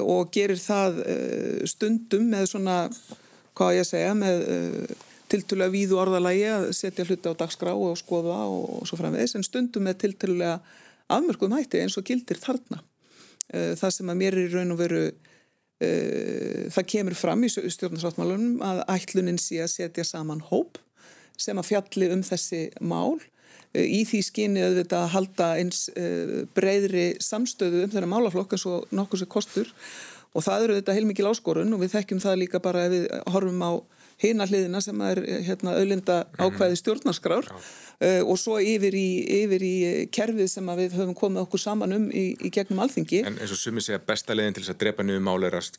og 0.02 0.32
gerir 0.34 0.58
það 0.58 0.98
stundum 1.70 2.26
með 2.32 2.48
svona, 2.50 2.78
hvað 3.54 3.76
ég 3.78 3.86
segja, 3.86 4.16
með 4.18 4.42
tiltulega 5.36 5.74
víðu 5.74 6.00
orðalagi 6.02 6.48
að 6.50 6.66
setja 6.78 7.06
hluti 7.06 7.30
á 7.30 7.40
dagskrá 7.44 7.76
og 7.76 8.00
skoða 8.00 8.42
og, 8.48 8.66
og 8.80 8.90
svo 8.90 9.00
framvegis 9.00 9.36
en 9.38 9.46
stundum 9.46 9.86
með 9.86 10.02
tiltulega 10.06 10.58
afmörkum 11.12 11.54
hætti 11.54 11.84
eins 11.84 11.98
og 12.00 12.08
gildir 12.08 12.40
þarna. 12.42 12.82
Eh, 13.54 13.74
það 13.78 13.94
sem 13.98 14.10
að 14.10 14.20
mér 14.22 14.38
er 14.38 14.48
í 14.48 14.54
raun 14.56 14.74
og 14.74 14.80
veru 14.80 15.04
uh, 15.12 16.66
það 16.74 16.90
kemur 16.96 17.18
fram 17.20 17.46
í 17.46 17.52
stjórnarsáttmálunum 17.52 18.64
að 18.66 18.82
ætlunin 18.96 19.40
sé 19.42 19.62
að 19.62 19.74
setja 19.76 20.08
saman 20.08 20.42
hóp 20.50 20.80
sem 21.38 21.58
að 21.60 21.70
fjalli 21.70 22.10
um 22.16 22.24
þessi 22.26 22.64
mál 22.82 23.20
uh, 23.20 23.86
í 23.86 24.02
því 24.10 24.24
skyni 24.26 24.66
að 24.66 24.80
þetta 24.82 25.04
halda 25.14 25.52
eins 25.60 25.86
breyðri 26.58 27.08
samstöðu 27.22 27.86
um 27.86 27.94
þeirra 27.94 28.12
málaflokk 28.16 28.58
eins 28.58 28.66
og 28.72 28.90
nokkur 28.96 29.22
sem 29.22 29.30
kostur 29.30 29.70
og 30.36 30.44
það 30.44 30.66
eru 30.66 30.80
þetta 30.80 30.98
heilmikið 30.98 31.30
áskorun 31.30 31.76
og 31.76 31.84
við 31.84 31.94
þekkjum 32.00 32.24
það 32.24 32.42
líka 32.42 32.64
bara 32.64 32.88
ef 32.88 32.96
við 32.96 33.06
horfum 33.36 33.62
á 33.62 33.72
hina 34.22 34.46
hliðina 34.48 34.82
sem 34.84 35.02
er 35.04 35.20
hérna, 35.46 35.74
auðlinda 35.76 36.22
ákvæði 36.40 36.78
stjórnarskrár 36.80 37.50
uh, 37.52 38.22
og 38.24 38.38
svo 38.40 38.58
yfir 38.64 38.96
í, 38.96 39.08
yfir 39.42 39.66
í 39.66 39.74
kerfið 40.16 40.50
sem 40.52 40.72
við 40.80 40.96
höfum 41.00 41.16
komið 41.18 41.44
okkur 41.44 41.64
saman 41.66 41.96
um 41.98 42.06
í, 42.10 42.26
í 42.40 42.52
gegnum 42.54 42.84
alþingi. 42.86 43.24
En 43.28 43.40
eins 43.42 43.54
og 43.56 43.60
sumi 43.60 43.84
segja 43.84 44.00
besta 44.04 44.38
leiðin 44.38 44.58
til 44.58 44.66
þess 44.66 44.76
að 44.76 44.82
drepa 44.86 45.06
niður 45.06 45.26
máli 45.28 45.50
er 45.50 45.60
að 45.60 45.72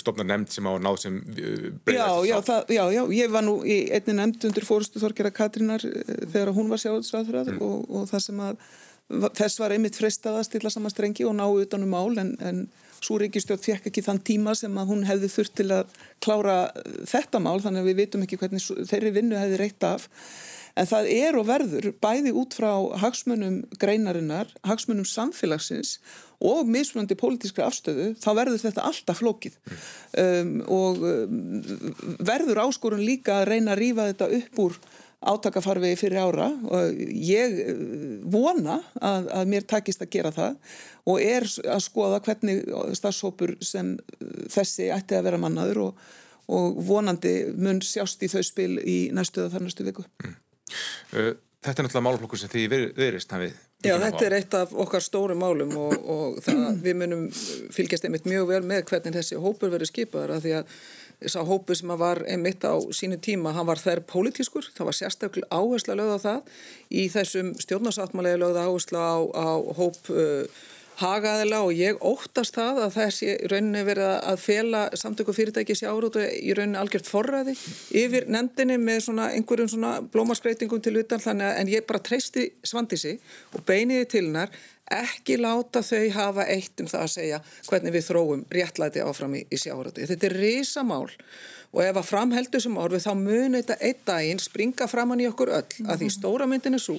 stopna 0.00 0.26
nefnd 0.26 0.54
sem 0.54 0.70
á 0.70 0.72
náð 0.82 1.02
sem 1.04 1.20
breyðast 1.28 2.24
já, 2.26 2.32
já, 2.32 2.38
það, 2.50 2.72
já, 2.78 2.84
já, 2.98 3.02
ég 3.20 3.36
var 3.36 3.46
nú 3.46 3.58
í 3.62 3.78
einni 3.94 4.18
nefnd 4.18 4.48
undir 4.50 4.66
fórustu 4.66 5.02
Þorkjara 5.02 5.34
Katrínar 5.34 5.84
þegar 5.84 6.54
hún 6.56 6.72
var 6.72 6.82
sjáðsræður 6.82 7.54
mm. 7.54 7.62
og, 7.62 7.86
og 7.90 8.10
það 8.10 8.26
sem 8.26 8.42
að 8.42 8.58
þess 9.36 9.60
var 9.60 9.74
einmitt 9.74 9.98
frestað 9.98 10.40
að 10.40 10.46
stilla 10.48 10.72
saman 10.72 10.92
strengi 10.92 11.26
og 11.28 11.36
ná 11.36 11.44
utanum 11.46 11.92
mál 11.92 12.16
en, 12.20 12.34
en 12.40 12.64
svo 13.04 13.18
ríkistjótt 13.20 13.64
fekk 13.66 13.90
ekki 13.90 14.04
þann 14.06 14.22
tíma 14.24 14.56
sem 14.58 14.80
að 14.80 14.90
hún 14.92 15.04
hefði 15.08 15.30
þurft 15.36 15.56
til 15.60 15.68
að 15.76 15.94
klára 16.24 16.58
uh, 16.70 16.98
þetta 17.10 17.42
mál 17.44 17.60
þannig 17.62 17.84
að 17.84 17.90
við 17.90 18.02
vitum 18.02 18.26
ekki 18.26 18.40
hvernig 18.40 18.66
þeirri 18.90 19.14
vinnu 19.18 19.40
hefði 19.40 19.60
reitt 19.60 19.88
af. 19.88 20.08
En 20.74 20.88
það 20.90 21.08
er 21.14 21.36
og 21.38 21.46
verður 21.46 21.92
bæði 22.02 22.32
út 22.34 22.54
frá 22.56 22.70
hagsmunum 22.98 23.60
greinarinnar, 23.78 24.48
hagsmunum 24.66 25.06
samfélagsins 25.06 26.00
og 26.44 26.66
mismunandi 26.66 27.14
pólitískri 27.18 27.62
afstöðu, 27.62 28.08
þá 28.18 28.30
verður 28.40 28.62
þetta 28.64 28.86
alltaf 28.88 29.20
flókið. 29.22 29.54
Um, 30.18 30.56
og 30.66 30.98
um, 31.06 31.38
verður 32.26 32.64
áskorun 32.66 33.04
líka 33.06 33.38
að 33.40 33.52
reyna 33.52 33.76
að 33.76 33.80
rýfa 33.84 34.08
þetta 34.10 34.30
upp 34.40 34.62
úr 34.66 34.78
átakafarvegi 35.24 35.98
fyrir 35.98 36.20
ára 36.20 36.48
og 36.68 36.98
ég 37.14 37.56
eh, 37.64 37.78
vona 38.30 38.78
að, 39.00 39.30
að 39.38 39.52
mér 39.52 39.66
takist 39.68 40.04
að 40.04 40.12
gera 40.16 40.32
það 40.34 40.76
og 41.10 41.22
er 41.22 41.46
að 41.46 41.82
skoða 41.84 42.20
hvernig 42.24 42.62
stafshópur 42.98 43.56
sem 43.64 43.94
eh, 43.96 44.44
þessi 44.52 44.90
ætti 44.94 45.18
að 45.18 45.28
vera 45.28 45.40
mannaður 45.40 45.82
og, 45.88 46.04
og 46.54 46.80
vonandi 46.86 47.36
mun 47.56 47.82
sjást 47.84 48.24
í 48.24 48.30
þau 48.32 48.42
spil 48.46 48.72
í 48.80 48.98
næstu 49.16 49.44
eða 49.44 49.56
þar 49.56 49.66
næstu 49.68 49.88
viku. 49.88 50.06
Mm. 50.24 50.40
Uh, 51.14 51.30
þetta 51.64 51.80
er 51.80 51.86
náttúrulega 51.86 52.06
málflokkur 52.08 52.40
sem 52.40 52.52
því 52.52 52.66
verist 52.96 53.32
hafið. 53.32 53.56
Já, 53.84 53.98
þetta 54.00 54.24
er 54.24 54.36
eitt 54.38 54.54
af 54.56 54.70
okkar 54.84 55.02
stóru 55.04 55.34
málum 55.36 55.72
og, 55.76 55.94
og 56.08 56.36
það, 56.44 56.60
við 56.84 56.94
munum 57.02 57.24
fylgjast 57.74 58.06
einmitt 58.08 58.28
mjög 58.28 58.48
vel 58.48 58.60
með 58.64 58.86
hvernig 58.88 59.16
þessi 59.18 59.40
hópur 59.40 59.72
verið 59.74 59.90
skipaður 59.90 60.38
að 60.38 60.46
því 60.46 60.54
að 60.60 60.78
sá 61.26 61.40
hópu 61.46 61.76
sem 61.76 61.92
var 61.98 62.22
einmitt 62.28 62.64
á 62.66 62.74
sínu 62.92 63.18
tíma, 63.22 63.54
hann 63.56 63.68
var 63.68 63.80
þær 63.80 64.04
pólitískur, 64.10 64.70
það 64.76 64.90
var 64.90 64.98
sérstaklega 64.98 65.50
áhersla 65.50 65.98
lögð 65.98 66.16
á 66.16 66.24
það. 66.26 66.54
Í 66.90 67.08
þessum 67.14 67.52
stjórnarsáttmálega 67.62 68.40
lögð 68.42 68.62
áhersla 68.64 69.02
á, 69.02 69.16
á 69.34 69.48
hóp 69.78 70.12
uh, 70.12 70.64
hagaðila 71.00 71.62
og 71.66 71.74
ég 71.74 71.98
óttast 72.06 72.54
það 72.54 72.80
að 72.84 72.92
þessi 72.98 73.32
rauninni 73.50 73.82
verið 73.86 74.10
að 74.14 74.42
fela 74.44 74.82
samtöku 74.98 75.34
fyrirtæki 75.34 75.74
sér 75.78 75.90
árútu 75.94 76.22
í 76.22 76.54
rauninni 76.54 76.78
algjört 76.78 77.10
forræði 77.10 77.56
yfir 77.98 78.28
nefndinni 78.30 78.78
með 78.78 79.00
svona 79.08 79.30
einhverjum 79.34 79.72
svona 79.72 79.96
blómaskreitingum 80.14 80.82
til 80.84 80.94
utan 81.02 81.22
þannig 81.22 81.50
að 81.50 81.58
en 81.62 81.72
ég 81.74 81.88
bara 81.88 82.02
treysti 82.10 82.46
svandisi 82.62 83.16
og 83.52 83.66
beiniði 83.66 84.06
til 84.14 84.24
hennar 84.28 84.54
ekki 84.90 85.38
láta 85.40 85.82
þau 85.82 86.10
hafa 86.12 86.46
eitt 86.52 86.80
um 86.80 86.88
það 86.90 87.02
að 87.06 87.12
segja 87.14 87.42
hvernig 87.68 87.94
við 87.94 88.06
þróum 88.08 88.46
réttlæti 88.52 89.04
áfram 89.04 89.34
í, 89.38 89.44
í 89.48 89.60
sjáurötu. 89.60 90.06
Þetta 90.06 90.26
er 90.28 90.38
risamál 90.42 91.08
og 91.74 91.82
ef 91.82 91.98
að 91.98 92.08
framheldu 92.08 92.60
sem 92.62 92.76
orfi 92.78 93.00
þá 93.02 93.12
muni 93.18 93.60
þetta 93.60 93.76
einn 93.82 94.02
daginn 94.06 94.42
springa 94.42 94.88
framann 94.90 95.22
í 95.22 95.28
okkur 95.30 95.50
öll 95.50 95.64
mm 95.64 95.78
-hmm. 95.78 95.90
að 95.90 96.02
því 96.02 96.10
stóra 96.16 96.46
myndin 96.46 96.78
er 96.78 96.82
svo 96.82 96.98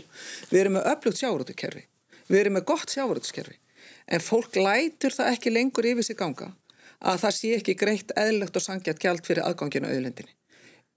við 0.52 0.60
erum 0.62 0.78
með 0.78 0.90
öflugt 0.92 1.22
sjáurötukerfi 1.22 1.84
við 2.28 2.40
erum 2.40 2.58
með 2.58 2.68
gott 2.72 2.90
sjáurötuskerfi 2.92 3.58
en 4.06 4.22
fólk 4.22 4.56
lætur 4.56 5.16
það 5.18 5.32
ekki 5.34 5.54
lengur 5.54 5.86
yfir 5.92 6.04
sig 6.04 6.18
ganga 6.18 6.52
að 7.00 7.22
það 7.24 7.38
sé 7.38 7.54
ekki 7.56 7.76
greitt 7.80 8.12
eðlögt 8.18 8.56
og 8.56 8.66
sangjart 8.66 9.00
gjald 9.00 9.26
fyrir 9.26 9.46
aðganginu 9.48 9.88
auðlendinni 9.88 10.34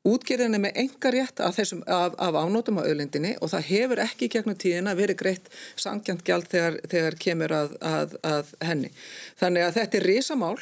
Útgerðin 0.09 0.57
er 0.57 0.63
með 0.63 0.81
enga 0.85 1.13
rétt 1.15 1.43
af, 1.45 1.59
þessum, 1.59 1.85
af, 1.91 2.17
af 2.23 2.39
ánótum 2.39 2.81
á 2.81 2.87
auðlindinni 2.87 3.35
og 3.43 3.53
það 3.53 3.69
hefur 3.73 4.03
ekki 4.07 4.31
gegnum 4.33 4.57
tíðina 4.59 4.97
verið 4.99 5.21
greitt 5.23 5.53
sangjant 5.77 6.25
gjald 6.27 6.49
þegar, 6.51 6.81
þegar 6.89 7.21
kemur 7.21 7.55
að, 7.55 7.77
að, 7.85 8.19
að 8.27 8.53
henni. 8.65 8.91
Þannig 9.41 9.67
að 9.67 9.79
þetta 9.81 9.99
er 10.01 10.13
risamál. 10.13 10.59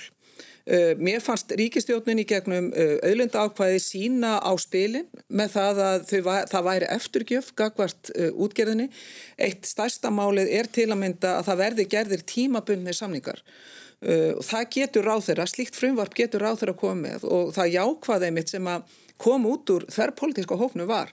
Uh, 0.66 0.96
mér 0.98 1.20
fannst 1.22 1.52
ríkistjóknin 1.54 2.18
í 2.18 2.26
gegnum 2.26 2.72
uh, 2.74 2.96
auðlinda 3.06 3.44
ákvæði 3.46 3.78
sína 3.84 4.32
á 4.42 4.50
spilin 4.58 5.06
með 5.30 5.52
það 5.52 5.80
að 5.84 6.08
þau, 6.08 6.30
það 6.50 6.66
væri 6.66 6.88
eftirgjöf 6.96 7.52
gagvart 7.60 8.10
uh, 8.16 8.32
útgerðinni. 8.34 8.88
Eitt 9.38 9.68
stærsta 9.70 10.10
málið 10.10 10.50
er 10.58 10.66
til 10.74 10.88
að 10.90 10.98
mynda 11.04 11.36
að 11.36 11.52
það 11.52 11.62
verði 11.62 11.88
gerðir 11.94 12.26
tímabundni 12.34 12.96
samningar. 12.96 13.44
Það 13.96 14.64
getur 14.74 15.06
ráð 15.08 15.22
þeirra, 15.24 15.44
slíkt 15.48 15.78
frumvarp 15.78 16.12
getur 16.14 16.42
ráð 16.44 16.58
þeirra 16.60 16.74
að 16.74 16.80
koma 16.82 16.96
með 17.00 17.22
og 17.32 17.54
það 17.56 17.70
jákvæðið 17.72 18.34
mitt 18.36 18.50
sem 18.52 18.66
að 18.68 18.90
kom 19.20 19.46
út 19.48 19.70
úr 19.72 19.86
þærrpolítiska 19.92 20.58
hóknu 20.58 20.86
var 20.88 21.12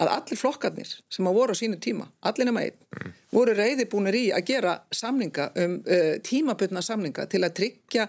að 0.00 0.12
allir 0.14 0.38
flokkarnir 0.38 0.90
sem 1.12 1.26
að 1.28 1.36
voru 1.36 1.54
á 1.56 1.60
sínu 1.60 1.78
tíma, 1.82 2.06
allir 2.24 2.48
nema 2.48 2.62
einn, 2.64 2.76
mm. 2.78 3.16
voru 3.34 3.54
reyðibúnir 3.58 4.16
í 4.16 4.22
að 4.32 4.46
gera 4.52 4.76
samninga 4.94 5.50
um 5.60 5.76
uh, 5.82 6.14
tímabutna 6.24 6.82
samninga 6.84 7.26
til 7.30 7.42
að 7.44 7.56
tryggja 7.58 8.06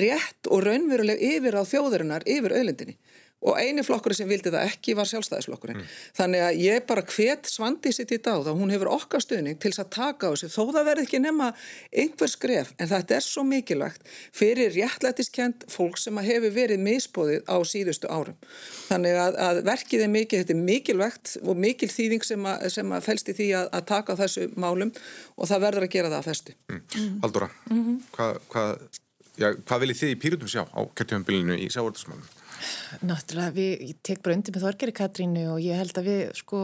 rétt 0.00 0.50
og 0.50 0.64
raunveruleg 0.66 1.20
yfir 1.34 1.60
á 1.60 1.62
þjóðurinnar 1.68 2.26
yfir 2.26 2.56
auðlendinni 2.56 2.96
og 3.46 3.58
eini 3.60 3.84
flokkur 3.86 4.14
sem 4.16 4.28
vildi 4.28 4.50
það 4.50 4.66
ekki 4.66 4.94
var 4.98 5.06
sjálfstæðisflokkurinn. 5.06 5.78
Mm. 5.78 5.90
Þannig 6.18 6.42
að 6.42 6.60
ég 6.64 6.86
bara 6.88 7.04
hvet 7.06 7.46
svandi 7.50 7.92
sitt 7.94 8.10
í 8.14 8.18
dag 8.22 8.42
þá 8.46 8.50
hún 8.58 8.72
hefur 8.74 8.90
okkar 8.96 9.22
stuðning 9.22 9.60
til 9.62 9.70
að 9.78 9.90
taka 9.94 10.30
á 10.30 10.34
þessu 10.34 10.50
þó 10.50 10.72
það 10.74 10.88
verði 10.90 11.06
ekki 11.06 11.20
nema 11.22 11.50
einhver 12.02 12.32
skref 12.32 12.72
en 12.78 12.90
þetta 12.90 13.18
er 13.18 13.26
svo 13.26 13.44
mikilvægt 13.46 14.10
fyrir 14.34 14.74
réttlætiskend 14.74 15.68
fólk 15.70 16.00
sem 16.02 16.18
hefur 16.26 16.54
verið 16.56 16.82
misbóðið 16.82 17.46
á 17.46 17.56
síðustu 17.62 18.10
árum. 18.10 18.38
Þannig 18.88 19.20
að, 19.22 19.38
að 19.46 19.62
verkið 19.68 20.06
er 20.06 20.12
mikið, 20.16 20.42
þetta 20.42 20.56
er 20.56 20.64
mikilvægt 20.72 21.34
og 21.44 21.60
mikil 21.62 21.90
þýðing 21.92 22.26
sem 22.26 22.48
að, 22.50 22.68
sem 22.74 22.94
að 22.96 23.06
fælst 23.06 23.30
í 23.30 23.36
því 23.38 23.50
að, 23.60 23.68
að 23.78 23.86
taka 23.92 24.18
þessu 24.18 24.48
málum 24.58 24.90
og 25.36 25.50
það 25.50 25.66
verður 25.68 25.86
að 25.86 25.94
gera 25.94 26.10
það 26.10 26.18
að 26.18 26.30
festu. 26.32 26.56
Mm. 26.72 26.82
Mm. 26.98 27.20
Haldura, 27.22 27.50
-hmm. 27.70 28.00
hvað 28.16 28.40
hva, 28.50 28.64
ja, 29.38 29.52
hva 29.54 29.78
viljið 29.82 30.02
þið 30.02 30.14
í 30.14 30.18
pýrutum 30.22 30.50
sjá 30.50 30.62
á 30.66 30.80
kjörtjöfumbilinu 30.98 31.58
í 31.58 31.70
sávartasmálum? 31.72 32.26
Náttúrulega, 33.06 33.54
við, 33.56 33.72
ég 33.92 34.02
tek 34.06 34.22
bara 34.24 34.38
undir 34.38 34.54
með 34.54 34.66
Þorgeri 34.66 34.94
Katrínu 34.96 35.46
og 35.54 35.62
ég 35.62 35.78
held 35.78 36.00
að 36.00 36.10
við 36.10 36.22
sko, 36.38 36.60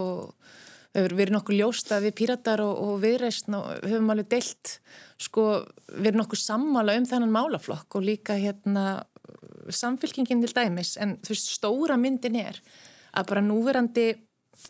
við 0.95 1.25
erum 1.27 1.39
nokkuð 1.39 1.59
ljósta 1.61 2.01
við 2.05 2.17
píratar 2.21 2.63
og, 2.65 2.75
og 2.85 3.01
viðreysn 3.05 3.59
og 3.59 3.71
höfum 3.85 4.15
alveg 4.15 4.31
deilt 4.35 4.77
sko, 5.23 5.49
við 5.95 6.13
erum 6.13 6.23
nokkuð 6.23 6.43
sammála 6.43 6.97
um 6.99 7.09
þennan 7.11 7.35
málaflokk 7.35 7.99
og 7.99 8.07
líka 8.07 8.39
hérna 8.41 9.05
samfélkingin 9.73 10.43
til 10.45 10.53
dæmis. 10.55 10.97
En 11.01 11.17
þú 11.25 11.35
veist, 11.35 11.53
stóra 11.57 11.97
myndin 12.01 12.37
er 12.41 12.61
að 13.15 13.31
bara 13.31 13.45
núverandi 13.45 14.09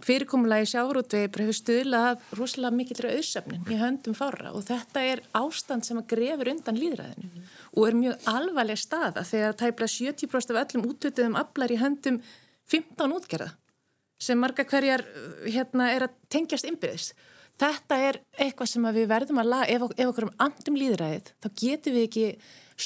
fyrirkomulagi 0.04 0.70
sjáurútvegi 0.72 1.30
bara 1.32 1.46
hefur 1.46 1.58
stuðlað 1.58 2.22
rosalega 2.38 2.78
mikillra 2.78 3.12
auðsefnin 3.16 3.66
í 3.70 3.80
höndum 3.80 4.16
fára 4.16 4.52
og 4.54 4.64
þetta 4.68 5.02
er 5.10 5.22
ástand 5.36 5.86
sem 5.86 6.00
að 6.00 6.08
grefur 6.14 6.50
undan 6.54 6.80
líðræðinu 6.80 7.28
mm. 7.28 7.50
og 7.74 7.88
er 7.88 7.98
mjög 8.00 8.30
alvarleg 8.32 8.80
staða 8.80 9.26
þegar 9.28 9.58
tæpla 9.60 9.90
70% 9.90 10.54
af 10.54 10.62
öllum 10.64 10.88
útötuðum 10.90 11.38
aflar 11.40 11.74
í 11.74 11.78
höndum 11.82 12.22
15 12.72 13.16
útgerða 13.18 13.52
sem 14.24 14.40
marga 14.40 14.64
hverjar 14.64 15.04
hérna 15.44 15.90
er 15.92 16.06
að 16.06 16.18
tengjast 16.32 16.68
innbyrðis. 16.68 17.12
Þetta 17.60 17.98
er 18.02 18.18
eitthvað 18.40 18.70
sem 18.70 18.86
við 18.96 19.10
verðum 19.10 19.40
að 19.42 19.50
laga, 19.52 19.66
ef, 19.70 19.84
ef 19.94 20.10
okkur 20.10 20.26
um 20.26 20.34
andum 20.42 20.78
líðræðið, 20.78 21.28
þá 21.42 21.48
getum 21.60 21.94
við 21.94 22.06
ekki 22.08 22.26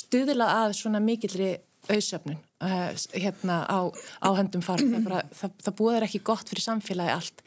stuðila 0.01 0.49
að 0.64 0.74
svona 0.80 1.01
mikilri 1.01 1.55
auðsöfnun 1.88 2.42
uh, 2.64 2.90
hérna 3.14 3.62
á, 3.66 3.78
á 4.22 4.28
höndum 4.38 4.64
farm. 4.64 4.92
Það, 4.92 5.06
bara, 5.06 5.22
það, 5.40 5.56
það 5.66 5.78
búður 5.80 6.09
ekki 6.09 6.22
gott 6.30 6.50
fyrir 6.50 6.66
samfélagi 6.66 7.14
allt. 7.14 7.42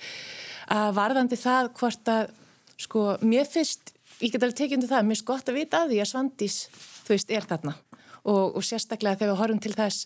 Uh, 0.72 0.89
varðandi 0.97 1.39
það 1.39 1.72
hvort 1.80 2.12
að, 2.12 2.36
sko, 2.82 3.05
mér 3.22 3.49
finnst, 3.49 3.95
ég 4.20 4.34
get 4.34 4.41
alveg 4.41 4.59
tekið 4.59 4.80
undir 4.80 4.93
það, 4.93 5.07
mér 5.07 5.18
finnst 5.18 5.30
gott 5.32 5.49
að 5.51 5.59
vita 5.62 5.84
að 5.84 5.95
því 5.95 6.03
að 6.03 6.12
Svandís, 6.12 6.59
þú 7.05 7.16
veist, 7.16 7.34
er 7.34 7.49
þarna 7.49 7.78
og, 8.22 8.55
og 8.55 8.62
sérstaklega 8.66 9.20
þegar 9.20 9.34
við 9.34 9.41
horfum 9.41 9.64
til 9.64 9.74
þess 9.76 10.05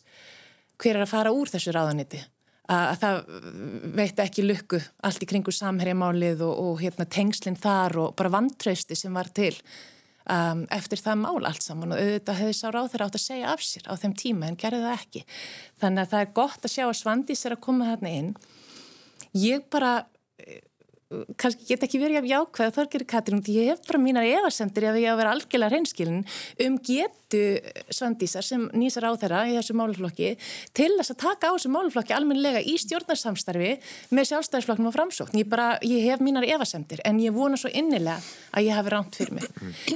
hver 0.81 0.97
er 0.97 1.03
að 1.05 1.11
fara 1.11 1.33
úr 1.35 1.51
þessu 1.51 1.73
ráðaniti 1.75 2.21
að 2.71 2.95
það 3.01 3.17
veit 3.93 4.21
ekki 4.23 4.45
lukku 4.45 4.79
allt 5.05 5.21
í 5.21 5.27
kringu 5.29 5.53
samherjamálið 5.53 6.41
og, 6.47 6.55
og 6.63 6.79
hérna, 6.81 7.05
tengslinn 7.05 7.59
þar 7.61 7.99
og 8.01 8.15
bara 8.17 8.33
vantrausti 8.33 8.97
sem 8.97 9.13
var 9.13 9.29
til 9.35 9.53
um, 10.31 10.65
eftir 10.73 11.01
það 11.01 11.21
mál 11.21 11.47
allt 11.47 11.65
saman 11.65 11.95
og 11.95 12.01
auðvitað 12.01 12.41
hefði 12.41 12.57
sá 12.57 12.65
ráð 12.73 12.89
þeirra 12.93 13.07
átt 13.09 13.19
að 13.19 13.25
segja 13.25 13.53
af 13.53 13.63
sér 13.65 13.87
á 13.89 13.93
þeim 14.01 14.15
tíma 14.19 14.49
en 14.49 14.59
gerði 14.59 14.81
það 14.83 14.97
ekki. 14.97 15.23
Þannig 15.83 16.03
að 16.03 16.11
það 16.13 16.25
er 16.25 16.35
gott 16.41 16.67
að 16.67 16.75
sjá 16.75 16.85
að 16.87 16.99
Svandís 17.01 17.45
er 17.45 17.55
að 17.55 17.63
koma 17.67 17.89
þarna 17.91 18.13
inn. 18.19 18.31
Ég 19.35 19.65
bara 19.73 19.93
kannski 21.39 21.67
get 21.69 21.85
ekki 21.85 22.01
verið 22.01 22.21
af 22.21 22.29
jákvæða 22.29 22.75
þorgeri 22.75 23.07
Katrín, 23.09 23.41
ég 23.51 23.71
hef 23.73 23.83
bara 23.87 24.01
mínar 24.01 24.27
evasendur 24.27 24.87
ef 24.89 24.99
ég 24.99 25.09
á 25.09 25.13
að 25.13 25.19
vera 25.21 25.33
algjörlega 25.35 25.71
hreinskilin 25.73 26.23
um 26.65 26.77
getu 26.85 27.41
svandísar 27.93 28.45
sem 28.45 28.67
nýsar 28.77 29.07
á 29.09 29.11
þeirra 29.19 29.43
í 29.49 29.55
þessu 29.57 29.75
máluflokki 29.77 30.33
til 30.77 30.91
þess 30.97 31.13
að 31.13 31.21
taka 31.25 31.51
á 31.51 31.55
þessu 31.55 31.71
máluflokki 31.73 32.15
almenlega 32.15 32.61
í 32.63 32.77
stjórnarsamstarfi 32.81 33.71
með 34.15 34.29
sjálfstæðisflokknum 34.31 34.89
og 34.91 34.95
framsókn. 34.95 35.39
Ég, 35.41 35.49
bara, 35.51 35.67
ég 35.85 36.05
hef 36.09 36.23
mínar 36.23 36.47
evasendur 36.47 37.01
en 37.05 37.19
ég 37.23 37.35
vona 37.35 37.59
svo 37.59 37.71
innilega 37.73 38.19
að 38.55 38.69
ég 38.69 38.77
hafi 38.77 38.93
rámt 38.93 39.17
fyrir 39.17 39.35
mig. 39.39 39.49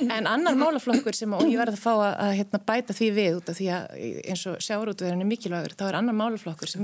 En 0.09 0.27
annar 0.29 0.57
máluflokkur 0.59 1.15
sem 1.15 1.33
og 1.35 1.45
ég 1.47 1.59
verði 1.59 1.77
að 1.77 1.83
fá 1.83 1.91
að, 1.93 2.13
að 2.25 2.35
hérna, 2.39 2.61
bæta 2.71 2.97
því 2.97 3.09
við 3.15 3.39
út 3.39 3.51
af 3.51 3.59
því 3.59 3.69
að 3.75 3.97
eins 4.33 4.45
og 4.49 4.63
sjáurútverðin 4.65 5.23
er 5.23 5.29
mikilvægur, 5.29 5.75
þá 5.79 5.85
er 5.89 5.99
annar 6.01 6.17
máluflokkur 6.17 6.71
sem 6.71 6.83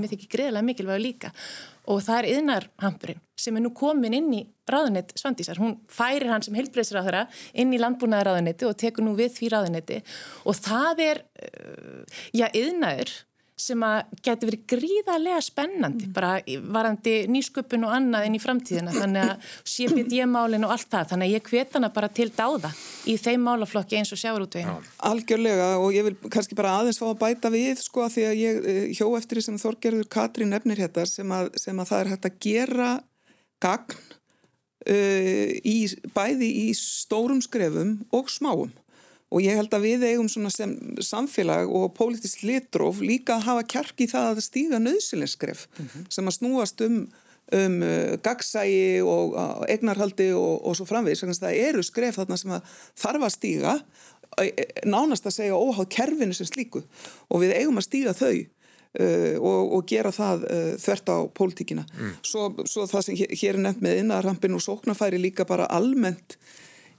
og 1.86 2.02
það 2.04 2.18
er 2.18 2.28
yðnarhampurinn 2.34 3.22
sem 3.36 3.56
er 3.56 3.64
nú 3.64 3.72
komin 3.76 4.16
inn 4.16 4.32
í 4.32 4.42
ráðunett 4.70 5.12
Svandísar. 5.18 5.60
Hún 5.60 5.76
færir 5.92 6.30
hann 6.32 6.44
sem 6.44 6.56
heilbreyðsráðara 6.56 7.26
inn 7.58 7.74
í 7.76 7.80
landbúnaðaráðunetti 7.82 8.68
og 8.68 8.78
tekur 8.80 9.06
nú 9.06 9.14
við 9.18 9.34
því 9.36 9.50
ráðunetti 9.52 10.00
og 10.48 10.58
það 10.58 11.02
er, 11.04 11.22
uh, 11.46 12.20
já, 12.34 12.48
yðnaður 12.48 13.12
sem 13.56 13.80
að 13.86 14.18
geti 14.24 14.48
verið 14.50 14.64
gríðarlega 14.68 15.38
spennandi, 15.44 16.08
bara 16.12 16.34
varandi 16.72 17.14
nýsköpun 17.32 17.86
og 17.88 17.94
annað 17.96 18.26
inn 18.28 18.36
í 18.36 18.40
framtíðina. 18.42 18.92
Þannig 18.92 19.30
að 19.32 19.54
CBD-málinn 19.72 20.66
og 20.68 20.74
allt 20.74 20.90
það. 20.92 21.06
Þannig 21.12 21.30
að 21.30 21.36
ég 21.38 21.48
hvet 21.50 21.78
hana 21.78 21.90
bara 21.94 22.10
til 22.12 22.28
dáða 22.36 22.72
í 23.08 23.16
þeim 23.20 23.46
málaflokki 23.48 23.96
eins 24.00 24.12
og 24.12 24.20
sjáurútveginu. 24.20 24.76
Algjörlega 25.08 25.70
og 25.80 25.96
ég 25.96 26.04
vil 26.10 26.16
kannski 26.28 26.58
bara 26.58 26.74
aðeins 26.82 27.00
fá 27.00 27.08
að 27.08 27.20
bæta 27.24 27.52
við 27.54 27.80
sko 27.80 28.04
að 28.04 28.18
því 28.18 28.26
að 28.28 28.42
ég 28.42 28.60
eh, 28.74 28.82
hjó 28.98 29.08
eftir 29.16 29.40
því 29.40 29.46
sem 29.48 29.60
Þorgerður 29.64 30.10
Katrín 30.12 30.52
nefnir 30.52 30.84
hérna 30.84 31.08
sem 31.08 31.32
að, 31.32 31.50
sem 31.60 31.80
að 31.80 31.92
það 31.92 32.02
er 32.02 32.12
hægt 32.12 32.28
að 32.28 32.38
gera 32.44 32.90
gagn 33.64 33.96
uh, 34.86 35.48
í, 35.64 35.78
bæði 36.12 36.50
í 36.66 36.66
stórum 36.76 37.40
skrefum 37.44 38.02
og 38.12 38.28
smáum 38.32 38.74
og 39.32 39.42
ég 39.42 39.58
held 39.58 39.74
að 39.74 39.86
við 39.88 40.06
eigum 40.06 40.28
svona 40.30 40.50
sem 40.54 40.72
samfélag 41.02 41.70
og 41.70 41.92
pólitist 41.96 42.44
litróf 42.46 43.02
líka 43.02 43.36
að 43.36 43.46
hafa 43.48 43.68
kjark 43.74 44.02
í 44.04 44.08
það 44.10 44.28
að 44.32 44.42
stíga 44.46 44.82
nöðsilinskref 44.82 45.66
mm 45.66 45.86
-hmm. 45.86 46.10
sem 46.14 46.28
að 46.28 46.36
snúast 46.38 46.80
um, 46.86 46.98
um 47.52 47.76
uh, 47.82 48.14
gagsægi 48.22 49.02
og 49.02 49.34
uh, 49.34 49.64
egnarhaldi 49.68 50.30
og, 50.32 50.66
og 50.66 50.76
svo 50.76 50.86
framvegis, 50.86 51.24
það 51.26 51.58
eru 51.58 51.82
skref 51.82 52.20
þarna 52.20 52.36
sem 52.36 52.50
að 52.50 52.76
þarf 52.94 53.22
að 53.22 53.34
stíga 53.34 53.78
e, 54.38 54.46
e, 54.46 54.66
nánast 54.84 55.26
að 55.26 55.36
segja 55.40 55.58
óháð 55.58 55.88
kerfinu 55.88 56.34
sem 56.34 56.46
slíku 56.46 56.82
og 57.28 57.40
við 57.42 57.56
eigum 57.58 57.78
að 57.78 57.88
stíga 57.88 58.14
þau 58.14 58.46
uh, 59.00 59.36
og, 59.40 59.72
og 59.74 59.88
gera 59.88 60.12
það 60.14 60.46
uh, 60.46 60.76
þvert 60.78 61.10
á 61.10 61.18
pólitíkina. 61.34 61.86
Mm. 61.98 62.12
Svo, 62.22 62.54
svo 62.64 62.86
það 62.86 63.02
sem 63.02 63.16
hér 63.16 63.56
er 63.56 63.62
nefnt 63.66 63.82
með 63.82 64.04
innarrampin 64.04 64.54
og 64.54 64.62
sóknarfæri 64.62 65.18
líka 65.18 65.44
bara 65.44 65.66
almennt 65.66 66.38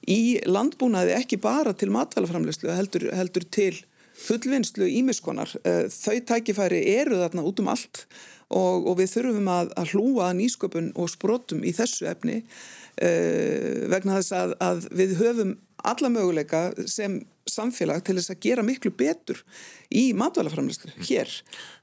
í 0.08 0.40
landbúnaði 0.48 1.16
ekki 1.18 1.40
bara 1.44 1.74
til 1.76 1.92
matvælaframlegslu 1.94 2.72
heldur, 2.72 3.10
heldur 3.16 3.46
til 3.52 3.76
fullvinnslu 4.18 4.88
ímiskonar. 5.00 5.52
Eh, 5.68 5.86
þau 5.94 6.18
tækifæri 6.32 6.82
eru 6.98 7.20
þarna 7.22 7.46
út 7.46 7.62
um 7.62 7.72
allt 7.74 8.06
og, 8.48 8.88
og 8.88 8.98
við 9.02 9.14
þurfum 9.18 9.50
að, 9.52 9.72
að 9.78 9.94
hlúa 9.94 10.34
nýsköpun 10.38 10.92
og 10.96 11.12
sprótum 11.12 11.64
í 11.68 11.74
þessu 11.76 12.08
efni 12.08 12.42
uh, 12.42 13.88
vegna 13.92 14.20
þess 14.20 14.36
að, 14.38 14.54
að 14.64 14.86
við 14.96 15.18
höfum 15.20 15.58
alla 15.88 16.12
möguleika 16.12 16.62
sem 16.90 17.20
samfélag 17.48 18.02
til 18.04 18.18
þess 18.18 18.32
að 18.34 18.42
gera 18.44 18.64
miklu 18.66 18.92
betur 18.96 19.44
í 19.92 20.10
matvælaframlegslu 20.18 20.96
hér. 21.10 21.32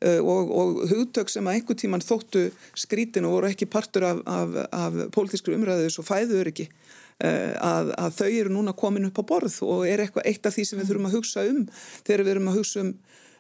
Uh, 0.01 0.21
og, 0.25 0.51
og 0.57 0.83
hugtök 0.89 1.33
sem 1.33 1.45
að 1.45 1.61
einhver 1.61 1.81
tíman 1.81 2.05
þóttu 2.05 2.49
skrítin 2.81 3.29
og 3.29 3.39
voru 3.39 3.53
ekki 3.53 3.69
partur 3.71 4.09
af, 4.09 4.25
af, 4.25 4.59
af 4.73 5.01
pólitískru 5.15 5.57
umræðis 5.59 6.01
og 6.01 6.09
fæður 6.09 6.53
ekki 6.55 6.71
Eh, 6.73 7.04
að, 7.23 7.93
að 7.95 8.17
þau 8.19 8.31
eru 8.31 8.55
núna 8.55 8.75
komin 8.77 9.07
upp 9.09 9.21
á 9.23 9.25
borð 9.29 9.61
og 9.67 9.85
er 9.89 10.03
eitthvað 10.03 10.27
eitt 10.31 10.49
af 10.49 10.57
því 10.57 10.65
sem 10.67 10.81
við 10.81 10.91
þurfum 10.91 11.09
að 11.11 11.17
hugsa 11.19 11.45
um 11.51 11.63
þegar 12.07 12.25
við 12.25 12.33
erum 12.35 12.51
að 12.51 12.59
hugsa 12.59 12.83
um 12.83 12.91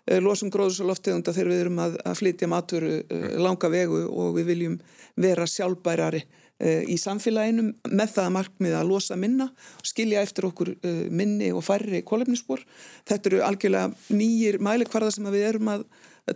eh, 0.06 0.20
losum 0.22 0.52
gróðs 0.54 0.78
og 0.84 0.92
loftegunda 0.92 1.34
þegar 1.34 1.50
við 1.50 1.64
erum 1.64 1.82
að, 1.82 1.98
að 2.04 2.16
flytja 2.20 2.50
matur 2.50 2.86
eh, 2.92 3.36
langa 3.42 3.70
vegu 3.72 4.06
og 4.06 4.38
við 4.38 4.50
viljum 4.52 4.80
vera 5.16 5.46
sjálfbærari 5.48 6.24
í 6.64 6.94
samfélaginu 7.02 7.64
með 7.90 8.12
það 8.14 8.28
markmið 8.30 8.74
að 8.78 8.86
losa 8.92 9.16
minna 9.18 9.48
skilja 9.84 10.20
eftir 10.22 10.46
okkur 10.46 10.70
minni 11.10 11.48
og 11.50 11.64
færri 11.66 11.98
kólefnisspor. 12.06 12.62
Þetta 13.10 13.30
eru 13.30 13.40
algjörlega 13.42 14.14
nýjir 14.14 14.60
mælikvarða 14.62 15.10
sem 15.16 15.26
við 15.34 15.48
erum 15.48 15.72
að 15.72 15.82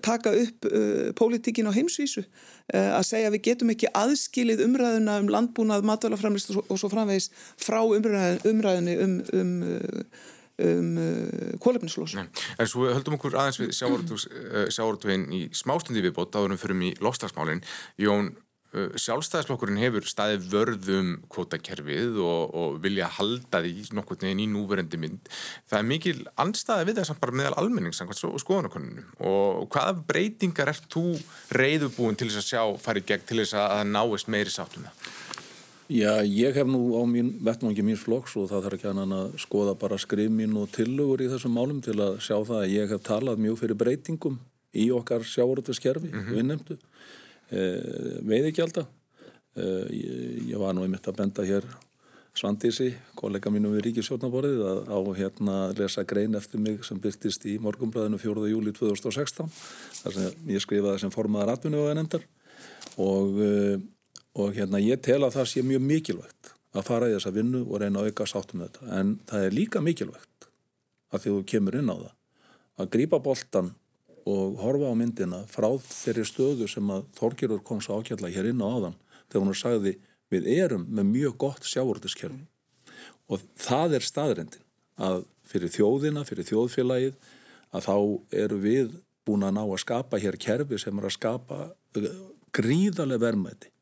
taka 0.04 0.32
upp 0.36 0.68
uh, 0.68 1.10
pólitíkin 1.16 1.68
á 1.68 1.72
heimsvísu 1.72 2.24
uh, 2.24 2.96
að 2.98 3.04
segja 3.08 3.32
við 3.32 3.44
getum 3.50 3.72
ekki 3.72 3.88
aðskilið 3.96 4.64
umræðuna 4.66 5.20
um 5.22 5.30
landbúnað, 5.32 5.86
matvælaframlist 5.88 6.52
og, 6.52 6.64
og 6.68 6.80
svo 6.80 6.90
framvegis 6.92 7.30
frá 7.56 7.80
umræðin, 7.80 8.42
umræðinni 8.52 8.98
um, 9.04 9.14
um, 9.32 9.54
uh, 9.62 10.26
um 10.68 10.90
uh, 11.00 11.54
kólefnislós. 11.64 12.18
En 12.18 12.68
svo 12.68 12.90
höldum 12.90 13.16
okkur 13.16 13.38
aðeins 13.40 13.62
við 13.62 13.72
sjáortveginn 13.78 15.28
uh, 15.30 15.38
í 15.40 15.42
smástundi 15.56 16.04
viðbót, 16.04 16.36
áðurum 16.36 16.60
fyrir 16.60 16.78
mig 16.78 16.96
í 16.96 17.00
lofslagsmálinn. 17.04 17.64
Jón, 18.02 18.34
sjálfstæðisflokkurinn 18.76 19.80
hefur 19.80 20.04
staðið 20.04 20.48
vörðum 20.52 21.12
kvotakerfið 21.32 22.18
og, 22.20 22.50
og 22.52 22.74
vilja 22.84 23.08
halda 23.16 23.62
því 23.64 23.86
nokkur 23.96 24.18
neginn 24.20 24.42
í 24.44 24.48
núverendi 24.52 25.00
mynd 25.00 25.30
það 25.70 25.78
er 25.78 25.86
mikil 25.88 26.18
anstæði 26.44 26.90
við 26.90 27.00
það 27.00 27.08
samt 27.08 27.22
bara 27.22 27.38
meðal 27.40 27.54
almenningssangvært 27.62 28.26
og 28.28 28.42
skoðanakonunum 28.42 29.06
og 29.30 29.64
hvaða 29.72 29.94
breytingar 30.10 30.72
ert 30.74 30.84
þú 30.92 31.06
reyðubúin 31.56 32.18
til 32.20 32.28
þess 32.28 32.42
að 32.42 32.50
sjá 32.50 32.84
farið 32.84 33.08
gegn 33.08 33.24
til 33.30 33.40
þess 33.40 33.56
að 33.62 33.86
náist 33.94 34.28
meiri 34.28 34.52
sáttum 34.52 34.84
það? 34.84 35.08
Já, 35.88 36.20
ég 36.20 36.52
hef 36.52 36.68
nú 36.68 36.92
á 37.00 37.02
mín 37.08 37.30
vettmangi 37.40 37.80
mín 37.80 37.96
flokks 37.96 38.34
og 38.36 38.50
það 38.50 38.66
þarf 38.66 38.76
ekki 38.76 38.90
að 38.92 39.38
skoða 39.40 39.72
bara 39.80 39.96
skrifmin 39.96 40.58
og 40.60 40.68
tillögur 40.76 41.24
í 41.24 41.30
þessum 41.32 41.56
málum 41.56 41.80
til 41.80 41.96
að 41.96 42.18
sjá 42.20 42.36
það 42.36 42.58
að 42.60 42.72
ég 42.74 42.92
hef 42.92 43.06
talað 43.08 43.40
mjög 43.40 43.62
fyrir 43.62 43.80
breytingum 43.80 44.36
í 44.76 44.90
okkar 44.92 45.24
sjáuröldaskerfi, 45.24 46.12
mm 46.12 46.26
-hmm. 46.28 46.76
Eh, 47.48 48.18
veiðigjálta 48.28 48.82
eh, 49.56 49.84
ég 50.50 50.58
var 50.60 50.74
nú 50.76 50.82
einmitt 50.84 51.06
að 51.08 51.22
benda 51.22 51.44
hér 51.48 51.64
Svandísi, 52.36 52.90
kollega 53.16 53.48
mínu 53.50 53.70
við 53.72 53.86
Ríkisjónaborðið 53.86 54.60
að 54.68 54.90
á 54.92 54.98
hérna 55.16 55.54
lesa 55.78 56.04
grein 56.06 56.36
eftir 56.36 56.60
mig 56.60 56.84
sem 56.84 57.00
byrtist 57.00 57.46
í 57.48 57.56
morgumblæðinu 57.64 58.20
4. 58.20 58.44
júli 58.52 58.74
2016 58.76 59.48
þar 60.02 60.16
sem 60.18 60.52
ég 60.52 60.62
skrifaði 60.62 61.00
sem 61.02 61.14
formaðar 61.14 61.54
atvinnu 61.54 61.80
og 61.86 61.90
ennendar 61.94 62.28
og, 63.00 63.40
eh, 63.40 63.80
og 64.36 64.52
hérna 64.52 64.84
ég 64.84 65.00
tel 65.00 65.22
að 65.24 65.38
það 65.40 65.50
sé 65.54 65.64
mjög 65.64 65.88
mikilvægt 65.88 66.52
að 66.76 66.86
fara 66.90 67.08
í 67.08 67.16
þessa 67.16 67.32
vinnu 67.32 67.64
og 67.64 67.80
reyna 67.80 68.04
að 68.04 68.12
auka 68.12 68.28
sáttum 68.28 68.66
þetta 68.66 68.92
en 69.00 69.16
það 69.24 69.48
er 69.48 69.56
líka 69.56 69.80
mikilvægt 69.80 70.50
að 71.16 71.24
því 71.24 71.34
þú 71.38 71.44
kemur 71.54 71.80
inn 71.80 71.88
á 71.88 71.96
það 71.96 72.14
að 72.84 72.92
grípa 72.92 73.24
boltan 73.24 73.72
og 74.26 74.58
horfa 74.62 74.90
á 74.90 74.94
myndina 74.98 75.42
frá 75.50 75.68
þeirri 75.84 76.26
stöðu 76.26 76.68
sem 76.70 76.92
að 76.92 77.06
Þorgjörður 77.18 77.64
kom 77.66 77.82
svo 77.84 78.00
ákjalla 78.00 78.32
hér 78.34 78.50
inn 78.50 78.62
á 78.64 78.68
áðan 78.68 78.96
þegar 79.28 79.44
hún 79.44 79.58
sagði 79.58 79.94
við 80.32 80.48
erum 80.58 80.86
með 80.88 81.10
mjög 81.12 81.36
gott 81.44 81.68
sjávortiskerfi 81.68 82.46
og 83.28 83.44
það 83.60 83.98
er 83.98 84.06
staðrendin 84.06 84.64
að 84.98 85.24
fyrir 85.48 85.72
þjóðina, 85.72 86.24
fyrir 86.28 86.48
þjóðfélagið 86.48 87.14
að 87.76 87.86
þá 87.86 87.96
eru 88.42 88.60
við 88.62 88.92
búin 89.28 89.44
að 89.46 89.56
ná 89.58 89.62
að 89.64 89.80
skapa 89.84 90.20
hér 90.20 90.38
kerfi 90.40 90.78
sem 90.80 90.98
er 90.98 91.08
að 91.08 91.16
skapa 91.16 91.58
uh, 91.68 92.12
gríðarlega 92.56 93.26
verðmæti. 93.26 93.72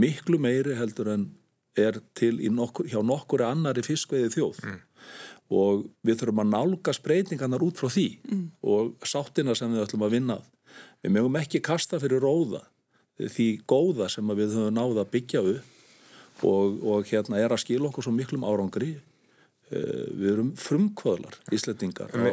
Miklu 0.00 0.38
meiri 0.40 0.76
heldur 0.76 1.12
en 1.12 1.30
er 1.76 1.98
til 2.16 2.36
nokkur, 2.52 2.88
hjá 2.88 3.00
nokkur 3.04 3.44
annari 3.46 3.84
fiskveiði 3.84 4.32
þjóð 4.34 4.60
mm. 4.60 4.80
Og 5.52 5.86
við 6.06 6.20
þurfum 6.22 6.42
að 6.44 6.52
nálgast 6.52 7.02
breytingarnar 7.04 7.64
út 7.64 7.80
frá 7.80 7.90
því 7.92 8.08
mm. 8.28 8.44
og 8.62 9.06
sáttina 9.08 9.56
sem 9.58 9.72
við 9.72 9.84
ætlum 9.86 10.06
að 10.06 10.16
vinna 10.16 10.38
við 11.02 11.16
mögum 11.16 11.38
ekki 11.40 11.62
kasta 11.64 12.00
fyrir 12.02 12.22
róða 12.24 12.62
því 13.20 13.48
góða 13.68 14.08
sem 14.12 14.28
við 14.32 14.56
höfum 14.56 14.76
náða 14.76 15.04
að 15.04 15.12
byggja 15.16 15.44
upp 15.54 16.44
og, 16.48 16.78
og 16.82 17.08
hérna 17.10 17.42
er 17.42 17.52
að 17.52 17.64
skila 17.64 17.90
okkur 17.90 18.06
svo 18.06 18.14
miklum 18.16 18.46
árangri 18.48 18.94
Eh, 19.72 20.08
við 20.18 20.32
erum 20.34 20.48
frumkvöðlar 20.58 21.36
íslendingar 21.54 22.10
á 22.12 22.28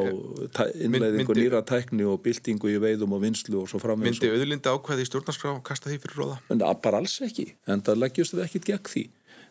innleiðingu 0.76 1.36
nýra 1.38 1.62
tækni 1.64 2.04
og 2.04 2.18
byltingu 2.24 2.68
í 2.68 2.80
veiðum 2.82 3.14
og 3.16 3.22
vinslu 3.22 3.62
og 3.62 3.70
svo 3.70 3.78
framvegð 3.80 4.10
Myndi 4.10 4.28
auðlinda 4.34 4.74
ákveði 4.74 5.06
í 5.06 5.08
stjórnarskrá 5.08 5.54
og 5.54 5.62
kasta 5.64 5.88
því 5.88 6.00
fyrir 6.02 6.20
róða? 6.20 6.36
En 6.52 6.60
bara 6.84 7.00
alls 7.00 7.14
ekki, 7.24 7.46
en 7.70 7.80
það 7.86 8.02
leggjast 8.02 8.36
við 8.36 8.44
ekkit 8.44 8.68
gegn 8.68 8.90
því 8.92 9.04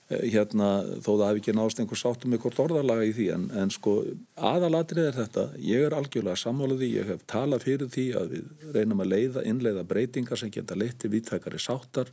hérna 0.09 0.69
þó 1.05 1.11
það 1.11 1.25
hef 1.27 1.39
ekki 1.39 1.53
náðast 1.53 1.81
einhver 1.83 1.99
sátum 2.01 2.33
með 2.33 2.41
hvort 2.45 2.61
orðarlaga 2.63 3.05
í 3.05 3.13
því 3.13 3.27
en, 3.35 3.45
en 3.61 3.73
sko 3.73 3.93
aðalatrið 4.35 5.09
er 5.11 5.17
þetta. 5.19 5.45
Ég 5.61 5.85
er 5.85 5.95
algjörlega 5.97 6.41
sammálaði, 6.41 6.89
ég 6.97 7.11
hef 7.13 7.23
talað 7.29 7.65
fyrir 7.67 7.91
því 7.93 8.05
að 8.17 8.33
við 8.33 8.67
reynum 8.77 9.03
að 9.05 9.11
leiða, 9.13 9.45
innleiða 9.51 9.85
breytingar 9.91 10.41
sem 10.41 10.53
geta 10.53 10.77
leitti 10.79 11.11
viðtækari 11.13 11.61
sáttar 11.61 12.09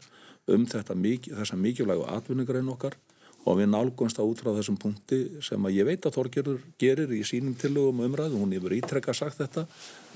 um 0.52 0.66
þetta, 0.68 0.94
þessa 1.40 1.58
mikilvægu 1.58 2.04
atvinningrein 2.12 2.68
okkar 2.74 2.98
og 3.46 3.60
við 3.60 3.68
nálgumst 3.70 4.18
að 4.18 4.30
út 4.32 4.40
frá 4.42 4.50
þessum 4.56 4.76
punkti 4.80 5.18
sem 5.44 5.66
að 5.68 5.76
ég 5.76 5.86
veit 5.86 6.06
að 6.08 6.16
Þorgerur 6.16 6.62
gerir 6.82 7.12
í 7.14 7.20
sínum 7.26 7.54
tillögum 7.58 8.02
umræðu, 8.08 8.40
hún 8.40 8.54
hefur 8.56 8.74
ítrekka 8.74 9.14
sagt 9.14 9.38
þetta, 9.38 9.66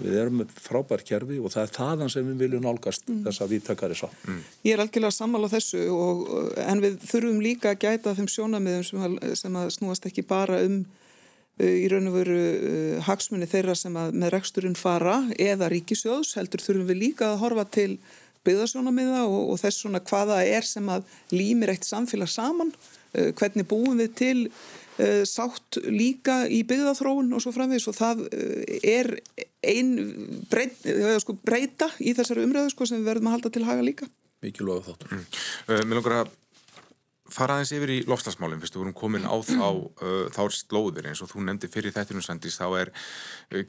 við 0.01 0.17
erum 0.19 0.41
með 0.41 0.55
frábært 0.59 1.07
kerfi 1.07 1.39
og 1.39 1.53
það 1.55 1.67
er 1.67 1.75
þaðan 1.77 2.11
sem 2.11 2.27
við 2.27 2.41
viljum 2.45 2.65
nálgast 2.67 3.07
mm. 3.07 3.21
þess 3.27 3.45
að 3.45 3.53
við 3.55 3.67
takkar 3.69 3.95
þess 3.95 4.09
að. 4.09 4.17
Mm. 4.27 4.41
Ég 4.67 4.75
er 4.75 4.83
algjörlega 4.85 5.17
sammála 5.17 5.51
þessu 5.53 5.85
og, 5.95 6.25
en 6.65 6.83
við 6.83 6.97
þurfum 7.13 7.45
líka 7.45 7.75
að 7.75 7.85
gæta 7.87 8.17
þeim 8.19 8.31
sjónamiðum 8.35 8.89
sem 8.89 9.05
að, 9.07 9.21
sem 9.39 9.61
að 9.63 9.71
snúast 9.77 10.11
ekki 10.11 10.27
bara 10.27 10.59
um 10.67 10.81
uh, 10.83 11.71
í 11.71 11.87
raun 11.93 12.11
og 12.11 12.19
veru 12.19 12.41
uh, 12.41 12.97
hagsmunni 13.07 13.51
þeirra 13.51 13.79
sem 13.79 14.01
að 14.01 14.19
með 14.19 14.35
reksturinn 14.35 14.79
fara 14.79 15.21
eða 15.39 15.71
ríkisjóðs 15.71 16.35
heldur 16.41 16.67
þurfum 16.67 16.91
við 16.91 17.05
líka 17.05 17.31
að 17.31 17.45
horfa 17.45 17.69
til 17.79 17.93
byggðarsjónamiða 18.47 19.27
og, 19.29 19.53
og 19.53 19.61
þess 19.61 19.83
svona 19.85 20.01
hvaða 20.03 20.41
er 20.49 20.65
sem 20.67 20.87
að 20.91 21.05
límir 21.35 21.75
eitt 21.75 21.87
samfélag 21.87 22.31
saman 22.33 22.73
hvernig 23.13 23.67
búum 23.69 23.99
við 23.99 24.15
til 24.21 24.37
uh, 25.01 25.23
sátt 25.29 25.81
líka 25.91 26.43
í 26.51 26.63
byggðathróun 26.69 27.33
og 27.35 27.43
svo 27.43 27.53
framvegis 27.55 27.89
og 27.91 27.97
það 27.99 28.27
uh, 28.27 28.75
er 28.87 29.15
einn 29.67 29.95
breyt, 30.51 30.77
sko, 31.23 31.37
breyta 31.45 31.91
í 32.01 32.15
þessari 32.17 32.45
umræðu 32.47 32.75
sko, 32.75 32.89
sem 32.89 33.01
við 33.01 33.13
verðum 33.13 33.31
að 33.31 33.39
halda 33.39 33.55
til 33.55 33.65
haga 33.69 33.87
líka. 33.87 34.11
Mikið 34.45 34.69
loða 34.69 34.87
þáttur. 34.91 35.17
Mm. 35.17 35.25
Uh, 35.67 35.83
mér 35.85 36.01
langar 36.01 36.19
að 36.21 36.37
fara 37.31 37.57
aðeins 37.57 37.71
yfir 37.77 37.91
í 37.95 37.99
lofslagsmálum, 38.11 38.59
fyrstu 38.59 38.81
vorum 38.81 38.95
komin 38.97 39.23
á 39.23 39.39
þá, 39.47 39.69
þá 40.35 40.41
er 40.43 40.55
slóðir 40.57 41.07
eins 41.07 41.21
og 41.23 41.29
þú 41.31 41.45
nefndi 41.47 41.69
fyrir 41.71 41.95
þættinu 41.95 42.25
sendis, 42.27 42.57
þá 42.59 42.81
er, 42.81 42.91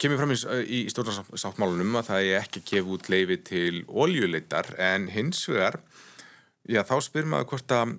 kemur 0.01 0.17
fram 0.17 0.33
í, 0.33 0.37
í 0.65 0.79
stjórnarsáttmálunum 0.89 1.99
að 1.99 2.07
það 2.07 2.29
er 2.31 2.39
ekki 2.39 2.63
að 2.63 2.71
gefa 2.71 2.95
út 2.95 3.09
leifi 3.13 3.37
til 3.51 3.83
oljuleitar 3.85 4.71
en 4.81 5.05
hins 5.13 5.43
vegar, 5.45 5.77
já 6.65 6.81
þá 6.89 6.95
spyr 7.05 7.29
maður 7.29 7.51
hvort 7.51 7.75
að 7.77 7.93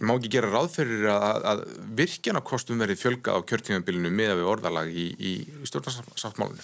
má 0.00 0.14
ekki 0.16 0.32
gera 0.32 0.50
ráðferðir 0.50 1.08
að, 1.12 1.46
að 1.52 1.64
virkjanakostum 2.00 2.80
verið 2.82 3.02
fjölga 3.02 3.36
á 3.36 3.44
kjörtíðanbílinu 3.46 4.12
með 4.14 4.36
við 4.40 4.52
orðalag 4.54 4.92
í, 4.92 5.08
í 5.18 5.32
stjórnarsáttmálunum? 5.68 6.62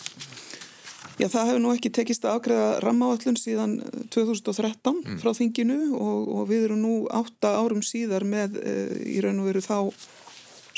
Já, 1.19 1.27
það 1.27 1.49
hefur 1.49 1.63
nú 1.65 1.71
ekki 1.75 1.91
tekist 1.95 2.27
að 2.27 2.37
ágreða 2.39 2.67
rammaáallun 2.85 3.39
síðan 3.39 3.73
2013 4.15 4.69
eh, 4.69 4.99
mm. 4.99 5.17
frá 5.19 5.33
þinginu 5.35 5.79
og, 5.99 6.29
og 6.31 6.45
við 6.51 6.69
erum 6.69 6.85
nú 6.85 6.93
átta 7.11 7.57
árum 7.59 7.83
síðar 7.83 8.27
með 8.27 8.61
e, 8.63 8.75
í 9.03 9.19
raun 9.25 9.41
og 9.43 9.51
veru 9.51 9.63
þá 9.65 9.79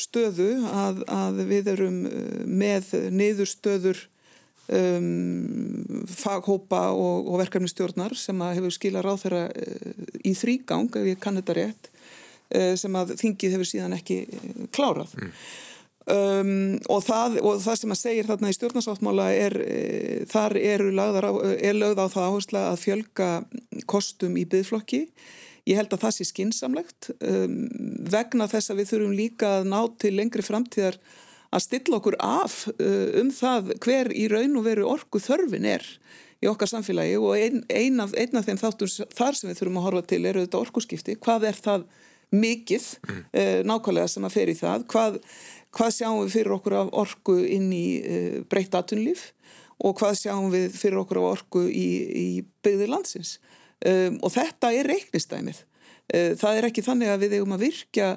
stöðu 0.00 0.48
að, 0.72 1.02
að 1.12 1.42
við 1.50 1.68
erum 1.74 2.00
eh, 2.08 2.40
með 2.48 2.88
niðurstöður 3.12 4.00
um, 4.72 6.04
faghópa 6.08 6.86
og, 6.96 7.28
og 7.28 7.40
verkefnistjórnar 7.42 8.16
sem 8.16 8.40
að 8.40 8.62
hefur 8.62 8.76
skila 8.78 9.04
ráð 9.04 9.26
þeirra 9.26 9.44
e, 9.52 9.94
í 10.24 10.32
þrýgang, 10.40 10.88
ef 10.88 11.12
ég 11.12 11.20
kann 11.20 11.36
þetta 11.42 11.58
rétt 11.60 11.92
sem 12.78 12.96
að 12.98 13.14
þingið 13.20 13.56
hefur 13.56 13.68
síðan 13.68 13.96
ekki 13.96 14.22
eh, 14.26 14.48
klárað. 14.74 15.12
Mm. 15.18 15.34
um, 16.14 16.54
og, 16.90 17.04
það, 17.06 17.38
og 17.42 17.60
það 17.64 17.78
sem 17.82 17.94
að 17.94 18.00
segir 18.02 18.30
þarna 18.30 18.50
í 18.50 18.56
stjórnarsáttmála 18.56 19.28
er 19.36 19.56
e, 19.62 19.78
þar 20.30 20.56
er 20.58 20.86
lögð 20.90 22.02
á 22.02 22.06
það 22.10 22.26
áhersla 22.26 22.66
að 22.72 22.82
fjölga 22.86 23.30
kostum 23.90 24.38
í 24.40 24.46
byggflokki 24.50 25.06
ég 25.68 25.76
held 25.76 25.92
að 25.94 26.06
það 26.06 26.14
sé 26.16 26.26
skinsamlegt 26.30 27.10
um, 27.20 27.58
vegna 28.10 28.48
þess 28.50 28.72
að 28.72 28.80
við 28.80 28.94
þurfum 28.94 29.18
líka 29.18 29.52
að 29.58 29.68
ná 29.70 29.80
til 30.00 30.14
lengri 30.16 30.42
framtíðar 30.42 30.96
að 31.50 31.64
stilla 31.66 31.98
okkur 31.98 32.16
af 32.22 32.62
um 32.78 33.30
það 33.34 33.72
hver 33.82 34.12
í 34.14 34.28
raun 34.30 34.54
og 34.60 34.66
veru 34.68 34.84
orgu 34.86 35.18
þörfin 35.22 35.66
er 35.66 35.86
í 36.40 36.48
okkar 36.48 36.70
samfélagi. 36.70 37.16
Og 37.20 37.36
ein, 37.36 37.64
ein, 37.68 38.00
af, 38.02 38.14
ein 38.16 38.38
af 38.38 38.46
þeim 38.48 38.60
þáttur 38.60 38.92
þar 39.16 39.36
sem 39.36 39.50
við 39.50 39.60
þurfum 39.60 39.80
að 39.80 39.86
horfa 39.88 40.04
til 40.12 40.22
eru 40.24 40.44
þetta 40.44 40.62
orguskipti, 40.64 41.16
hvað 41.20 41.50
er 41.50 41.60
það 41.66 41.86
mikið 42.34 42.86
mm. 43.06 43.20
uh, 43.34 43.60
nákvæmlega 43.66 44.10
sem 44.12 44.26
að 44.26 44.36
fer 44.36 44.52
í 44.52 44.56
það. 44.58 44.86
Hvað, 44.90 45.18
hvað 45.76 45.92
sjáum 45.96 46.22
við 46.22 46.34
fyrir 46.36 46.56
okkur 46.56 46.76
af 46.80 46.92
orgu 47.02 47.36
inn 47.56 47.68
í 47.74 47.86
uh, 48.00 48.40
breytt 48.50 48.76
atunlíf 48.78 49.30
og 49.80 49.96
hvað 50.00 50.18
sjáum 50.20 50.50
við 50.52 50.74
fyrir 50.76 51.00
okkur 51.02 51.22
af 51.22 51.28
orgu 51.34 51.66
í, 51.68 51.88
í 52.24 52.26
byggðir 52.64 52.92
landsins? 52.92 53.38
Um, 53.80 54.18
og 54.20 54.34
þetta 54.34 54.74
er 54.76 54.90
reiknistæmið. 54.90 55.62
Uh, 56.12 56.34
það 56.40 56.58
er 56.58 56.68
ekki 56.68 56.84
þannig 56.84 57.12
að 57.12 57.24
við 57.24 57.38
eigum 57.38 57.56
að 57.56 57.68
virkja 57.68 58.10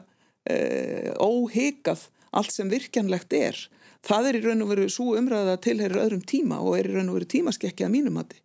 óhegað 1.23 2.01
allt 2.35 2.51
sem 2.51 2.67
virkjanlegt 2.67 3.31
er. 3.37 3.55
Það 4.03 4.25
er 4.27 4.37
í 4.37 4.41
raun 4.43 4.63
og 4.65 4.71
veru 4.73 4.89
svo 4.91 5.13
umræða 5.15 5.53
til 5.63 5.77
hér 5.79 5.95
öðrum 6.01 6.23
tíma 6.27 6.57
og 6.59 6.75
er 6.75 6.89
í 6.89 6.97
raun 6.97 7.13
og 7.13 7.15
veru 7.21 7.29
tímaskekki 7.31 7.85
að 7.85 7.93
mínum 7.93 8.17
mati. 8.19 8.41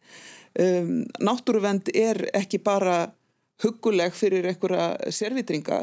Um, 0.58 1.02
náttúruvend 1.18 1.90
er 1.94 2.22
ekki 2.38 2.60
bara 2.62 3.08
huguleg 3.62 4.14
fyrir 4.14 4.46
einhverja 4.48 5.12
servitringa 5.14 5.80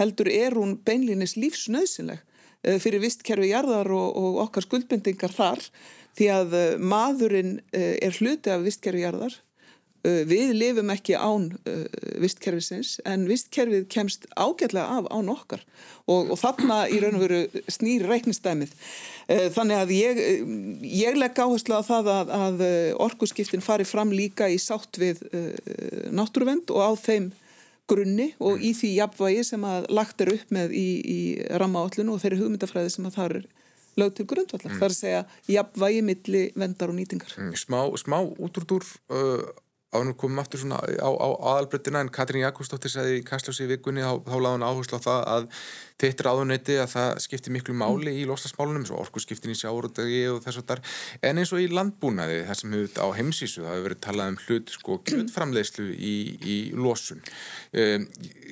heldur 0.00 0.30
er 0.30 0.56
hún 0.56 0.76
beinlinis 0.86 1.36
lífsnöðsynleg 1.40 2.20
eh, 2.62 2.78
fyrir 2.82 3.02
vistkerfi 3.02 3.50
jarðar 3.52 3.90
og, 3.94 4.16
og 4.16 4.40
okkar 4.46 4.66
skuldbendingar 4.66 5.34
þar 5.34 5.62
því 6.16 6.30
að 6.32 6.56
eh, 6.60 6.76
maðurinn 6.78 7.58
eh, 7.72 7.96
er 8.04 8.16
hluti 8.20 8.52
af 8.52 8.64
vistkerfi 8.66 9.04
jarðar 9.04 9.40
við 10.28 10.52
lifum 10.56 10.92
ekki 10.94 11.16
án 11.18 11.48
vistkerfisins 12.22 12.96
en 13.08 13.26
vistkerfið 13.28 13.86
kemst 13.92 14.26
ágætlega 14.36 15.00
af 15.00 15.08
án 15.10 15.32
okkar 15.32 15.64
og, 16.06 16.30
og 16.30 16.36
þarna 16.40 16.84
í 16.92 17.00
raun 17.02 17.18
og 17.18 17.24
veru 17.24 17.64
snýr 17.72 18.06
reiknistæmið 18.10 18.74
þannig 19.56 19.80
að 19.80 19.94
ég, 19.96 20.20
ég 20.86 21.18
legg 21.18 21.40
áherslu 21.42 21.80
á 21.80 21.82
það 21.86 22.12
að, 22.12 22.30
að 22.36 22.62
orkuskiptin 23.08 23.64
fari 23.64 23.88
fram 23.88 24.14
líka 24.14 24.46
í 24.52 24.60
sátt 24.62 25.00
við 25.02 25.24
náttúruvend 26.14 26.70
og 26.70 26.86
á 26.86 26.92
þeim 26.94 27.32
grunni 27.90 28.30
og 28.42 28.62
í 28.62 28.72
því 28.76 28.92
jafnvægi 28.96 29.44
sem 29.46 29.66
að 29.66 29.86
lagt 29.94 30.22
er 30.22 30.32
upp 30.34 30.54
með 30.54 30.74
í, 30.76 30.86
í 31.02 31.20
rammaállinu 31.60 32.16
og 32.16 32.22
þeirri 32.22 32.40
hugmyndafræði 32.40 32.94
sem 32.96 33.06
að 33.08 33.18
það 33.18 33.36
er 33.36 33.46
lög 33.96 34.16
til 34.16 34.26
grundvallar. 34.28 34.72
Mm. 34.72 34.80
Það 34.80 34.86
er 34.86 34.94
að 34.94 34.98
segja 34.98 35.20
jafnvægi 35.54 36.02
milli 36.04 36.42
vendar 36.58 36.92
og 36.92 36.98
nýtingar. 36.98 37.36
Mm, 37.40 37.54
smá, 37.56 37.78
smá 38.02 38.18
útrúdur 38.26 38.84
uh, 39.08 39.46
ánum 40.00 40.16
komum 40.18 40.42
aftur 40.42 40.62
svona 40.62 40.78
á, 40.80 41.08
á 41.10 41.28
aðalbreytina 41.52 42.02
en 42.04 42.12
Katrín 42.12 42.44
Jakobsdóttir 42.44 42.92
segði 42.92 43.20
í 43.20 43.26
Kastljósi 43.26 43.68
vikunni 43.70 44.04
þá, 44.04 44.22
þá 44.26 44.36
laði 44.36 44.52
hann 44.56 44.66
áherslu 44.68 45.00
á 45.00 45.06
það 45.06 45.20
að 45.34 45.48
þitt 46.00 46.22
ráðuneyti 46.26 46.76
að 46.82 46.90
það 46.92 47.10
skiptir 47.24 47.54
miklu 47.54 47.74
máli 47.76 48.10
mm. 48.10 48.18
í 48.20 48.24
lostasmálunum, 48.28 48.84
svo 48.88 48.98
orku 49.00 49.22
skiptin 49.22 49.54
í 49.54 49.56
sjáurútegi 49.56 50.22
og 50.28 50.42
þess 50.44 50.60
og 50.60 50.66
þar, 50.68 50.82
en 51.24 51.40
eins 51.40 51.52
og 51.56 51.62
í 51.62 51.68
landbúnaði 51.72 52.42
það 52.48 52.60
sem 52.60 52.76
hefur 52.76 53.00
á 53.00 53.06
heimsísu, 53.16 53.62
það 53.64 53.72
hefur 53.72 53.86
verið 53.88 54.02
talað 54.04 54.32
um 54.32 54.38
hlut 54.44 54.74
sko 54.74 54.98
kjöldframlegslu 55.08 55.88
í, 55.96 56.16
í 56.36 56.56
losun 56.76 57.22
um, 57.24 58.06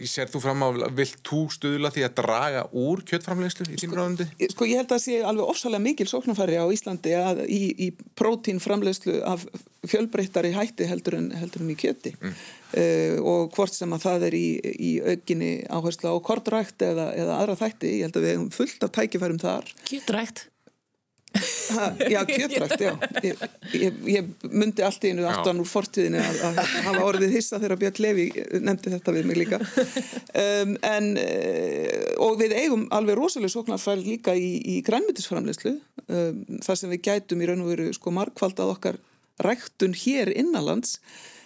Sér 0.05 0.33
þú 0.33 0.41
fram 0.43 0.65
á, 0.65 0.69
vilt 0.97 1.21
þú 1.27 1.45
stuðla 1.55 1.93
því 1.95 2.07
að 2.09 2.17
draga 2.23 2.65
úr 2.73 3.05
kjöldframlegslu 3.07 3.69
í 3.69 3.79
þín 3.79 3.95
ráðundi? 3.95 4.27
Sko 4.51 4.69
ég 4.69 4.81
held 4.81 4.89
að 4.89 4.97
það 4.97 5.05
sé 5.05 5.21
alveg 5.23 5.53
ofsalega 5.53 5.85
mikil 5.85 6.09
sóknarfæri 6.11 6.59
á 6.59 6.67
Íslandi 6.73 7.15
að 7.19 7.45
í, 7.47 7.63
í 7.87 7.93
prótínframlegslu 8.19 9.21
af 9.29 9.47
fjölbreyttari 9.85 10.55
hætti 10.57 10.89
heldur 10.89 11.19
en, 11.21 11.31
heldur 11.37 11.65
en 11.65 11.73
í 11.73 11.79
kjöti 11.79 12.15
mm. 12.17 12.37
Uh, 12.79 13.19
og 13.23 13.55
hvort 13.57 13.75
sem 13.75 13.95
að 13.97 14.07
það 14.07 14.27
er 14.31 14.39
í, 14.39 14.49
í 14.75 14.91
aukinni 15.03 15.53
áherslu 15.69 16.15
á 16.15 16.17
kortrækt 16.25 16.87
eða, 16.87 17.11
eða 17.19 17.39
aðra 17.43 17.61
þætti, 17.65 17.95
ég 17.99 18.09
held 18.09 18.19
að 18.19 18.27
við 18.27 18.35
hefum 18.37 18.51
fullt 18.59 18.89
af 18.89 18.99
tækifærum 18.99 19.41
þar. 19.43 19.71
Kjötrækt. 19.89 20.49
Ha, 21.75 21.93
Já, 22.11 22.21
kjötrækt, 22.25 22.81
já. 22.81 22.93
Ég, 23.23 23.41
ég, 23.73 23.97
ég 24.07 24.51
myndi 24.55 24.85
allt 24.87 25.03
í 25.03 25.11
einu 25.11 25.25
aftan 25.27 25.59
úr 25.63 25.67
fortíðinu 25.67 26.21
að, 26.23 26.39
að 26.47 26.61
hafa 26.87 27.03
orðið 27.09 27.35
hissa 27.35 27.59
þegar 27.63 27.81
Björn 27.81 28.01
Levi 28.05 28.27
nefndi 28.63 28.93
þetta 28.93 29.15
við 29.17 29.27
mig 29.31 29.41
líka. 29.41 29.59
Um, 29.59 30.77
en 30.87 31.11
uh, 31.19 32.05
og 32.23 32.39
við 32.41 32.55
eigum 32.61 32.87
alveg 32.95 33.19
rosalega 33.19 33.55
sóknarfæl 33.57 33.99
líka 34.05 34.37
í, 34.39 34.53
í 34.77 34.79
grænmyndisframleyslu 34.87 35.75
um, 35.75 36.41
þar 36.63 36.81
sem 36.81 36.95
við 36.95 37.05
gætum 37.09 37.43
í 37.43 37.51
raun 37.51 37.67
og 37.67 37.73
veru 37.73 37.91
sko 37.97 38.15
markvald 38.15 38.63
að 38.63 38.75
okkar 38.77 39.01
ræktun 39.43 39.97
hér 39.99 40.31
innanlands 40.31 41.01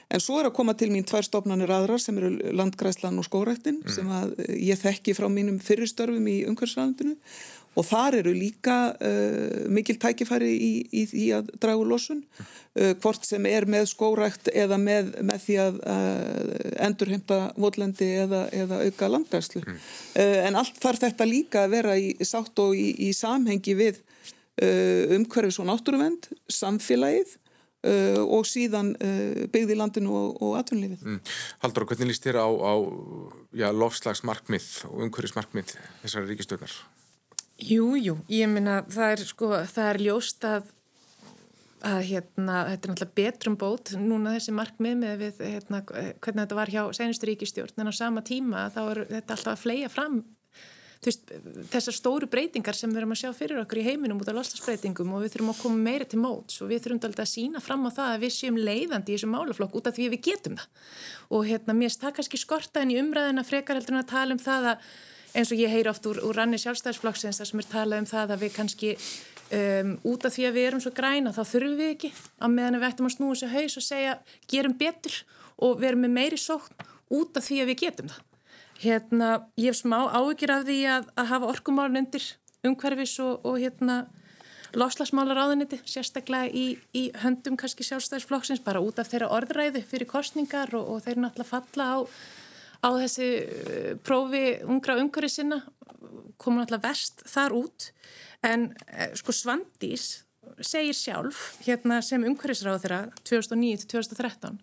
En 0.09 0.22
svo 0.24 0.38
er 0.40 0.48
að 0.48 0.56
koma 0.56 0.72
til 0.78 0.88
mín 0.92 1.04
tvær 1.04 1.26
stofnanir 1.26 1.70
aðrar 1.74 2.00
sem 2.00 2.16
eru 2.16 2.30
landgræslan 2.56 3.20
og 3.20 3.26
skórættin 3.26 3.82
mm. 3.82 3.92
sem 3.92 4.09
að 4.09 4.34
ég 4.56 4.80
þekki 4.80 5.12
frá 5.18 5.28
mínum 5.28 5.59
fyrirstörfum 5.61 6.30
í 6.32 6.38
umhverfisræðandinu 6.48 7.16
og 7.78 7.86
þar 7.86 8.18
eru 8.20 8.32
líka 8.34 8.76
uh, 8.94 9.66
mikil 9.70 9.98
tækifæri 10.00 10.50
í, 10.50 10.70
í 10.90 11.04
því 11.11 11.26
að 11.36 11.50
dragu 11.62 11.84
losun, 11.86 12.22
uh, 12.24 12.94
hvort 13.02 13.26
sem 13.26 13.46
er 13.50 13.68
með 13.70 13.90
skórækt 13.92 14.50
eða 14.50 14.80
með, 14.82 15.12
með 15.28 15.44
því 15.44 15.59
að 15.62 15.80
uh, 15.82 16.72
endurheimta 16.88 17.40
votlendi 17.61 18.11
eða, 18.24 18.46
eða 18.54 18.82
auka 18.86 19.11
landgræslu. 19.14 19.62
Mm. 19.62 19.80
En 20.48 20.59
allt 20.59 20.80
þarf 20.82 21.04
þetta 21.06 21.28
líka 21.28 21.66
að 21.66 21.74
vera 21.76 21.98
í 22.00 22.14
sátt 22.26 22.59
og 22.62 22.74
í, 22.78 22.90
í 23.09 23.12
samhengi 23.16 23.76
við 23.78 24.02
umhverfis 24.59 25.61
og 25.62 25.68
náttúruvend, 25.68 26.24
samfélagið 26.50 27.36
Uh, 27.89 28.20
og 28.36 28.45
síðan 28.49 28.93
uh, 29.01 29.45
byggði 29.53 29.76
landinu 29.78 30.14
og, 30.18 30.41
og 30.45 30.57
atvinnulífið. 30.59 31.05
Mm. 31.07 31.34
Haldur, 31.62 31.86
hvernig 31.89 32.11
líst 32.11 32.26
þér 32.26 32.41
á, 32.43 32.49
á 32.49 32.74
já, 33.57 33.68
lofslagsmarkmið 33.72 34.66
og 34.91 35.05
umhverfismarkmið 35.07 35.76
þessari 36.03 36.32
ríkistöðnar? 36.32 36.74
Jú, 37.59 37.95
jú, 37.99 38.18
ég 38.30 38.51
minna 38.51 38.82
það 38.93 39.14
er 39.14 39.22
sko, 39.26 39.53
það 39.70 39.93
er 39.93 40.03
ljóst 40.05 40.45
að 40.47 40.74
að 41.86 42.01
hérna, 42.09 42.55
þetta 42.72 42.89
er 42.89 42.93
náttúrulega 42.93 43.16
betrum 43.20 43.57
bót 43.59 43.93
núna 43.99 44.32
þessi 44.34 44.55
markmið 44.57 44.97
með 44.99 45.20
við 45.22 45.43
hérna, 45.45 45.80
hvernig 45.86 46.41
þetta 46.43 46.59
var 46.59 46.72
hjá 46.72 46.80
senustu 46.97 47.28
ríkistjórn 47.28 47.84
en 47.84 47.91
á 47.91 47.95
sama 47.95 48.24
tíma 48.26 48.64
þá 48.74 48.80
er 48.82 49.01
þetta 49.12 49.36
alltaf 49.36 49.53
að 49.53 49.62
fleia 49.62 49.91
fram 49.93 50.16
veist, 51.05 51.32
þessar 51.72 51.96
stóru 51.96 52.28
breytingar 52.30 52.76
sem 52.76 52.90
við 52.90 53.03
erum 53.03 53.14
að 53.14 53.20
sjá 53.22 53.30
fyrir 53.36 53.61
okkur 53.62 53.80
í 53.82 53.84
heiminum 53.86 54.22
út 54.22 54.30
af 54.30 54.38
loslasbreytingum 54.38 55.12
og 55.14 55.22
við 55.24 55.34
þurfum 55.34 55.53
að 55.53 55.61
koma 55.62 55.82
meira 55.84 56.09
til 56.09 56.20
móts 56.22 56.59
og 56.62 56.72
við 56.72 56.82
þurfum 56.84 57.03
alltaf 57.09 57.24
að 57.26 57.30
sína 57.32 57.62
fram 57.62 57.86
á 57.86 57.90
það 57.99 58.14
að 58.14 58.24
við 58.24 58.34
séum 58.38 58.59
leiðandi 58.59 59.14
í 59.14 59.18
þessu 59.18 59.30
málaflokk 59.30 59.78
út 59.78 59.90
af 59.90 59.99
því 59.99 60.11
við 60.16 60.24
getum 60.30 60.59
það. 60.59 60.90
Og 61.30 61.46
hérna 61.49 61.78
mér 61.78 61.94
stað 61.94 62.18
kannski 62.18 62.40
skorta 62.40 62.82
en 62.82 62.92
í 62.94 62.99
umræðina 62.99 63.46
frekar 63.46 63.78
heldur 63.78 63.96
en 63.96 64.03
að 64.03 64.12
tala 64.12 64.34
um 64.34 64.42
það 64.42 64.72
að 64.74 64.90
eins 65.38 65.53
og 65.53 65.61
ég 65.61 65.72
heyr 65.72 65.90
oft 65.90 66.07
úr, 66.09 66.20
úr 66.24 66.38
ranni 66.38 66.59
sjálfstæðisflokksins 66.61 67.40
þar 67.40 67.51
sem 67.51 67.62
er 67.62 67.68
talað 67.70 68.03
um 68.03 68.09
það 68.09 68.32
að 68.34 68.44
við 68.44 68.55
kannski 68.57 68.94
um, 69.53 69.92
út 70.09 70.26
af 70.26 70.34
því 70.34 70.46
að 70.49 70.57
við 70.57 70.68
erum 70.70 70.84
svo 70.84 70.92
græna 70.96 71.34
þá 71.36 71.42
þurfum 71.42 71.76
við 71.78 71.92
ekki 71.94 72.12
að 72.38 72.55
meðan 72.55 72.78
við 72.78 72.88
ættum 72.88 73.11
að 73.11 73.14
snúa 73.16 73.34
þessu 73.34 73.51
haus 73.53 73.78
og 73.80 73.86
segja 73.86 74.16
gerum 74.51 74.78
betur 74.80 75.20
og 75.68 75.82
verum 75.82 76.05
með 76.07 76.16
meiri 76.16 76.40
sókn 76.40 76.88
út 77.18 77.38
af 77.38 77.46
því 77.49 77.62
að 77.62 77.70
við 77.72 77.80
getum 77.84 78.11
það 78.12 78.28
hérna, 78.83 79.49
ég 79.59 79.72
hef 79.72 79.81
smá 79.81 79.99
áhugir 80.12 80.53
af 80.55 80.66
því 80.68 80.79
að, 80.93 81.09
að 81.18 81.31
hafa 81.33 81.51
orkumálun 81.55 82.03
undir 82.03 82.29
umhverfis 82.66 83.16
og, 83.22 83.45
og 83.47 83.59
hérna 83.62 84.05
loslasmálar 84.76 85.41
áðuniti, 85.47 85.79
sérstaklega 85.89 86.51
í, 86.53 86.66
í 86.93 87.09
höndum 87.22 87.57
kannski 87.59 87.87
sjálfstæðisflokksins 87.87 88.62
bara 88.64 88.83
út 88.85 89.01
af 89.01 89.09
þeirra 89.11 89.31
orðræðu 89.39 89.83
fyrir 89.89 90.11
kostningar 90.11 90.74
og, 90.76 90.91
og 90.95 91.05
þeir 91.07 91.22
náttúrulega 91.22 91.49
falla 91.49 91.89
á, 91.89 91.99
á 92.85 92.89
þessi 93.01 93.29
uh, 93.29 93.93
prófi 94.05 94.45
ungra 94.68 94.99
umhverfi 95.01 95.39
sinna 95.39 95.62
koma 96.39 96.62
náttúrulega 96.62 96.85
verst 96.85 97.24
þar 97.31 97.57
út. 97.62 97.91
En 98.47 98.68
uh, 98.70 99.09
sko 99.18 99.35
Svandís 99.35 100.11
segir 100.64 100.97
sjálf 100.97 101.57
hérna 101.64 102.03
sem 102.05 102.24
umhverfisráð 102.29 102.85
þeirra 102.85 103.01
2009-2013 103.24 104.61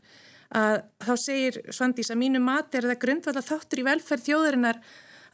að 0.54 0.78
þá 1.02 1.14
segir 1.18 1.60
Svandís 1.74 2.12
að 2.14 2.22
mínu 2.22 2.42
mati 2.44 2.80
er 2.80 2.90
það 2.90 3.02
grundvalla 3.02 3.46
þáttur 3.46 3.82
í 3.82 3.88
velferð 3.88 4.28
þjóðarinnar 4.30 4.82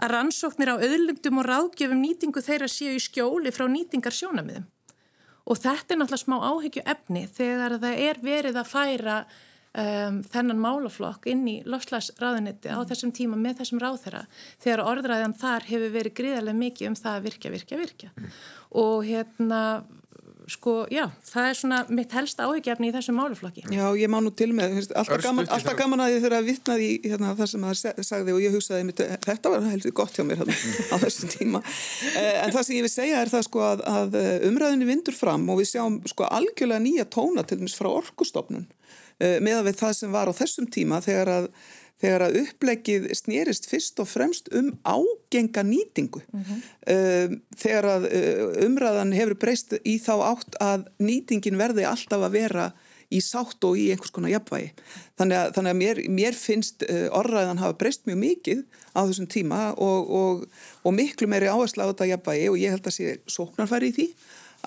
að 0.01 0.13
rannsóknir 0.15 0.73
á 0.73 0.75
auðlundum 0.81 1.41
og 1.41 1.47
ráðgjöfum 1.47 2.01
nýtingu 2.01 2.41
þeirra 2.41 2.69
séu 2.71 2.95
í 2.95 3.03
skjóli 3.03 3.53
frá 3.53 3.67
nýtingar 3.69 4.15
sjónamiðum. 4.15 4.65
Og 5.49 5.57
þetta 5.59 5.93
er 5.93 5.99
náttúrulega 5.99 6.23
smá 6.23 6.37
áhyggju 6.47 6.83
efni 6.89 7.23
þegar 7.35 7.77
það 7.81 8.03
er 8.07 8.19
verið 8.23 8.59
að 8.61 8.69
færa 8.71 9.15
um, 9.21 10.19
þennan 10.31 10.61
málaflokk 10.61 11.27
inn 11.31 11.43
í 11.49 11.55
lofslagsráðunetti 11.69 12.71
á 12.71 12.79
þessum 12.87 13.13
tíma 13.15 13.39
með 13.39 13.61
þessum 13.61 13.81
ráðherra 13.81 14.23
þegar 14.61 14.85
orðræðan 14.91 15.37
þar 15.41 15.67
hefur 15.69 15.95
verið 15.95 16.17
gríðarlega 16.19 16.61
mikið 16.61 16.91
um 16.91 16.99
það 16.99 17.17
að 17.17 17.27
virkja, 17.27 17.53
virkja, 17.55 17.81
virkja. 17.81 18.11
Mm. 18.15 18.37
Og 18.81 18.97
hérna 19.09 19.61
sko, 20.49 20.73
já, 20.91 21.03
það 21.27 21.47
er 21.49 21.57
svona 21.59 21.79
mitt 21.93 22.13
helsta 22.15 22.47
áhugjefni 22.47 22.89
í 22.89 22.93
þessum 22.95 23.17
máluflokki. 23.19 23.63
Já, 23.73 23.83
ég 23.99 24.11
má 24.11 24.17
nú 24.23 24.31
til 24.33 24.49
með, 24.57 24.77
alltaf 24.97 25.21
gaman, 25.23 25.49
alltaf 25.53 25.77
gaman 25.79 26.03
að 26.05 26.15
ég 26.15 26.23
þurfa 26.25 26.39
að 26.41 26.49
vitna 26.49 26.77
því 26.79 26.89
hérna, 27.05 27.33
það 27.39 27.51
sem 27.51 27.65
það 27.67 28.03
sagði 28.09 28.35
og 28.35 28.41
ég 28.43 28.55
hugsaði 28.57 28.87
mitt, 28.87 29.03
þetta 29.25 29.53
var 29.53 29.67
heldur 29.69 29.95
gott 30.01 30.17
hjá 30.17 30.25
mér 30.27 30.41
hérna, 30.41 30.57
á 30.91 30.95
þessum 31.03 31.33
tíma. 31.35 31.63
Eh, 32.15 32.37
en 32.45 32.55
það 32.55 32.67
sem 32.67 32.77
ég 32.77 32.87
vil 32.87 32.93
segja 32.93 33.21
er 33.21 33.33
það 33.33 33.47
sko 33.49 33.65
að, 33.67 33.85
að 33.91 34.17
eh, 34.21 34.31
umræðinni 34.49 34.89
vindur 34.89 35.17
fram 35.17 35.45
og 35.51 35.61
við 35.61 35.71
sjáum 35.73 35.99
sko 36.09 36.29
algjörlega 36.29 36.85
nýja 36.85 37.09
tóna 37.11 37.45
til 37.45 37.61
dæmis 37.61 37.77
frá 37.77 37.91
orkustofnun 37.91 38.65
eh, 39.19 39.37
með 39.43 39.61
að 39.61 39.69
við 39.69 39.79
það 39.83 39.95
sem 39.99 40.17
var 40.17 40.31
á 40.31 40.33
þessum 40.41 40.71
tíma 40.73 41.03
þegar 41.05 41.35
að 41.39 41.53
þegar 42.01 42.25
að 42.27 42.37
upplegið 42.43 43.09
snýrist 43.17 43.67
fyrst 43.69 43.99
og 44.01 44.09
fremst 44.09 44.49
um 44.57 44.71
ágenga 44.83 45.63
nýtingu. 45.65 46.21
Mm 46.31 46.45
-hmm. 46.45 47.41
Þegar 47.57 47.89
að 47.95 48.07
uh, 48.09 48.65
umræðan 48.65 49.13
hefur 49.13 49.37
breyst 49.37 49.75
í 49.85 49.97
þá 50.01 50.15
átt 50.33 50.57
að 50.59 50.87
nýtingin 50.99 51.59
verði 51.59 51.85
alltaf 51.85 52.25
að 52.25 52.37
vera 52.39 52.71
í 53.11 53.19
sátt 53.19 53.63
og 53.67 53.77
í 53.79 53.89
einhvers 53.91 54.13
konar 54.15 54.31
jafnvægi. 54.31 54.71
Þannig 55.19 55.37
að, 55.37 55.49
þannig 55.55 55.73
að 55.73 55.79
mér, 55.81 56.01
mér 56.09 56.37
finnst 56.37 56.85
uh, 56.87 57.07
orðræðan 57.19 57.61
hafa 57.61 57.77
breyst 57.77 58.05
mjög 58.07 58.19
mikið 58.21 58.61
á 58.95 58.99
þessum 59.03 59.27
tíma 59.27 59.61
og, 59.75 60.11
og, 60.21 60.45
og 60.83 60.95
miklu 60.95 61.27
meiri 61.27 61.51
áherslu 61.51 61.83
á 61.83 61.91
þetta 61.91 62.11
jafnvægi 62.13 62.47
og 62.51 62.61
ég 62.61 62.75
held 62.75 62.87
að 62.87 62.97
sé 62.97 63.17
sóknarfæri 63.27 63.91
í 63.91 63.97
því 63.97 64.07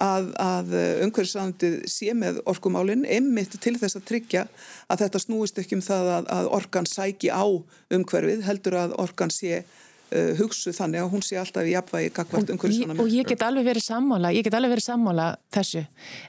að, 0.02 0.30
að 0.40 0.74
umhverfisræðandið 1.04 1.76
sé 1.90 2.14
með 2.18 2.40
orkumálinn 2.50 3.06
einmitt 3.06 3.54
til 3.62 3.76
þess 3.78 3.98
að 4.00 4.06
tryggja 4.10 4.44
að 4.90 5.04
þetta 5.04 5.22
snúist 5.22 5.58
ekki 5.62 5.78
um 5.78 5.84
það 5.84 6.12
að, 6.18 6.30
að 6.38 6.50
orkan 6.58 6.88
sæki 6.88 7.30
á 7.30 7.44
umhverfið 7.94 8.44
heldur 8.48 8.78
að 8.82 8.96
orkan 9.04 9.32
sé 9.34 9.62
hugsu 10.38 10.72
þannig 10.74 11.02
að 11.02 11.10
hún 11.14 11.22
sé 11.24 11.38
alltaf 11.40 11.66
í 11.66 11.72
jafnvægi 11.72 12.10
gagvart 12.14 12.50
umhverfisvonum. 12.54 13.00
Og 13.02 13.10
ég 13.10 13.26
get 13.28 13.42
alveg 13.42 13.66
verið 13.66 13.84
sammála, 13.86 14.30
ég 14.34 14.46
get 14.46 14.54
alveg 14.54 14.74
verið 14.74 14.86
sammála 14.86 15.26
þessu. 15.54 15.84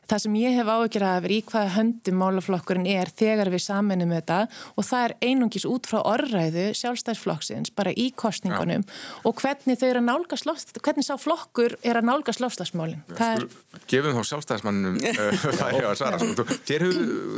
Það 0.09 0.23
sem 0.23 0.37
ég 0.39 0.55
hef 0.57 0.71
ágjörað 0.71 1.11
að 1.11 1.25
vera 1.25 1.35
í 1.35 1.41
hvaða 1.51 1.73
höndum 1.75 2.17
málaflokkurinn 2.21 2.89
er 2.89 3.11
þegar 3.13 3.51
við 3.53 3.63
saminum 3.65 4.13
þetta 4.15 4.39
og 4.73 4.87
það 4.87 5.05
er 5.05 5.15
einungis 5.29 5.67
út 5.69 5.89
frá 5.89 5.99
orðræðu 6.01 6.65
sjálfstæðsflokksins 6.81 7.73
bara 7.77 7.93
í 7.93 8.07
kostningunum 8.17 8.85
ja. 8.85 8.97
og 9.27 9.37
hvernig 9.41 9.79
þau 9.81 9.87
eru 9.89 10.01
að 10.01 10.07
nálgast 10.09 10.49
loft, 10.49 10.73
hvernig 10.81 11.05
sá 11.05 11.13
flokkur 11.21 11.77
er 11.85 11.99
að 11.99 12.09
nálgast 12.09 12.41
lofslagsmálinn. 12.43 13.03
Er... 13.19 13.45
Gefum 13.91 14.17
þá 14.17 14.31
sjálfstæðsmannum 14.31 14.99
það 15.59 15.79
er 15.81 15.89
að 15.91 15.99
svara. 16.01 16.21
Sko. 16.21 16.47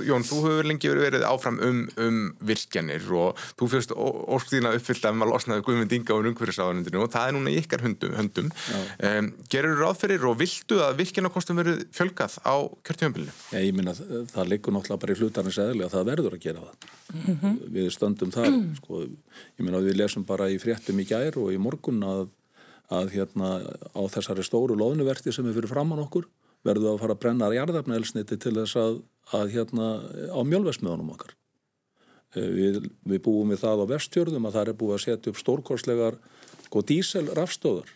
Jón, 0.08 0.26
þú 0.28 0.42
hefur 0.46 0.72
lengi 0.72 0.94
verið 0.94 1.28
áfram 1.28 1.60
um, 1.64 1.84
um 2.02 2.24
virkjanir 2.48 3.04
og 3.18 3.40
þú 3.60 3.72
fyrst 3.74 3.94
orðstíðina 3.98 4.76
uppfyllt 4.78 5.08
að 5.08 5.20
maður 5.20 5.34
losnaði 5.36 5.66
Guðmund 5.68 5.98
umhverfisáðanundinu 6.38 7.02
og 7.04 7.12
það 7.14 7.28
er 7.28 7.36
núna 7.36 7.54
ykkar 7.58 7.84
höndum. 7.86 8.16
höndum. 8.18 8.52
Um, 9.02 9.30
gerur 9.52 9.76
þú 9.76 9.84
ráðferir 9.84 10.26
og 10.30 10.38
viltu 10.40 10.80
að 10.86 11.02
virkjanarkostum 11.02 11.62
verið 11.62 11.84
fjölgað 11.98 12.38
á 12.46 12.56
kjörtjöfumbilinu? 12.88 13.36
Ég 13.58 13.76
minna 13.76 13.96
það 13.98 14.52
liggur 14.54 14.76
náttúrulega 14.76 15.02
bara 15.04 15.16
í 15.16 15.20
hlutarnins 15.22 15.62
eðli 15.64 15.86
að 15.88 15.96
það 15.98 16.10
verður 16.12 16.38
að 16.38 16.44
gera 16.46 16.66
það. 16.66 16.90
Mm 17.14 17.38
-hmm. 17.42 17.60
Við 17.78 17.92
stöndum 17.98 18.34
þar, 18.34 18.58
sko, 18.82 19.04
ég 19.58 19.64
minna 19.66 19.84
við 19.84 19.98
lesum 20.02 20.26
bara 20.26 20.50
í 20.50 20.60
fréttum 20.62 21.00
í 21.00 21.08
gær 21.08 21.38
og 21.42 21.54
í 21.54 21.58
morgun 21.58 22.04
að, 22.04 22.28
að 22.90 23.14
hérna 23.18 23.62
á 23.92 24.02
þessari 24.08 24.44
stóru 24.44 24.78
loðnuverti 24.78 25.34
sem 25.34 25.48
er 25.48 25.58
fyrir 25.58 25.72
framann 25.72 26.06
okkur 26.06 26.28
verður 26.68 26.96
að 26.96 27.02
fara 27.04 27.16
að 27.16 27.22
brenna 27.24 27.52
jarðafnælsniti 27.56 28.38
til 28.42 28.56
þess 28.60 28.76
að, 28.76 29.02
að 29.38 29.52
hérna 29.56 29.90
á 30.34 30.40
mjölvesmiðunum 30.44 31.14
okkar. 31.16 31.36
Eh, 32.38 32.50
við, 32.54 32.82
við 33.08 33.22
búum 33.26 33.54
við 33.54 33.64
það 33.64 33.84
á 33.84 33.86
vestjörðum 33.94 34.50
að 34.50 34.58
það 34.58 34.72
er 34.72 34.80
búið 34.82 34.98
að 34.98 35.06
setja 35.06 35.32
upp 35.32 35.40
stórkorslegar 35.42 36.18
sko 36.68 36.84
díselrafstöðar 36.92 37.94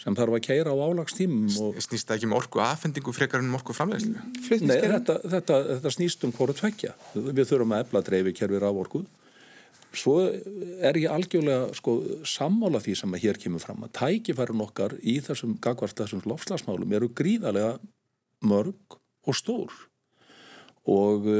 sem 0.00 0.16
þarf 0.18 0.36
að 0.36 0.46
keira 0.48 0.72
á 0.74 0.76
álagstímum 0.76 1.50
og... 1.62 1.76
Snýst 1.84 2.08
það 2.08 2.16
ekki 2.16 2.28
með 2.28 2.32
um 2.32 2.38
orku 2.40 2.62
aðfendingu 2.64 3.12
frekar 3.14 3.42
en 3.42 3.50
um 3.50 3.58
orku 3.58 3.76
framlegslu? 3.76 4.14
Nei, 4.66 4.78
þetta, 4.82 5.20
þetta, 5.22 5.58
þetta 5.68 5.92
snýst 5.94 6.24
um 6.26 6.32
hvort 6.34 6.58
tvekja. 6.58 6.94
Við 7.14 7.44
þurfum 7.52 7.76
að 7.76 7.84
efla 7.84 8.02
dreifi 8.08 8.34
kerfir 8.34 8.66
af 8.66 8.80
orku. 8.82 9.04
Svo 9.94 10.16
er 10.24 10.98
ég 10.98 11.12
algjörlega 11.14 11.68
sko, 11.78 11.94
sammála 12.26 12.80
því 12.82 12.96
sem 12.98 13.14
að 13.14 13.28
hér 13.28 13.38
kemur 13.38 13.62
fram 13.62 13.86
að 13.86 13.92
tækifærum 14.00 14.64
okkar 14.66 14.96
í 14.98 15.20
þessum 15.22 15.54
gagvart 15.62 16.00
þessum 16.00 16.24
lofslagsmálum 16.26 16.96
eru 16.98 17.12
gríðarlega 17.14 17.76
mörg 18.44 18.98
og 19.24 19.38
stór 19.38 19.76
og 20.90 21.30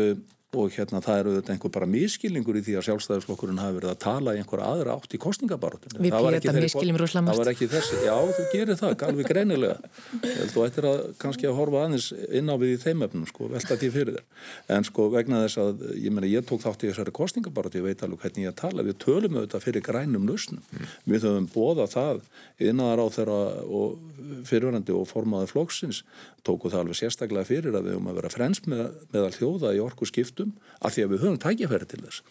og 0.59 0.73
hérna 0.75 1.01
það 1.05 1.21
eru 1.21 1.35
þetta 1.39 1.55
einhver 1.55 1.73
bara 1.75 1.89
miskilningur 1.91 2.59
í 2.59 2.63
því 2.65 2.77
að 2.79 2.87
sjálfstæðisflokkurinn 2.89 3.61
hafi 3.63 3.77
verið 3.79 3.93
að 3.93 4.01
tala 4.05 4.35
í 4.35 4.41
einhver 4.41 4.63
aðra 4.65 4.97
átt 4.97 5.17
í 5.17 5.21
kostningabaróttinu. 5.23 6.01
Við 6.05 6.15
pýrðum 6.15 6.61
miskiljum 6.65 6.99
rúslega 7.01 7.25
mest. 7.27 7.35
Það 7.35 7.43
var 7.43 7.53
ekki 7.53 7.69
þessi, 7.73 8.01
já 8.07 8.17
þú 8.39 8.47
gerir 8.53 8.81
það, 8.81 9.05
alveg 9.09 9.31
greinilega. 9.31 9.93
Þú 10.55 10.65
ættir 10.67 10.89
að 10.91 11.03
kannski 11.23 11.49
að 11.51 11.59
horfa 11.59 11.85
aðeins 11.85 12.09
inn 12.41 12.53
á 12.53 12.57
við 12.61 12.75
í 12.75 12.81
þeim 12.85 13.07
efnum 13.09 13.27
sko, 13.31 13.51
velta 13.53 13.79
því 13.81 13.93
fyrir 13.95 14.19
þér. 14.19 14.27
En 14.77 14.89
sko 14.89 15.09
vegna 15.13 15.43
þess 15.45 15.63
að, 15.65 15.85
ég 16.01 16.15
meina 16.15 16.31
ég 16.31 16.47
tók 16.49 16.65
þátt 16.65 16.85
í 16.85 16.91
þessari 16.91 17.15
kostningabarótti, 17.19 17.83
ég 17.83 17.89
veit 17.89 18.05
alveg 18.07 18.25
hvernig 18.25 18.49
ég 18.49 18.59
tala, 18.59 18.87
við 18.87 18.99
tölum 19.05 19.39
auðvitað 19.41 19.67
fyrir 19.67 19.85
grænum 19.85 20.29
lausnum. 20.29 20.63
Mm. 20.71 20.95
Við 21.15 21.29
höfum 21.29 21.49
bóða 21.55 21.89
það 21.91 22.23
innan 22.63 23.03
á 23.03 23.07
þeirra 23.15 23.41
fyrirverandi 24.49 24.95
og 24.95 25.09
formaði 25.11 25.51
flokksins 25.51 26.03
tóku 26.45 26.71
það 26.73 26.85
alveg 26.85 26.99
sérstaklega 26.99 27.49
fyrir 27.49 27.77
að 27.77 27.89
við 27.89 27.97
höfum 27.97 28.11
að 28.11 28.19
vera 28.21 28.33
frens 28.33 28.61
með, 28.69 28.83
með 29.15 29.27
getum 30.45 30.59
af 30.84 30.95
því 30.95 31.05
að 31.05 31.14
við 31.14 31.24
höfum 31.24 31.40
tækifæri 31.42 31.88
til 31.88 32.03
þess. 32.05 32.22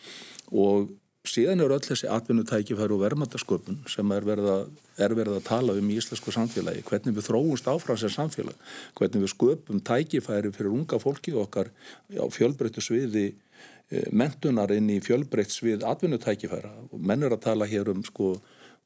Og 0.54 0.92
síðan 1.24 1.64
eru 1.64 1.78
öll 1.78 1.84
þessi 1.84 2.10
atvinnutækifæri 2.12 2.94
og 2.94 3.04
verðmættasköpun 3.04 3.84
sem 3.88 4.12
er 4.12 4.26
verið, 4.28 4.50
að, 4.52 4.66
er 5.00 5.16
verið 5.16 5.38
að 5.40 5.46
tala 5.48 5.76
um 5.80 5.90
í 5.90 5.98
íslensku 5.98 6.34
samfélagi, 6.36 6.84
hvernig 6.90 7.16
við 7.16 7.30
þróumst 7.30 7.70
áfram 7.72 8.00
sem 8.00 8.12
samfélag, 8.12 8.58
hvernig 9.00 9.24
við 9.24 9.32
sköpum 9.32 9.80
tækifæri 9.88 10.52
fyrir 10.52 10.76
unga 10.76 11.00
fólki 11.00 11.34
okkar 11.34 11.72
á 12.12 12.26
fjölbreyttu 12.28 12.84
sviði 12.84 13.30
e, 13.32 14.04
mentunar 14.12 14.74
inn 14.76 14.92
í 14.92 15.00
fjölbreytt 15.04 15.56
svið 15.56 15.88
atvinnutækifæra. 15.88 16.74
Og 16.92 17.00
menn 17.00 17.24
er 17.24 17.38
að 17.38 17.46
tala 17.48 17.70
hér 17.72 17.94
um 17.96 18.04
sko 18.04 18.36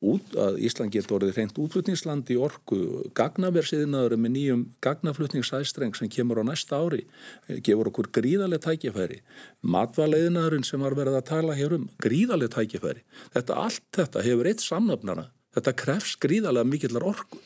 út 0.05 0.35
að 0.37 0.59
Ísland 0.67 0.93
getur 0.93 1.17
orðið 1.17 1.39
reynd 1.39 1.61
útflutningsland 1.61 2.29
í 2.33 2.37
orku. 2.41 2.77
Gagnaversiðinaður 3.17 4.17
með 4.21 4.33
nýjum 4.35 4.65
gagnaflutningsæstreng 4.85 5.95
sem 5.97 6.11
kemur 6.13 6.41
á 6.41 6.49
næsta 6.49 6.77
ári 6.77 7.05
eh, 7.47 7.57
gefur 7.65 7.89
okkur 7.91 8.11
gríðarlega 8.19 8.67
tækifæri. 8.67 9.23
Matvaleiðinaðurinn 9.65 10.67
sem 10.67 10.83
var 10.85 10.97
verið 10.97 11.17
að 11.21 11.29
tala 11.31 11.57
hér 11.57 11.79
um 11.79 11.89
gríðarlega 12.03 12.59
tækifæri. 12.59 13.03
Þetta 13.33 13.57
allt 13.65 13.89
þetta 13.97 14.25
hefur 14.27 14.51
eitt 14.51 14.65
samnöfnana 14.65 15.31
þetta 15.57 15.73
krefs 15.77 16.15
gríðarlega 16.21 16.69
mikillar 16.69 17.05
orku. 17.07 17.41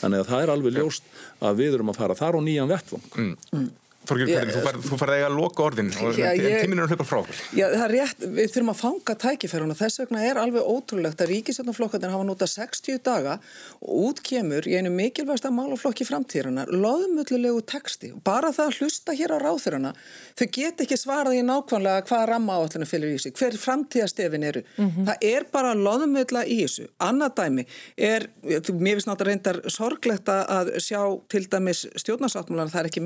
Þannig 0.00 0.22
að 0.22 0.30
það 0.30 0.42
er 0.42 0.52
alveg 0.54 0.74
ljóst 0.76 1.06
að 1.40 1.62
við 1.62 1.78
erum 1.78 1.92
að 1.92 2.00
fara 2.02 2.16
þar 2.18 2.36
á 2.36 2.40
nýjan 2.44 2.70
vettvang. 2.70 3.06
Mm. 3.16 3.68
Þorgir 4.10 4.30
Petri, 4.30 4.82
þú 4.82 4.96
farið 4.98 5.14
að 5.14 5.20
eiga 5.20 5.28
að 5.28 5.36
loka 5.38 5.64
orðin 5.64 5.90
og 6.02 6.16
tíminn 6.18 6.80
er 6.80 6.86
að 6.86 6.94
hlaupa 6.94 7.06
frá 7.06 7.18
okkur. 7.20 7.40
Já, 7.54 7.64
það 7.70 7.84
er 7.84 7.92
rétt, 7.94 8.24
við 8.24 8.48
þurfum 8.54 8.72
að 8.72 8.80
fanga 8.80 9.14
tækifæruna, 9.24 9.76
þess 9.78 10.00
vegna 10.02 10.24
er 10.26 10.40
alveg 10.40 10.70
ótrúlegt 10.74 11.22
að 11.22 11.30
ríkisjöndaflokkarnir 11.30 12.14
hafa 12.14 12.26
nota 12.26 12.48
60 12.50 13.02
daga 13.06 13.36
og 13.80 14.08
út 14.08 14.22
kemur 14.26 14.66
í 14.66 14.74
einu 14.78 14.90
mikilvægsta 14.94 15.52
málaflokki 15.54 16.06
framtíðrana, 16.08 16.66
loðumullulegu 16.70 17.62
texti 17.70 18.10
og 18.14 18.22
bara 18.26 18.50
það 18.56 18.72
að 18.72 18.80
hlusta 18.80 19.14
hér 19.20 19.36
á 19.36 19.38
ráþurana, 19.44 19.94
þau 20.38 20.46
get 20.58 20.82
ekki 20.84 20.98
svarað 20.98 21.38
í 21.38 21.44
nákvæmlega 21.46 22.06
hvaða 22.10 22.30
ramma 22.32 22.58
áallinu 22.58 22.90
fylgur 22.90 23.14
í 23.14 23.22
sig, 23.22 23.36
hver 23.38 23.58
framtíðastefin 23.60 24.48
eru. 24.50 24.64
Mm 24.76 24.90
-hmm. 24.90 25.06
Það 25.06 25.28
er 25.30 25.46
bara 25.52 25.74
loðumulla 25.78 26.44
í 26.44 26.58
þessu. 26.64 26.88
Annað 26.98 27.34
dæmi 27.38 27.66
er, 27.96 28.28
mér 28.42 28.98
finnst 28.98 29.06
náttúrulega 29.06 29.30
reyndar 29.30 29.60
sorglegt 29.70 30.28
að 30.28 30.74
sjá 30.82 31.00
til 31.28 31.46
dæmis 31.46 31.86
stjórnarsáttmálan, 31.94 32.70
það 32.70 32.80
er 32.80 32.90
ekki 32.90 33.00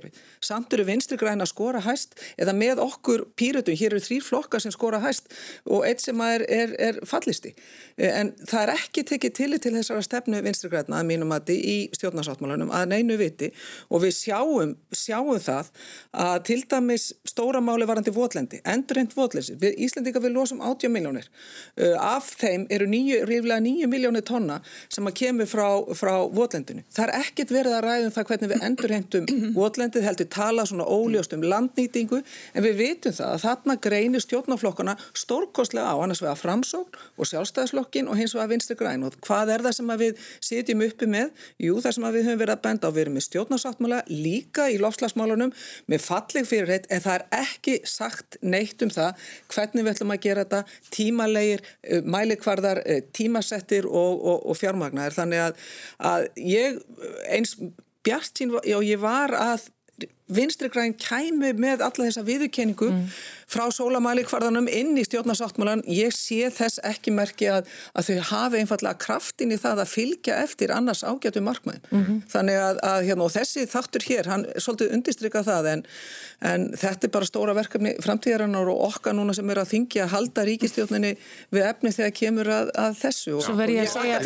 hringrasarhagkerfi. 0.00 0.12
Samt 0.40 0.72
eru 0.72 0.84
vinstri 0.88 1.18
græna 1.18 1.44
að 1.44 1.52
skora 1.52 1.80
hæst 1.84 2.16
eða 2.40 2.54
með 2.56 2.80
okkur 2.82 3.26
pýrutum, 3.36 3.76
hér 3.76 3.94
eru 3.94 4.00
þrýr 4.00 4.24
flokkar 4.24 4.60
sem 4.60 4.72
skora 4.72 5.00
hæst 5.00 5.30
og 5.66 5.84
eitt 5.86 6.00
sem 6.00 6.20
er, 6.20 6.44
er, 6.48 6.74
er 6.78 7.00
fallisti. 7.06 7.54
En 7.96 8.32
það 8.46 8.62
er 8.62 8.72
ekki 8.74 9.04
tekið 9.04 9.34
tillit 9.36 9.62
til 9.62 9.74
þessara 9.76 10.02
stefnu 10.04 10.40
vinstri 10.44 10.70
græna 10.70 11.00
að 11.00 11.08
mínum 11.10 11.32
að 11.34 11.50
þið 11.50 11.64
í 11.70 11.76
stjórnarsáttmálanum 11.98 12.72
að 12.72 12.88
neinu 12.94 13.18
viti 13.20 13.50
og 13.90 14.04
við 14.04 14.16
sjáum, 14.16 14.74
sjáum 14.92 15.40
það 15.40 15.70
að 16.12 16.36
til 16.48 16.60
dæmis 16.70 17.10
stóra 17.28 17.60
máli 17.64 17.88
varandi 17.88 18.14
votlendi, 18.14 18.62
endurhend 18.64 19.14
votlensi. 19.16 19.56
Við 19.60 19.78
Íslandika 19.86 20.22
við 20.22 20.34
losum 20.36 20.62
80 20.64 20.92
miljónir. 20.92 21.28
Af 22.00 22.32
þeim 22.40 22.66
eru 22.72 22.88
níu, 22.90 23.20
ríflega 23.28 23.60
9 23.64 23.90
miljónir 23.90 24.24
tonna 24.26 24.60
sem 24.88 25.06
að 25.06 25.18
kemur 25.20 25.48
frá, 25.50 25.66
frá 25.96 26.14
votlendinu. 26.34 26.84
Það 26.94 27.06
er 27.06 27.14
ekkit 27.20 27.52
verið 27.54 27.76
að 27.76 27.84
ræðum 27.86 28.14
það 28.14 28.28
hvernig 28.30 28.52
við 28.52 28.64
endurhendum 28.68 29.28
votlendið 29.80 30.04
heldur 30.04 30.28
tala 30.28 30.64
svona 30.68 30.84
óljóst 30.84 31.32
um 31.32 31.44
landnýtingu 31.44 32.20
en 32.54 32.64
við 32.64 32.76
vitum 32.76 33.14
það 33.16 33.32
að 33.34 33.44
þarna 33.44 33.76
greinir 33.80 34.22
stjórnaflokkana 34.24 34.96
stórkostlega 35.16 35.94
á 35.94 35.96
annars 35.96 36.20
vegar 36.20 36.36
framsókn 36.36 36.98
og 37.16 37.28
sjálfstæðislokkin 37.30 38.10
og 38.10 38.18
hins 38.20 38.34
vegar 38.36 38.50
vinstri 38.52 38.76
græn 38.76 39.06
og 39.06 39.16
hvað 39.24 39.54
er 39.54 39.64
það 39.64 39.76
sem 39.78 39.92
við 40.00 40.20
sitjum 40.44 40.84
uppi 40.84 41.08
með? 41.08 41.32
Jú 41.60 41.80
það 41.80 41.96
sem 41.96 42.08
við 42.10 42.28
höfum 42.28 42.42
verið 42.42 42.56
að 42.56 42.62
benda 42.66 42.90
á 42.90 42.94
við 42.94 43.02
erum 43.04 43.16
með 43.16 43.26
stjórnarsáttmála 43.28 44.02
líka 44.10 44.68
í 44.68 44.78
lofslagsmálunum 44.82 45.54
með 45.88 46.04
falleg 46.04 46.48
fyrirheit 46.50 46.88
en 46.90 47.04
það 47.04 47.16
er 47.16 47.26
ekki 47.40 47.78
sagt 47.88 48.40
neitt 48.42 48.84
um 48.84 48.92
það 48.92 49.28
hvernig 49.54 49.86
við 49.86 49.92
ætlum 49.94 50.14
að 50.14 50.24
gera 50.26 50.44
þetta 50.44 50.62
tímalegir, 50.90 51.64
eh, 51.82 52.02
mælikvarðar, 52.04 52.82
eh, 52.84 53.02
tímasettir 53.16 53.88
og, 53.88 54.20
og, 54.20 54.48
og 54.50 54.58
fjármagnar 54.58 55.16
þannig 55.16 55.46
að, 55.48 55.70
að 56.10 56.28
ég 56.36 56.82
eins 57.30 57.56
bjart 58.06 58.38
sín 58.38 58.54
og 58.56 58.84
ég 58.84 59.00
var 59.02 59.34
að 59.36 59.68
vinstri 60.34 60.70
græn 60.72 60.94
kæmi 60.98 61.52
með 61.58 61.84
alla 61.86 62.06
þessa 62.06 62.24
viðurkenningu 62.26 62.88
mm. 62.90 63.02
frá 63.50 63.64
sólamælikvarðanum 63.74 64.68
inn 64.70 64.96
í 64.98 65.04
stjórnarsáttmálan 65.06 65.82
ég 65.90 66.14
sé 66.14 66.48
þess 66.54 66.80
ekki 66.86 67.14
merki 67.14 67.50
að, 67.50 67.68
að 67.94 68.10
þau 68.10 68.28
hafi 68.30 68.62
einfallega 68.62 69.00
kraftin 69.02 69.54
í 69.54 69.58
það 69.60 69.84
að 69.84 69.92
fylgja 69.94 70.38
eftir 70.44 70.74
annars 70.74 71.02
ágætu 71.04 71.42
markmæðin 71.44 71.84
mm 71.90 72.02
-hmm. 72.04 72.22
þannig 72.32 72.60
að, 72.62 72.80
að 72.92 73.00
hérna, 73.08 73.28
þessi 73.36 73.66
þáttur 73.70 74.06
hér, 74.08 74.30
hann 74.30 74.46
svolítið 74.56 74.94
undistrykað 74.96 75.48
það 75.50 75.70
en, 75.74 75.84
en 76.52 76.68
þetta 76.74 77.06
er 77.06 77.14
bara 77.16 77.30
stóra 77.30 77.56
verkefni 77.58 77.94
framtíðarannar 78.02 78.70
og 78.72 78.84
okkar 78.90 79.16
núna 79.18 79.34
sem 79.36 79.50
er 79.50 79.62
að 79.62 79.72
þingja 79.74 80.06
að 80.06 80.12
halda 80.14 80.46
ríkistjórninni 80.48 81.12
við 81.50 81.68
efni 81.68 81.92
þegar 81.94 82.14
kemur 82.16 82.52
að, 82.54 82.72
að 82.78 82.98
þessu. 83.04 83.38
Svo 83.44 83.56
verð 83.58 83.76
ég 83.76 83.86
að 83.86 83.92
segja 83.94 84.18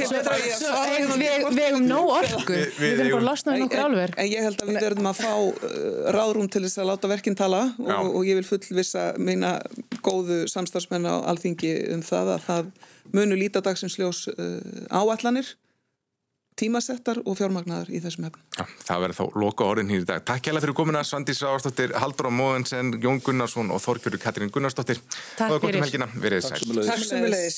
við 1.54 1.64
hefum 1.64 1.86
nóg 1.88 2.12
orku. 2.20 2.58
Við 2.78 2.98
þurfum 2.98 3.10
bara 3.10 3.22
að 3.22 3.28
lasna 3.28 3.54
um 3.54 3.66
okkur 3.66 3.84
alveg 3.84 4.14
En 4.18 4.28
ég 4.30 4.44
held 4.44 4.62
að 4.62 4.70
við 4.70 4.80
verðum 4.84 5.08
að 5.10 5.20
fá 5.20 5.32
uh, 5.34 5.93
ráðrúm 6.14 6.48
til 6.50 6.64
þess 6.64 6.80
að 6.82 6.90
láta 6.90 7.10
verkinn 7.10 7.36
tala 7.38 7.64
og, 7.78 8.08
og 8.10 8.22
ég 8.26 8.38
vil 8.40 8.46
fullvisa 8.48 9.12
meina 9.18 9.56
góðu 10.04 10.44
samstagsmenn 10.50 11.08
á 11.08 11.24
alþingi 11.30 11.74
um 11.94 12.02
það 12.04 12.34
að 12.36 12.48
það 12.48 12.72
munu 13.14 13.38
líta 13.38 13.62
dagsins 13.64 13.98
ljós 14.00 14.26
uh, 14.32 14.58
áallanir 14.90 15.54
tímasettar 16.58 17.18
og 17.26 17.38
fjármagnar 17.38 17.88
í 17.90 18.00
þessum 18.02 18.28
hefnum. 18.28 18.42
Ja, 18.58 18.66
það 18.86 19.00
verður 19.04 19.18
þá 19.18 19.40
loka 19.42 19.66
orðin 19.66 19.90
hér 19.90 20.04
í 20.04 20.08
dag. 20.10 20.22
Takk 20.28 20.46
hjá 20.46 20.54
fyrir 20.54 20.76
komuna 20.78 21.02
Svandís 21.06 21.42
Árstóttir, 21.42 21.96
Haldur 21.98 22.30
á 22.30 22.32
Móðensen, 22.34 22.94
Jón 23.02 23.18
Gunnarsson 23.24 23.72
og 23.74 23.82
Þorgjörður 23.82 24.22
Katrín 24.22 24.54
Gunnarsdóttir. 24.54 25.02
Takk 25.34 25.58
fyrir. 25.66 25.82
Takk 25.82 26.14
fyrir. 26.22 26.46
Takk 26.46 27.10
fyrir. 27.10 27.50